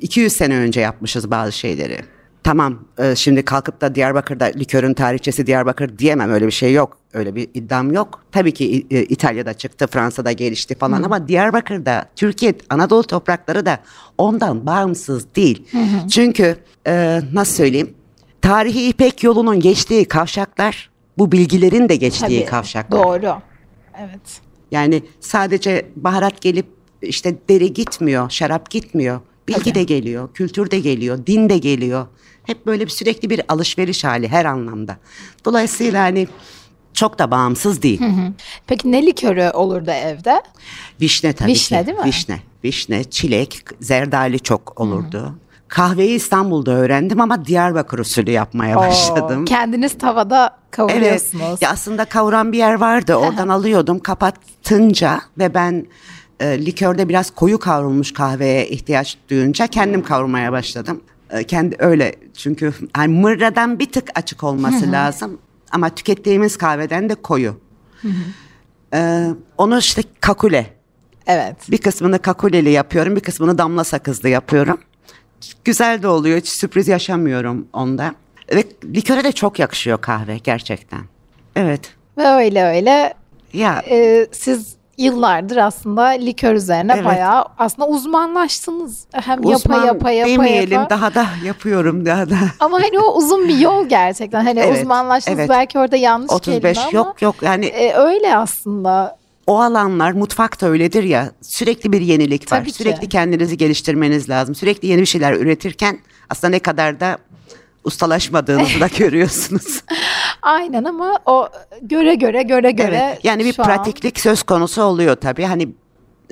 200 0.00 0.32
sene 0.32 0.56
önce 0.56 0.80
yapmışız 0.80 1.30
bazı 1.30 1.52
şeyleri. 1.52 2.00
Tamam 2.44 2.78
e, 2.98 3.16
şimdi 3.16 3.44
kalkıp 3.44 3.80
da 3.80 3.94
Diyarbakır'da 3.94 4.44
likörün 4.44 4.94
tarihçesi 4.94 5.46
Diyarbakır 5.46 5.98
diyemem 5.98 6.30
öyle 6.30 6.46
bir 6.46 6.52
şey 6.52 6.72
yok. 6.72 6.96
Öyle 7.12 7.34
bir 7.34 7.48
iddiam 7.54 7.92
yok. 7.92 8.24
Tabii 8.32 8.54
ki 8.54 8.86
e, 8.90 9.02
İtalya'da 9.02 9.54
çıktı, 9.54 9.86
Fransa'da 9.86 10.32
gelişti 10.32 10.74
falan 10.74 11.00
Hı. 11.00 11.06
ama 11.06 11.28
Diyarbakır'da, 11.28 12.06
Türkiye, 12.16 12.54
Anadolu 12.70 13.02
toprakları 13.02 13.66
da 13.66 13.78
ondan 14.18 14.66
bağımsız 14.66 15.34
değil. 15.36 15.66
Hı 15.72 16.08
Çünkü 16.08 16.56
e, 16.86 17.20
nasıl 17.32 17.54
söyleyeyim? 17.54 17.94
Tarihi 18.42 18.88
İpek 18.88 19.22
yolunun 19.22 19.60
geçtiği 19.60 20.04
kavşaklar 20.04 20.90
bu 21.18 21.32
bilgilerin 21.32 21.88
de 21.88 21.96
geçtiği 21.96 22.40
Tabii, 22.40 22.50
kavşaklar. 22.50 23.04
Doğru. 23.04 23.34
Evet. 24.00 24.40
Yani 24.70 25.02
sadece 25.20 25.90
baharat 25.96 26.40
gelip 26.40 26.66
işte 27.02 27.36
deri 27.48 27.72
gitmiyor, 27.72 28.30
şarap 28.30 28.70
gitmiyor. 28.70 29.20
Bilgi 29.48 29.60
Tabii. 29.60 29.74
de 29.74 29.82
geliyor, 29.82 30.28
kültür 30.34 30.70
de 30.70 30.80
geliyor, 30.80 31.26
din 31.26 31.48
de 31.48 31.58
geliyor. 31.58 32.06
Hep 32.44 32.66
böyle 32.66 32.84
bir 32.84 32.90
sürekli 32.90 33.30
bir 33.30 33.42
alışveriş 33.48 34.04
hali 34.04 34.28
her 34.28 34.44
anlamda. 34.44 34.96
Dolayısıyla 35.44 36.02
hani 36.02 36.28
çok 36.94 37.18
da 37.18 37.30
bağımsız 37.30 37.82
değil. 37.82 38.00
Hı 38.00 38.04
hı. 38.06 38.32
Peki 38.66 38.92
ne 38.92 39.06
likörü 39.06 39.50
olurdu 39.50 39.90
evde? 39.90 40.42
Vişne 41.00 41.32
tabii 41.32 41.50
Vişne 41.50 41.80
ki. 41.80 41.86
değil 41.86 41.98
mi? 41.98 42.04
Vişne. 42.04 42.40
Vişne, 42.64 43.04
çilek, 43.04 43.64
zerdali 43.80 44.40
çok 44.40 44.80
olurdu. 44.80 45.18
Hı 45.18 45.26
hı. 45.26 45.34
Kahveyi 45.70 46.10
İstanbul'da 46.10 46.70
öğrendim 46.70 47.20
ama 47.20 47.44
Diyarbakır 47.44 47.98
usulü 47.98 48.30
yapmaya 48.30 48.78
Oo, 48.78 48.80
başladım. 48.80 49.44
Kendiniz 49.44 49.98
tavada 49.98 50.56
kavuruyorsunuz. 50.70 51.44
Evet. 51.48 51.62
Ya 51.62 51.70
aslında 51.70 52.04
kavuran 52.04 52.52
bir 52.52 52.58
yer 52.58 52.74
vardı. 52.74 53.14
Oradan 53.14 53.48
alıyordum 53.48 53.98
kapattınca 53.98 55.20
ve 55.38 55.54
ben 55.54 55.86
e, 56.40 56.66
likörde 56.66 57.08
biraz 57.08 57.30
koyu 57.30 57.58
kavrulmuş 57.58 58.12
kahveye 58.12 58.68
ihtiyaç 58.68 59.18
duyunca 59.30 59.66
kendim 59.66 60.02
kavurmaya 60.02 60.52
başladım. 60.52 61.00
E, 61.30 61.44
kendi 61.44 61.76
öyle 61.78 62.14
çünkü 62.36 62.72
yani 62.96 63.20
mırradan 63.20 63.78
bir 63.78 63.92
tık 63.92 64.10
açık 64.14 64.44
olması 64.44 64.92
lazım 64.92 65.38
ama 65.72 65.88
tükettiğimiz 65.88 66.56
kahveden 66.56 67.08
de 67.08 67.14
koyu. 67.14 67.60
E, 68.94 69.26
onu 69.58 69.78
işte 69.78 70.02
kakule. 70.20 70.66
Evet. 71.26 71.56
Bir 71.70 71.78
kısmını 71.78 72.18
kakuleli 72.18 72.70
yapıyorum, 72.70 73.16
bir 73.16 73.20
kısmını 73.20 73.58
damla 73.58 73.84
sakızlı 73.84 74.28
yapıyorum 74.28 74.78
güzel 75.64 76.02
de 76.02 76.08
oluyor. 76.08 76.38
Hiç 76.38 76.48
sürpriz 76.48 76.88
yaşamıyorum 76.88 77.68
onda. 77.72 78.14
Ve 78.54 78.64
liköre 78.84 79.24
de 79.24 79.32
çok 79.32 79.58
yakışıyor 79.58 80.00
kahve 80.00 80.38
gerçekten. 80.38 81.00
Evet. 81.56 81.80
Ve 82.18 82.26
öyle 82.26 82.64
öyle 82.64 83.14
ya 83.52 83.82
e, 83.90 84.26
siz 84.32 84.76
yıllardır 85.00 85.56
aslında 85.56 86.02
likör 86.04 86.54
üzerine 86.54 86.92
evet. 86.94 87.04
bayağı 87.04 87.44
aslında 87.58 87.88
uzmanlaştınız. 87.88 89.04
Hem 89.12 89.46
Uzman 89.46 89.52
yapa 89.52 89.86
yapa 89.86 90.10
yapa 90.10 90.30
demeyelim, 90.30 90.72
yapa. 90.72 90.90
daha 90.90 91.14
da 91.14 91.26
yapıyorum 91.44 92.06
daha 92.06 92.30
da. 92.30 92.36
Ama 92.60 92.82
hani 92.82 92.98
o 92.98 93.16
uzun 93.16 93.48
bir 93.48 93.58
yol 93.58 93.88
gerçekten. 93.88 94.44
Hani 94.44 94.60
evet, 94.60 94.82
uzmanlaştınız 94.82 95.38
evet. 95.38 95.50
belki 95.50 95.78
orada 95.78 95.96
yanlış 95.96 96.32
35 96.32 96.78
kelime 96.78 96.98
yok 96.98 97.22
yok 97.22 97.34
yani. 97.42 97.66
E, 97.66 97.94
öyle 97.94 98.36
aslında 98.36 99.19
o 99.50 99.60
alanlar 99.60 100.12
mutfakta 100.12 100.66
öyledir 100.66 101.02
ya 101.02 101.32
sürekli 101.42 101.92
bir 101.92 102.00
yenilik 102.00 102.52
var. 102.52 102.58
Tabii 102.58 102.72
sürekli 102.72 103.08
kendinizi 103.08 103.56
geliştirmeniz 103.56 104.28
lazım. 104.28 104.54
Sürekli 104.54 104.88
yeni 104.88 105.00
bir 105.00 105.06
şeyler 105.06 105.32
üretirken 105.32 105.98
aslında 106.28 106.50
ne 106.50 106.58
kadar 106.58 107.00
da 107.00 107.18
ustalaşmadığınızı 107.84 108.80
da 108.80 108.86
görüyorsunuz. 108.98 109.82
Aynen 110.42 110.84
ama 110.84 111.18
o 111.26 111.48
göre 111.82 112.14
göre 112.14 112.42
göre 112.42 112.70
göre. 112.70 113.10
Evet, 113.10 113.24
yani 113.24 113.44
bir 113.44 113.52
pratiklik 113.52 114.16
an... 114.18 114.20
söz 114.20 114.42
konusu 114.42 114.82
oluyor 114.82 115.16
tabii. 115.16 115.44
Hani 115.44 115.68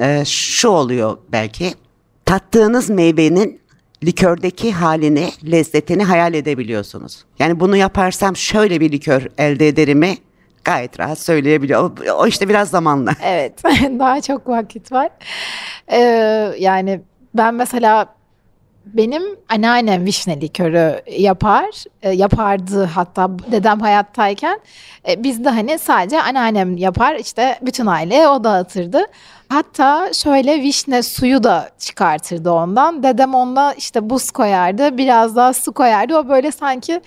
e, 0.00 0.24
şu 0.24 0.68
oluyor 0.68 1.18
belki. 1.32 1.74
Tattığınız 2.24 2.90
meyvenin 2.90 3.60
likördeki 4.04 4.72
halini, 4.72 5.32
lezzetini 5.50 6.04
hayal 6.04 6.34
edebiliyorsunuz. 6.34 7.24
Yani 7.38 7.60
bunu 7.60 7.76
yaparsam 7.76 8.36
şöyle 8.36 8.80
bir 8.80 8.92
likör 8.92 9.26
elde 9.38 9.68
ederimi 9.68 10.18
gayet 10.68 11.00
rahat 11.00 11.18
söyleyebiliyor. 11.18 11.90
O, 12.18 12.26
işte 12.26 12.48
biraz 12.48 12.70
zamanla. 12.70 13.12
Evet, 13.24 13.64
daha 13.98 14.20
çok 14.20 14.48
vakit 14.48 14.92
var. 14.92 15.08
Ee, 15.92 15.98
yani 16.58 17.00
ben 17.34 17.54
mesela 17.54 18.06
benim 18.86 19.22
anneannem 19.48 20.04
vişne 20.04 20.40
likörü 20.40 21.02
yapar, 21.18 21.84
e, 22.02 22.10
yapardı 22.10 22.84
hatta 22.84 23.30
dedem 23.52 23.80
hayattayken. 23.80 24.60
E, 25.08 25.22
biz 25.22 25.44
de 25.44 25.48
hani 25.48 25.78
sadece 25.78 26.22
anneannem 26.22 26.76
yapar, 26.76 27.14
işte 27.14 27.58
bütün 27.62 27.86
aileye 27.86 28.28
o 28.28 28.44
dağıtırdı. 28.44 28.98
Hatta 29.48 30.12
şöyle 30.12 30.62
vişne 30.62 31.02
suyu 31.02 31.44
da 31.44 31.70
çıkartırdı 31.78 32.50
ondan. 32.50 33.02
Dedem 33.02 33.34
onda 33.34 33.72
işte 33.72 34.10
buz 34.10 34.30
koyardı, 34.30 34.98
biraz 34.98 35.36
daha 35.36 35.52
su 35.52 35.72
koyardı. 35.72 36.16
O 36.16 36.28
böyle 36.28 36.52
sanki 36.52 37.00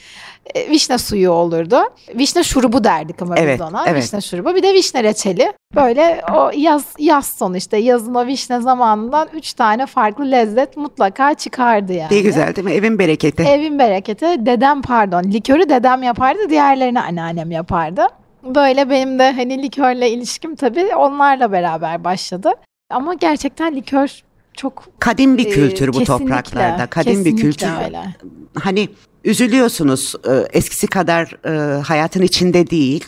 e, 0.55 0.69
vişne 0.69 0.97
suyu 0.97 1.31
olurdu. 1.31 1.77
Vişne 2.15 2.43
şurubu 2.43 2.83
derdik 2.83 3.21
ama 3.21 3.35
evet, 3.37 3.59
biz 3.59 3.67
ona. 3.67 3.83
Evet. 3.87 4.03
Vişne 4.03 4.21
şurubu. 4.21 4.55
Bir 4.55 4.63
de 4.63 4.73
vişne 4.73 5.03
reçeli. 5.03 5.53
Böyle 5.75 6.21
o 6.35 6.51
yaz 6.55 6.85
yaz 6.99 7.25
sonu 7.25 7.57
işte 7.57 7.77
yazın 7.77 8.15
o 8.15 8.25
vişne 8.25 8.61
zamanından 8.61 9.27
üç 9.33 9.53
tane 9.53 9.85
farklı 9.85 10.31
lezzet 10.31 10.77
mutlaka 10.77 11.33
çıkardı 11.33 11.93
yani. 11.93 12.15
Ne 12.15 12.19
güzel 12.21 12.55
değil 12.55 12.67
mi? 12.67 12.73
Evin 12.73 12.99
bereketi. 12.99 13.43
Evin 13.43 13.79
bereketi. 13.79 14.25
Dedem 14.39 14.81
pardon. 14.81 15.23
Likörü 15.23 15.69
dedem 15.69 16.03
yapardı. 16.03 16.49
Diğerlerini 16.49 17.01
anneannem 17.01 17.51
yapardı. 17.51 18.07
Böyle 18.43 18.89
benim 18.89 19.19
de 19.19 19.31
hani 19.31 19.63
likörle 19.63 20.09
ilişkim 20.09 20.55
tabii 20.55 20.95
onlarla 20.95 21.51
beraber 21.51 22.03
başladı. 22.03 22.51
Ama 22.89 23.13
gerçekten 23.13 23.75
likör 23.75 24.21
çok 24.53 24.87
kadim 24.99 25.37
bir 25.37 25.49
kültür 25.49 25.87
e, 25.87 25.93
bu 25.93 26.03
topraklarda. 26.03 26.87
Kadim 26.87 27.25
bir 27.25 27.37
kültür. 27.37 27.67
Öyle. 27.85 28.15
Hani 28.59 28.89
üzülüyorsunuz 29.23 30.15
e, 30.27 30.57
eskisi 30.57 30.87
kadar 30.87 31.37
e, 31.45 31.81
hayatın 31.81 32.21
içinde 32.21 32.69
değil. 32.69 33.05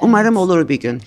Umarım 0.00 0.36
evet. 0.36 0.44
olur 0.44 0.68
bir 0.68 0.80
gün. 0.80 1.02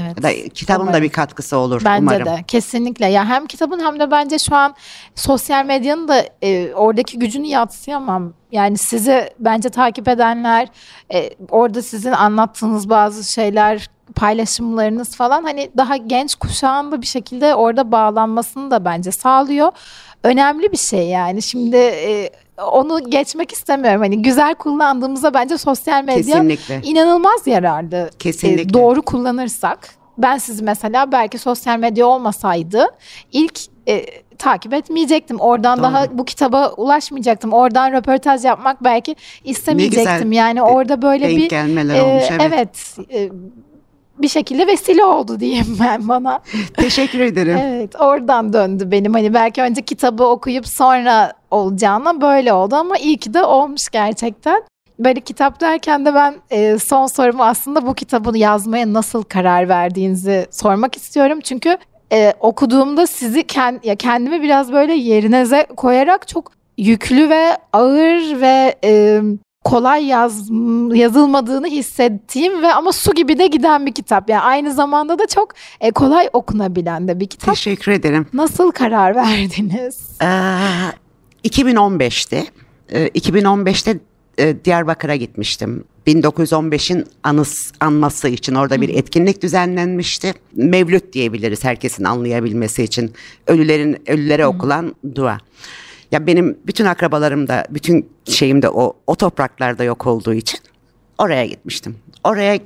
Evet. 0.00 0.22
Da 0.22 0.48
kitabın 0.54 0.82
umarım. 0.82 0.98
da 0.98 1.02
bir 1.02 1.08
katkısı 1.08 1.56
olur 1.56 1.82
bence 1.84 2.02
umarım. 2.02 2.26
de 2.26 2.44
kesinlikle. 2.48 3.06
Ya 3.06 3.28
hem 3.28 3.46
kitabın 3.46 3.80
hem 3.80 4.00
de 4.00 4.10
bence 4.10 4.38
şu 4.38 4.56
an 4.56 4.74
sosyal 5.14 5.64
medyanın 5.64 6.08
da 6.08 6.24
e, 6.42 6.74
oradaki 6.74 7.18
gücünü 7.18 7.46
yatsıyamam. 7.46 8.32
Yani 8.52 8.78
sizi 8.78 9.30
bence 9.38 9.68
takip 9.68 10.08
edenler, 10.08 10.68
e, 11.14 11.30
orada 11.50 11.82
sizin 11.82 12.12
anlattığınız 12.12 12.90
bazı 12.90 13.32
şeyler, 13.32 13.88
paylaşımlarınız 14.14 15.16
falan 15.16 15.42
hani 15.42 15.70
daha 15.76 15.96
genç 15.96 16.34
kuşağın 16.34 16.92
da 16.92 17.02
bir 17.02 17.06
şekilde 17.06 17.54
orada 17.54 17.92
bağlanmasını 17.92 18.70
da 18.70 18.84
bence 18.84 19.12
sağlıyor. 19.12 19.72
Önemli 20.24 20.72
bir 20.72 20.76
şey 20.76 21.08
yani. 21.08 21.42
Şimdi 21.42 21.76
e, 21.76 22.30
onu 22.58 23.10
geçmek 23.10 23.52
istemiyorum. 23.52 24.00
Hani 24.00 24.22
güzel 24.22 24.54
kullandığımızda 24.54 25.34
bence 25.34 25.58
sosyal 25.58 26.04
medya 26.04 26.34
Kesinlikle. 26.34 26.80
inanılmaz 26.84 27.46
yararlı. 27.46 28.10
Kesinlikle. 28.18 28.62
E, 28.62 28.74
doğru 28.74 29.02
kullanırsak. 29.02 29.94
Ben 30.18 30.38
sizi 30.38 30.64
mesela 30.64 31.12
belki 31.12 31.38
sosyal 31.38 31.78
medya 31.78 32.06
olmasaydı 32.06 32.86
ilk 33.32 33.60
e, 33.88 34.06
takip 34.38 34.74
etmeyecektim. 34.74 35.40
Oradan 35.40 35.78
Doğru. 35.78 35.84
daha 35.84 36.18
bu 36.18 36.24
kitaba 36.24 36.72
ulaşmayacaktım. 36.72 37.52
Oradan 37.52 37.92
röportaj 37.92 38.44
yapmak 38.44 38.84
belki 38.84 39.16
istemeyecektim. 39.44 40.32
Yani 40.32 40.62
orada 40.62 41.02
böyle 41.02 41.28
bir 41.28 41.48
gelmeler 41.48 41.94
e, 41.94 42.02
olmuş. 42.02 42.24
Evet. 42.30 42.40
evet 42.40 42.96
e, 43.12 43.30
bir 44.18 44.28
şekilde 44.28 44.66
vesile 44.66 45.04
oldu 45.04 45.40
diyeyim 45.40 45.76
ben 45.80 46.08
bana. 46.08 46.40
Teşekkür 46.76 47.20
ederim. 47.20 47.58
evet 47.62 48.00
oradan 48.00 48.52
döndü 48.52 48.90
benim 48.90 49.14
hani 49.14 49.34
belki 49.34 49.62
önce 49.62 49.82
kitabı 49.82 50.24
okuyup 50.24 50.68
sonra 50.68 51.32
olacağına 51.50 52.20
böyle 52.20 52.52
oldu 52.52 52.74
ama 52.74 52.96
iyi 52.96 53.16
ki 53.16 53.34
de 53.34 53.44
olmuş 53.44 53.88
gerçekten. 53.88 54.62
Böyle 54.98 55.20
kitap 55.20 55.60
derken 55.60 56.06
de 56.06 56.14
ben 56.14 56.34
e, 56.50 56.78
son 56.78 57.06
sorumu 57.06 57.44
aslında 57.44 57.86
bu 57.86 57.94
kitabını 57.94 58.38
yazmaya 58.38 58.92
nasıl 58.92 59.22
karar 59.22 59.68
verdiğinizi 59.68 60.46
sormak 60.50 60.96
istiyorum. 60.96 61.40
Çünkü 61.40 61.78
e, 62.12 62.32
okuduğumda 62.40 63.06
sizi 63.06 63.46
kend, 63.46 63.84
ya 63.84 63.96
kendimi 63.96 64.42
biraz 64.42 64.72
böyle 64.72 64.94
yerinize 64.94 65.66
koyarak 65.76 66.28
çok 66.28 66.52
yüklü 66.78 67.28
ve 67.28 67.56
ağır 67.72 68.40
ve 68.40 68.74
e, 68.84 69.20
kolay 69.64 70.04
yaz, 70.04 70.50
yazılmadığını 70.92 71.66
hissettiğim 71.66 72.62
ve 72.62 72.74
ama 72.74 72.92
su 72.92 73.14
gibi 73.14 73.38
de 73.38 73.46
giden 73.46 73.86
bir 73.86 73.92
kitap. 73.92 74.30
Yani 74.30 74.40
aynı 74.40 74.74
zamanda 74.74 75.18
da 75.18 75.26
çok 75.26 75.52
e, 75.80 75.90
kolay 75.90 76.28
okunabilen 76.32 77.08
de 77.08 77.20
bir 77.20 77.26
kitap. 77.26 77.54
Teşekkür 77.54 77.92
ederim. 77.92 78.26
Nasıl 78.32 78.70
karar 78.70 79.16
verdiniz? 79.16 80.00
Ee, 80.22 81.48
2015'te. 81.48 82.46
Ee, 82.92 83.08
2015'te 83.08 83.98
e, 84.38 84.64
Diyarbakır'a 84.64 85.16
gitmiştim. 85.16 85.84
1915'in 86.06 87.04
anıs, 87.22 87.72
anması 87.80 88.28
için 88.28 88.54
orada 88.54 88.80
bir 88.80 88.88
etkinlik 88.88 89.42
düzenlenmişti. 89.42 90.34
Mevlüt 90.56 91.12
diyebiliriz 91.12 91.64
herkesin 91.64 92.04
anlayabilmesi 92.04 92.82
için. 92.82 93.12
Ölülerin 93.46 94.02
ölülere 94.06 94.46
okulan 94.46 94.94
dua. 95.14 95.38
Ya 96.12 96.26
benim 96.26 96.58
bütün 96.66 96.84
akrabalarım 96.84 97.48
da 97.48 97.66
bütün 97.70 98.10
şeyim 98.24 98.62
de 98.62 98.68
o, 98.68 98.96
o 99.06 99.14
topraklarda 99.14 99.84
yok 99.84 100.06
olduğu 100.06 100.34
için 100.34 100.60
oraya 101.18 101.46
gitmiştim. 101.46 101.96
Oraya 102.24 102.58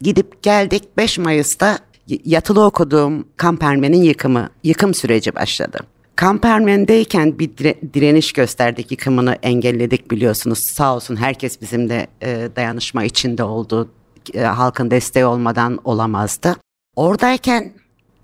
gidip 0.00 0.42
geldik 0.42 0.96
5 0.96 1.18
Mayıs'ta 1.18 1.78
yatılı 2.06 2.64
okuduğum 2.64 3.24
Kampermen'in 3.36 4.02
yıkımı, 4.02 4.50
yıkım 4.62 4.94
süreci 4.94 5.34
başladı. 5.34 5.78
Kampermen'deyken 6.16 7.38
bir 7.38 7.50
direniş 7.94 8.32
gösterdik, 8.32 8.90
yıkımını 8.90 9.38
engelledik 9.42 10.10
biliyorsunuz. 10.10 10.58
Sağ 10.58 10.96
olsun 10.96 11.16
herkes 11.16 11.60
bizimle 11.60 12.06
e, 12.22 12.48
dayanışma 12.56 13.04
içinde 13.04 13.44
oldu. 13.44 13.90
E, 14.34 14.40
halkın 14.40 14.90
desteği 14.90 15.24
olmadan 15.24 15.78
olamazdı. 15.84 16.56
Oradayken 16.96 17.72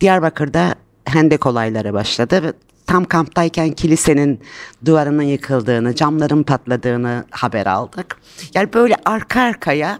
Diyarbakır'da 0.01 0.75
hendek 1.05 1.47
olayları 1.47 1.93
başladı 1.93 2.55
tam 2.91 3.05
kamptayken 3.05 3.71
kilisenin 3.71 4.41
duvarının 4.85 5.23
yıkıldığını, 5.23 5.95
camların 5.95 6.43
patladığını 6.43 7.25
haber 7.31 7.67
aldık. 7.67 8.17
Yani 8.55 8.73
böyle 8.73 8.97
arka 9.05 9.41
arkaya 9.41 9.99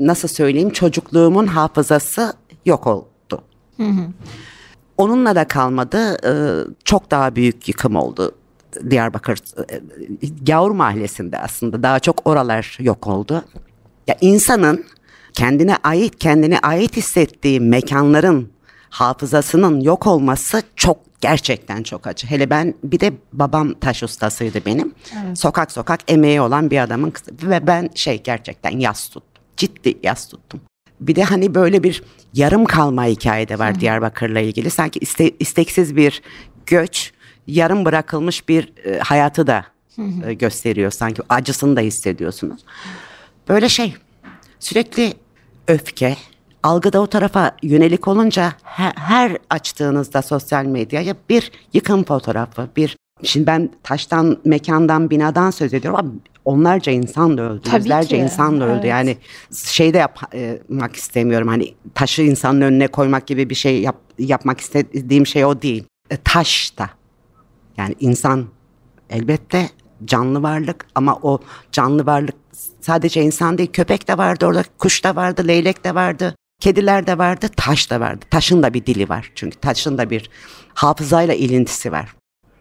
nasıl 0.00 0.28
söyleyeyim 0.28 0.70
çocukluğumun 0.70 1.46
hafızası 1.46 2.32
yok 2.66 2.86
oldu. 2.86 3.42
Hı 3.76 3.82
hı. 3.82 4.08
Onunla 4.96 5.34
da 5.34 5.48
kalmadı. 5.48 6.16
Ee, 6.26 6.64
çok 6.84 7.10
daha 7.10 7.36
büyük 7.36 7.68
yıkım 7.68 7.96
oldu. 7.96 8.34
Diyarbakır 8.90 9.38
e, 9.70 9.80
Gavur 10.42 10.70
Mahallesi'nde 10.70 11.38
aslında 11.38 11.82
daha 11.82 12.00
çok 12.00 12.26
oralar 12.26 12.78
yok 12.80 13.06
oldu. 13.06 13.44
Ya 14.06 14.16
insanın 14.20 14.84
kendine 15.32 15.76
ait 15.76 16.18
kendine 16.18 16.58
ait 16.58 16.96
hissettiği 16.96 17.60
mekanların 17.60 18.55
hafızasının 19.00 19.80
yok 19.80 20.06
olması 20.06 20.62
çok 20.76 20.98
gerçekten 21.20 21.82
çok 21.82 22.06
acı. 22.06 22.26
Hele 22.26 22.50
ben 22.50 22.74
bir 22.84 23.00
de 23.00 23.12
babam 23.32 23.74
taş 23.74 24.02
ustasıydı 24.02 24.64
benim. 24.66 24.94
Evet. 25.24 25.38
Sokak 25.38 25.72
sokak 25.72 26.00
emeği 26.08 26.40
olan 26.40 26.70
bir 26.70 26.78
adamın 26.78 27.10
kızı 27.10 27.30
ve 27.42 27.66
ben 27.66 27.90
şey 27.94 28.22
gerçekten 28.22 28.78
yas 28.78 29.08
tuttum. 29.08 29.42
Ciddi 29.56 29.98
yas 30.02 30.28
tuttum. 30.28 30.60
Bir 31.00 31.14
de 31.14 31.24
hani 31.24 31.54
böyle 31.54 31.82
bir 31.82 32.02
yarım 32.34 32.64
kalma 32.64 33.04
hikaye 33.04 33.48
de 33.48 33.58
var 33.58 33.76
Hı. 33.76 33.80
Diyarbakır'la 33.80 34.40
ilgili. 34.40 34.70
Sanki 34.70 34.98
iste, 34.98 35.30
isteksiz 35.40 35.96
bir 35.96 36.22
göç, 36.66 37.12
yarım 37.46 37.84
bırakılmış 37.84 38.48
bir 38.48 38.72
e, 38.84 38.98
hayatı 38.98 39.46
da 39.46 39.64
e, 40.26 40.34
gösteriyor. 40.34 40.90
Sanki 40.90 41.22
acısını 41.28 41.76
da 41.76 41.80
hissediyorsunuz. 41.80 42.64
Böyle 43.48 43.68
şey 43.68 43.94
sürekli 44.60 45.14
öfke, 45.68 46.16
algıda 46.66 47.00
o 47.00 47.06
tarafa 47.06 47.52
yönelik 47.62 48.08
olunca 48.08 48.52
her, 48.62 48.92
her 48.96 49.38
açtığınızda 49.50 50.22
sosyal 50.22 50.64
medyaya 50.64 51.14
bir 51.28 51.52
yıkım 51.72 52.04
fotoğrafı, 52.04 52.68
bir 52.76 52.96
Şimdi 53.22 53.46
ben 53.46 53.70
taştan, 53.82 54.38
mekandan, 54.44 55.10
binadan 55.10 55.50
söz 55.50 55.74
ediyorum 55.74 56.00
ama 56.00 56.10
onlarca 56.44 56.92
insan 56.92 57.38
da 57.38 57.42
öldü, 57.42 57.62
Tabii 57.62 57.76
yüzlerce 57.76 58.16
ki. 58.16 58.22
insan 58.22 58.60
da 58.60 58.64
öldü. 58.64 58.74
Evet. 58.74 58.84
Yani 58.84 59.16
şey 59.64 59.94
de 59.94 59.98
yapmak 59.98 60.96
istemiyorum 60.96 61.48
hani 61.48 61.74
taşı 61.94 62.22
insanın 62.22 62.60
önüne 62.60 62.86
koymak 62.88 63.26
gibi 63.26 63.50
bir 63.50 63.54
şey 63.54 63.80
yap, 63.80 63.96
yapmak 64.18 64.60
istediğim 64.60 65.26
şey 65.26 65.44
o 65.44 65.62
değil. 65.62 65.84
E, 66.10 66.16
taş 66.16 66.78
da 66.78 66.90
yani 67.76 67.94
insan 68.00 68.46
elbette 69.10 69.70
canlı 70.04 70.42
varlık 70.42 70.86
ama 70.94 71.18
o 71.22 71.40
canlı 71.72 72.06
varlık 72.06 72.34
sadece 72.80 73.22
insan 73.22 73.58
değil 73.58 73.72
köpek 73.72 74.08
de 74.08 74.18
vardı 74.18 74.46
orada, 74.46 74.64
kuş 74.78 75.04
da 75.04 75.16
vardı, 75.16 75.48
leylek 75.48 75.84
de 75.84 75.94
vardı. 75.94 76.34
Kediler 76.60 77.06
de 77.06 77.18
vardı, 77.18 77.48
taş 77.56 77.90
da 77.90 78.00
vardı. 78.00 78.24
Taşın 78.30 78.62
da 78.62 78.74
bir 78.74 78.86
dili 78.86 79.08
var 79.08 79.32
çünkü 79.34 79.56
taşın 79.60 79.98
da 79.98 80.10
bir 80.10 80.30
hafızayla 80.74 81.34
ilintisi 81.34 81.92
var. 81.92 82.14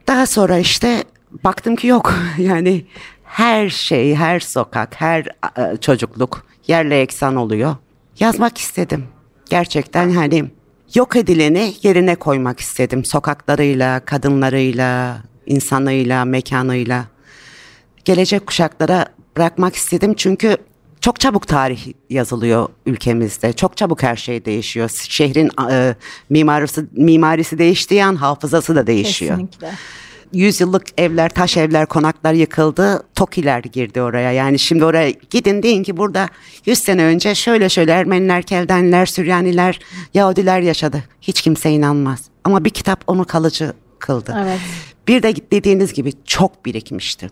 Daha 0.08 0.26
sonra 0.26 0.58
işte 0.58 1.04
baktım 1.44 1.76
ki 1.76 1.88
yok 1.88 2.14
yani 2.38 2.86
her 3.24 3.70
şey, 3.70 4.16
her 4.16 4.40
sokak, 4.40 5.02
her 5.02 5.26
e, 5.58 5.78
çocukluk 5.78 6.46
yerle 6.68 7.02
eksan 7.02 7.36
oluyor. 7.36 7.76
Yazmak 8.20 8.58
istedim. 8.58 9.06
Gerçekten 9.50 10.10
hani 10.10 10.46
yok 10.96 11.16
edileni 11.16 11.74
yerine 11.84 12.16
koymak 12.16 12.60
istedim. 12.60 13.06
Sokaklarıyla, 13.06 14.00
kadınlarıyla, 14.00 15.18
insanıyla, 15.46 16.26
mekanıyla. 16.26 17.06
Gelecek 18.06 18.48
kuşaklara 18.48 19.06
bırakmak 19.38 19.76
istedim 19.76 20.14
çünkü 20.18 20.58
çok 21.06 21.20
çabuk 21.20 21.48
tarih 21.48 21.94
yazılıyor 22.10 22.70
ülkemizde. 22.86 23.54
Çok 23.54 23.78
çabuk 23.78 24.04
her 24.04 24.16
şey 24.16 24.46
değişiyor. 24.46 24.92
Şehrin 25.10 25.50
e, 25.72 25.96
mimarisi 26.30 26.86
mimarisi 26.92 27.58
değiştiği 27.58 28.06
an 28.06 28.16
hafızası 28.16 28.76
da 28.76 28.88
değişiyor. 28.88 29.32
Kesinlikle. 29.32 29.72
Yüzyıllık 30.34 30.84
evler, 30.98 31.30
taş 31.30 31.58
evler, 31.58 31.86
konaklar 31.86 32.34
yıkıldı. 32.34 33.04
Tokiler 33.16 33.60
girdi 33.60 34.02
oraya. 34.02 34.32
Yani 34.32 34.60
şimdi 34.60 34.86
oraya 34.86 35.10
gidin 35.10 35.64
deyin 35.64 35.84
ki 35.84 35.98
burada 35.98 36.30
100 36.66 36.80
sene 36.80 37.04
önce 37.04 37.36
şöyle 37.36 37.70
şöyle 37.70 37.92
Ermeniler, 37.92 38.44
Keldenler, 38.44 39.06
Süryaniler, 39.06 39.80
Yahudiler 40.14 40.60
yaşadı. 40.60 41.04
Hiç 41.22 41.42
kimse 41.42 41.72
inanmaz. 41.72 42.24
Ama 42.44 42.66
bir 42.66 42.70
kitap 42.70 43.04
onu 43.08 43.26
kalıcı 43.26 43.74
kıldı. 44.00 44.38
Evet. 44.44 44.60
Bir 45.08 45.24
de 45.24 45.36
dediğiniz 45.52 45.94
gibi 45.94 46.12
çok 46.26 46.66
birikmiştim. 46.66 47.30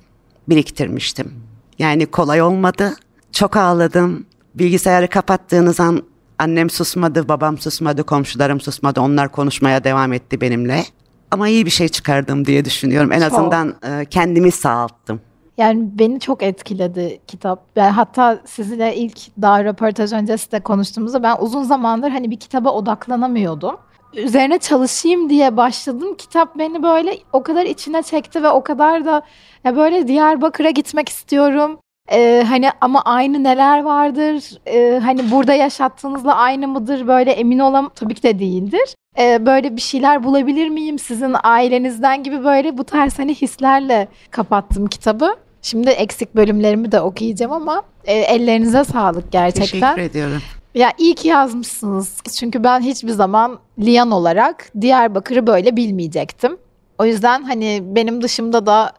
Biriktirmiştim. 0.49 1.33
Yani 1.79 2.05
kolay 2.05 2.41
olmadı. 2.41 2.95
Çok 3.33 3.57
ağladım. 3.57 4.25
Bilgisayarı 4.55 5.07
kapattığınız 5.07 5.79
an 5.79 6.03
annem 6.39 6.69
susmadı, 6.69 7.27
babam 7.27 7.57
susmadı, 7.57 8.03
komşularım 8.03 8.59
susmadı. 8.61 9.01
Onlar 9.01 9.31
konuşmaya 9.31 9.83
devam 9.83 10.13
etti 10.13 10.41
benimle. 10.41 10.83
Ama 11.31 11.47
iyi 11.47 11.65
bir 11.65 11.71
şey 11.71 11.87
çıkardım 11.87 12.45
diye 12.45 12.65
düşünüyorum. 12.65 13.11
En 13.11 13.19
Çok. 13.19 13.33
azından 13.33 13.75
e, 13.83 14.05
kendimi 14.05 14.51
sağalttım. 14.51 15.21
Yani 15.57 15.89
beni 15.99 16.19
çok 16.19 16.43
etkiledi 16.43 17.19
kitap. 17.27 17.63
Yani 17.75 17.91
hatta 17.91 18.39
sizinle 18.45 18.95
ilk 18.95 19.41
daha 19.41 19.63
röportaj 19.63 20.13
öncesi 20.13 20.51
de 20.51 20.59
konuştuğumuzda 20.59 21.23
ben 21.23 21.35
uzun 21.39 21.63
zamandır 21.63 22.09
hani 22.09 22.31
bir 22.31 22.39
kitaba 22.39 22.71
odaklanamıyordum. 22.71 23.75
Üzerine 24.13 24.59
çalışayım 24.59 25.29
diye 25.29 25.57
başladım. 25.57 26.15
Kitap 26.17 26.57
beni 26.57 26.83
böyle 26.83 27.17
o 27.33 27.43
kadar 27.43 27.65
içine 27.65 28.03
çekti 28.03 28.43
ve 28.43 28.49
o 28.49 28.63
kadar 28.63 29.05
da 29.05 29.21
ya 29.63 29.75
böyle 29.75 30.07
Diyarbakır'a 30.07 30.69
gitmek 30.69 31.09
istiyorum. 31.09 31.79
Ee, 32.11 32.43
hani 32.47 32.69
ama 32.81 33.01
aynı 33.01 33.43
neler 33.43 33.83
vardır? 33.83 34.43
Ee, 34.67 34.99
hani 35.03 35.31
burada 35.31 35.53
yaşattığınızla 35.53 36.35
aynı 36.35 36.67
mıdır? 36.67 37.07
Böyle 37.07 37.31
emin 37.31 37.59
olam 37.59 37.91
tabii 37.95 38.13
ki 38.13 38.23
de 38.23 38.39
değildir. 38.39 38.95
Ee, 39.19 39.45
böyle 39.45 39.75
bir 39.75 39.81
şeyler 39.81 40.23
bulabilir 40.23 40.69
miyim 40.69 40.99
sizin 40.99 41.35
ailenizden 41.43 42.23
gibi 42.23 42.43
böyle 42.43 42.77
bu 42.77 42.83
tarz 42.83 43.19
hani 43.19 43.35
hislerle 43.35 44.07
kapattım 44.31 44.87
kitabı. 44.87 45.35
Şimdi 45.61 45.89
eksik 45.89 46.35
bölümlerimi 46.35 46.91
de 46.91 47.01
okuyacağım 47.01 47.51
ama 47.51 47.83
e, 48.05 48.13
ellerinize 48.13 48.83
sağlık 48.83 49.31
gerçekten. 49.31 49.95
Teşekkür 49.95 50.01
ediyorum. 50.01 50.41
Ya 50.75 50.91
iyi 50.97 51.15
ki 51.15 51.27
yazmışsınız. 51.27 52.17
Çünkü 52.39 52.63
ben 52.63 52.81
hiçbir 52.81 53.09
zaman 53.11 53.59
Liyan 53.79 54.11
olarak 54.11 54.69
Diyarbakır'ı 54.81 55.47
böyle 55.47 55.75
bilmeyecektim. 55.75 56.57
O 56.97 57.05
yüzden 57.05 57.43
hani 57.43 57.81
benim 57.83 58.21
dışımda 58.21 58.65
da 58.65 58.93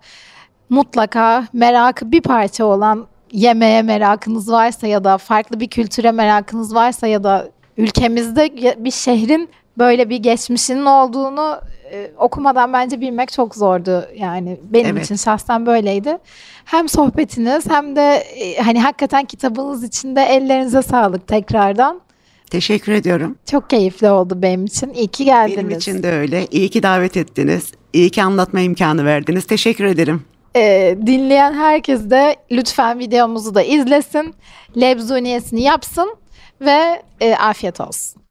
mutlaka 0.74 1.46
merakı 1.52 2.12
bir 2.12 2.20
parça 2.20 2.64
olan 2.64 3.06
yemeğe 3.32 3.82
merakınız 3.82 4.50
varsa 4.50 4.86
ya 4.86 5.04
da 5.04 5.18
farklı 5.18 5.60
bir 5.60 5.68
kültüre 5.68 6.12
merakınız 6.12 6.74
varsa 6.74 7.06
ya 7.06 7.24
da 7.24 7.48
ülkemizde 7.76 8.74
bir 8.84 8.90
şehrin 8.90 9.48
böyle 9.78 10.10
bir 10.10 10.16
geçmişinin 10.16 10.86
olduğunu 10.86 11.60
e, 11.92 12.10
okumadan 12.18 12.72
bence 12.72 13.00
bilmek 13.00 13.32
çok 13.32 13.54
zordu. 13.54 14.04
Yani 14.16 14.60
benim 14.64 14.96
Evet. 14.96 15.04
için 15.04 15.16
şahsen 15.16 15.66
böyleydi. 15.66 16.18
Hem 16.64 16.88
sohbetiniz 16.88 17.70
hem 17.70 17.96
de 17.96 18.14
e, 18.16 18.62
hani 18.62 18.80
hakikaten 18.82 19.24
kitabınız 19.24 19.84
için 19.84 20.16
de 20.16 20.22
ellerinize 20.22 20.82
sağlık 20.82 21.26
tekrardan. 21.26 22.00
Teşekkür 22.50 22.92
ediyorum. 22.92 23.36
Çok 23.50 23.70
keyifli 23.70 24.10
oldu 24.10 24.42
benim 24.42 24.64
için. 24.64 24.90
İyi 24.94 25.08
ki 25.08 25.24
geldiniz. 25.24 25.58
Benim 25.58 25.70
için 25.70 26.02
de 26.02 26.12
öyle. 26.12 26.46
İyi 26.50 26.68
ki 26.68 26.82
davet 26.82 27.16
ettiniz. 27.16 27.72
İyi 27.92 28.10
ki 28.10 28.22
anlatma 28.22 28.60
imkanı 28.60 29.04
verdiniz. 29.04 29.44
Teşekkür 29.44 29.84
ederim. 29.84 30.22
Ee, 30.56 30.98
dinleyen 31.06 31.54
herkes 31.54 32.10
de 32.10 32.36
lütfen 32.50 32.98
videomuzu 32.98 33.54
da 33.54 33.62
izlesin. 33.62 34.34
Lebzuniyesini 34.76 35.62
yapsın 35.62 36.16
ve 36.60 37.02
e, 37.20 37.34
afiyet 37.34 37.80
olsun. 37.80 38.23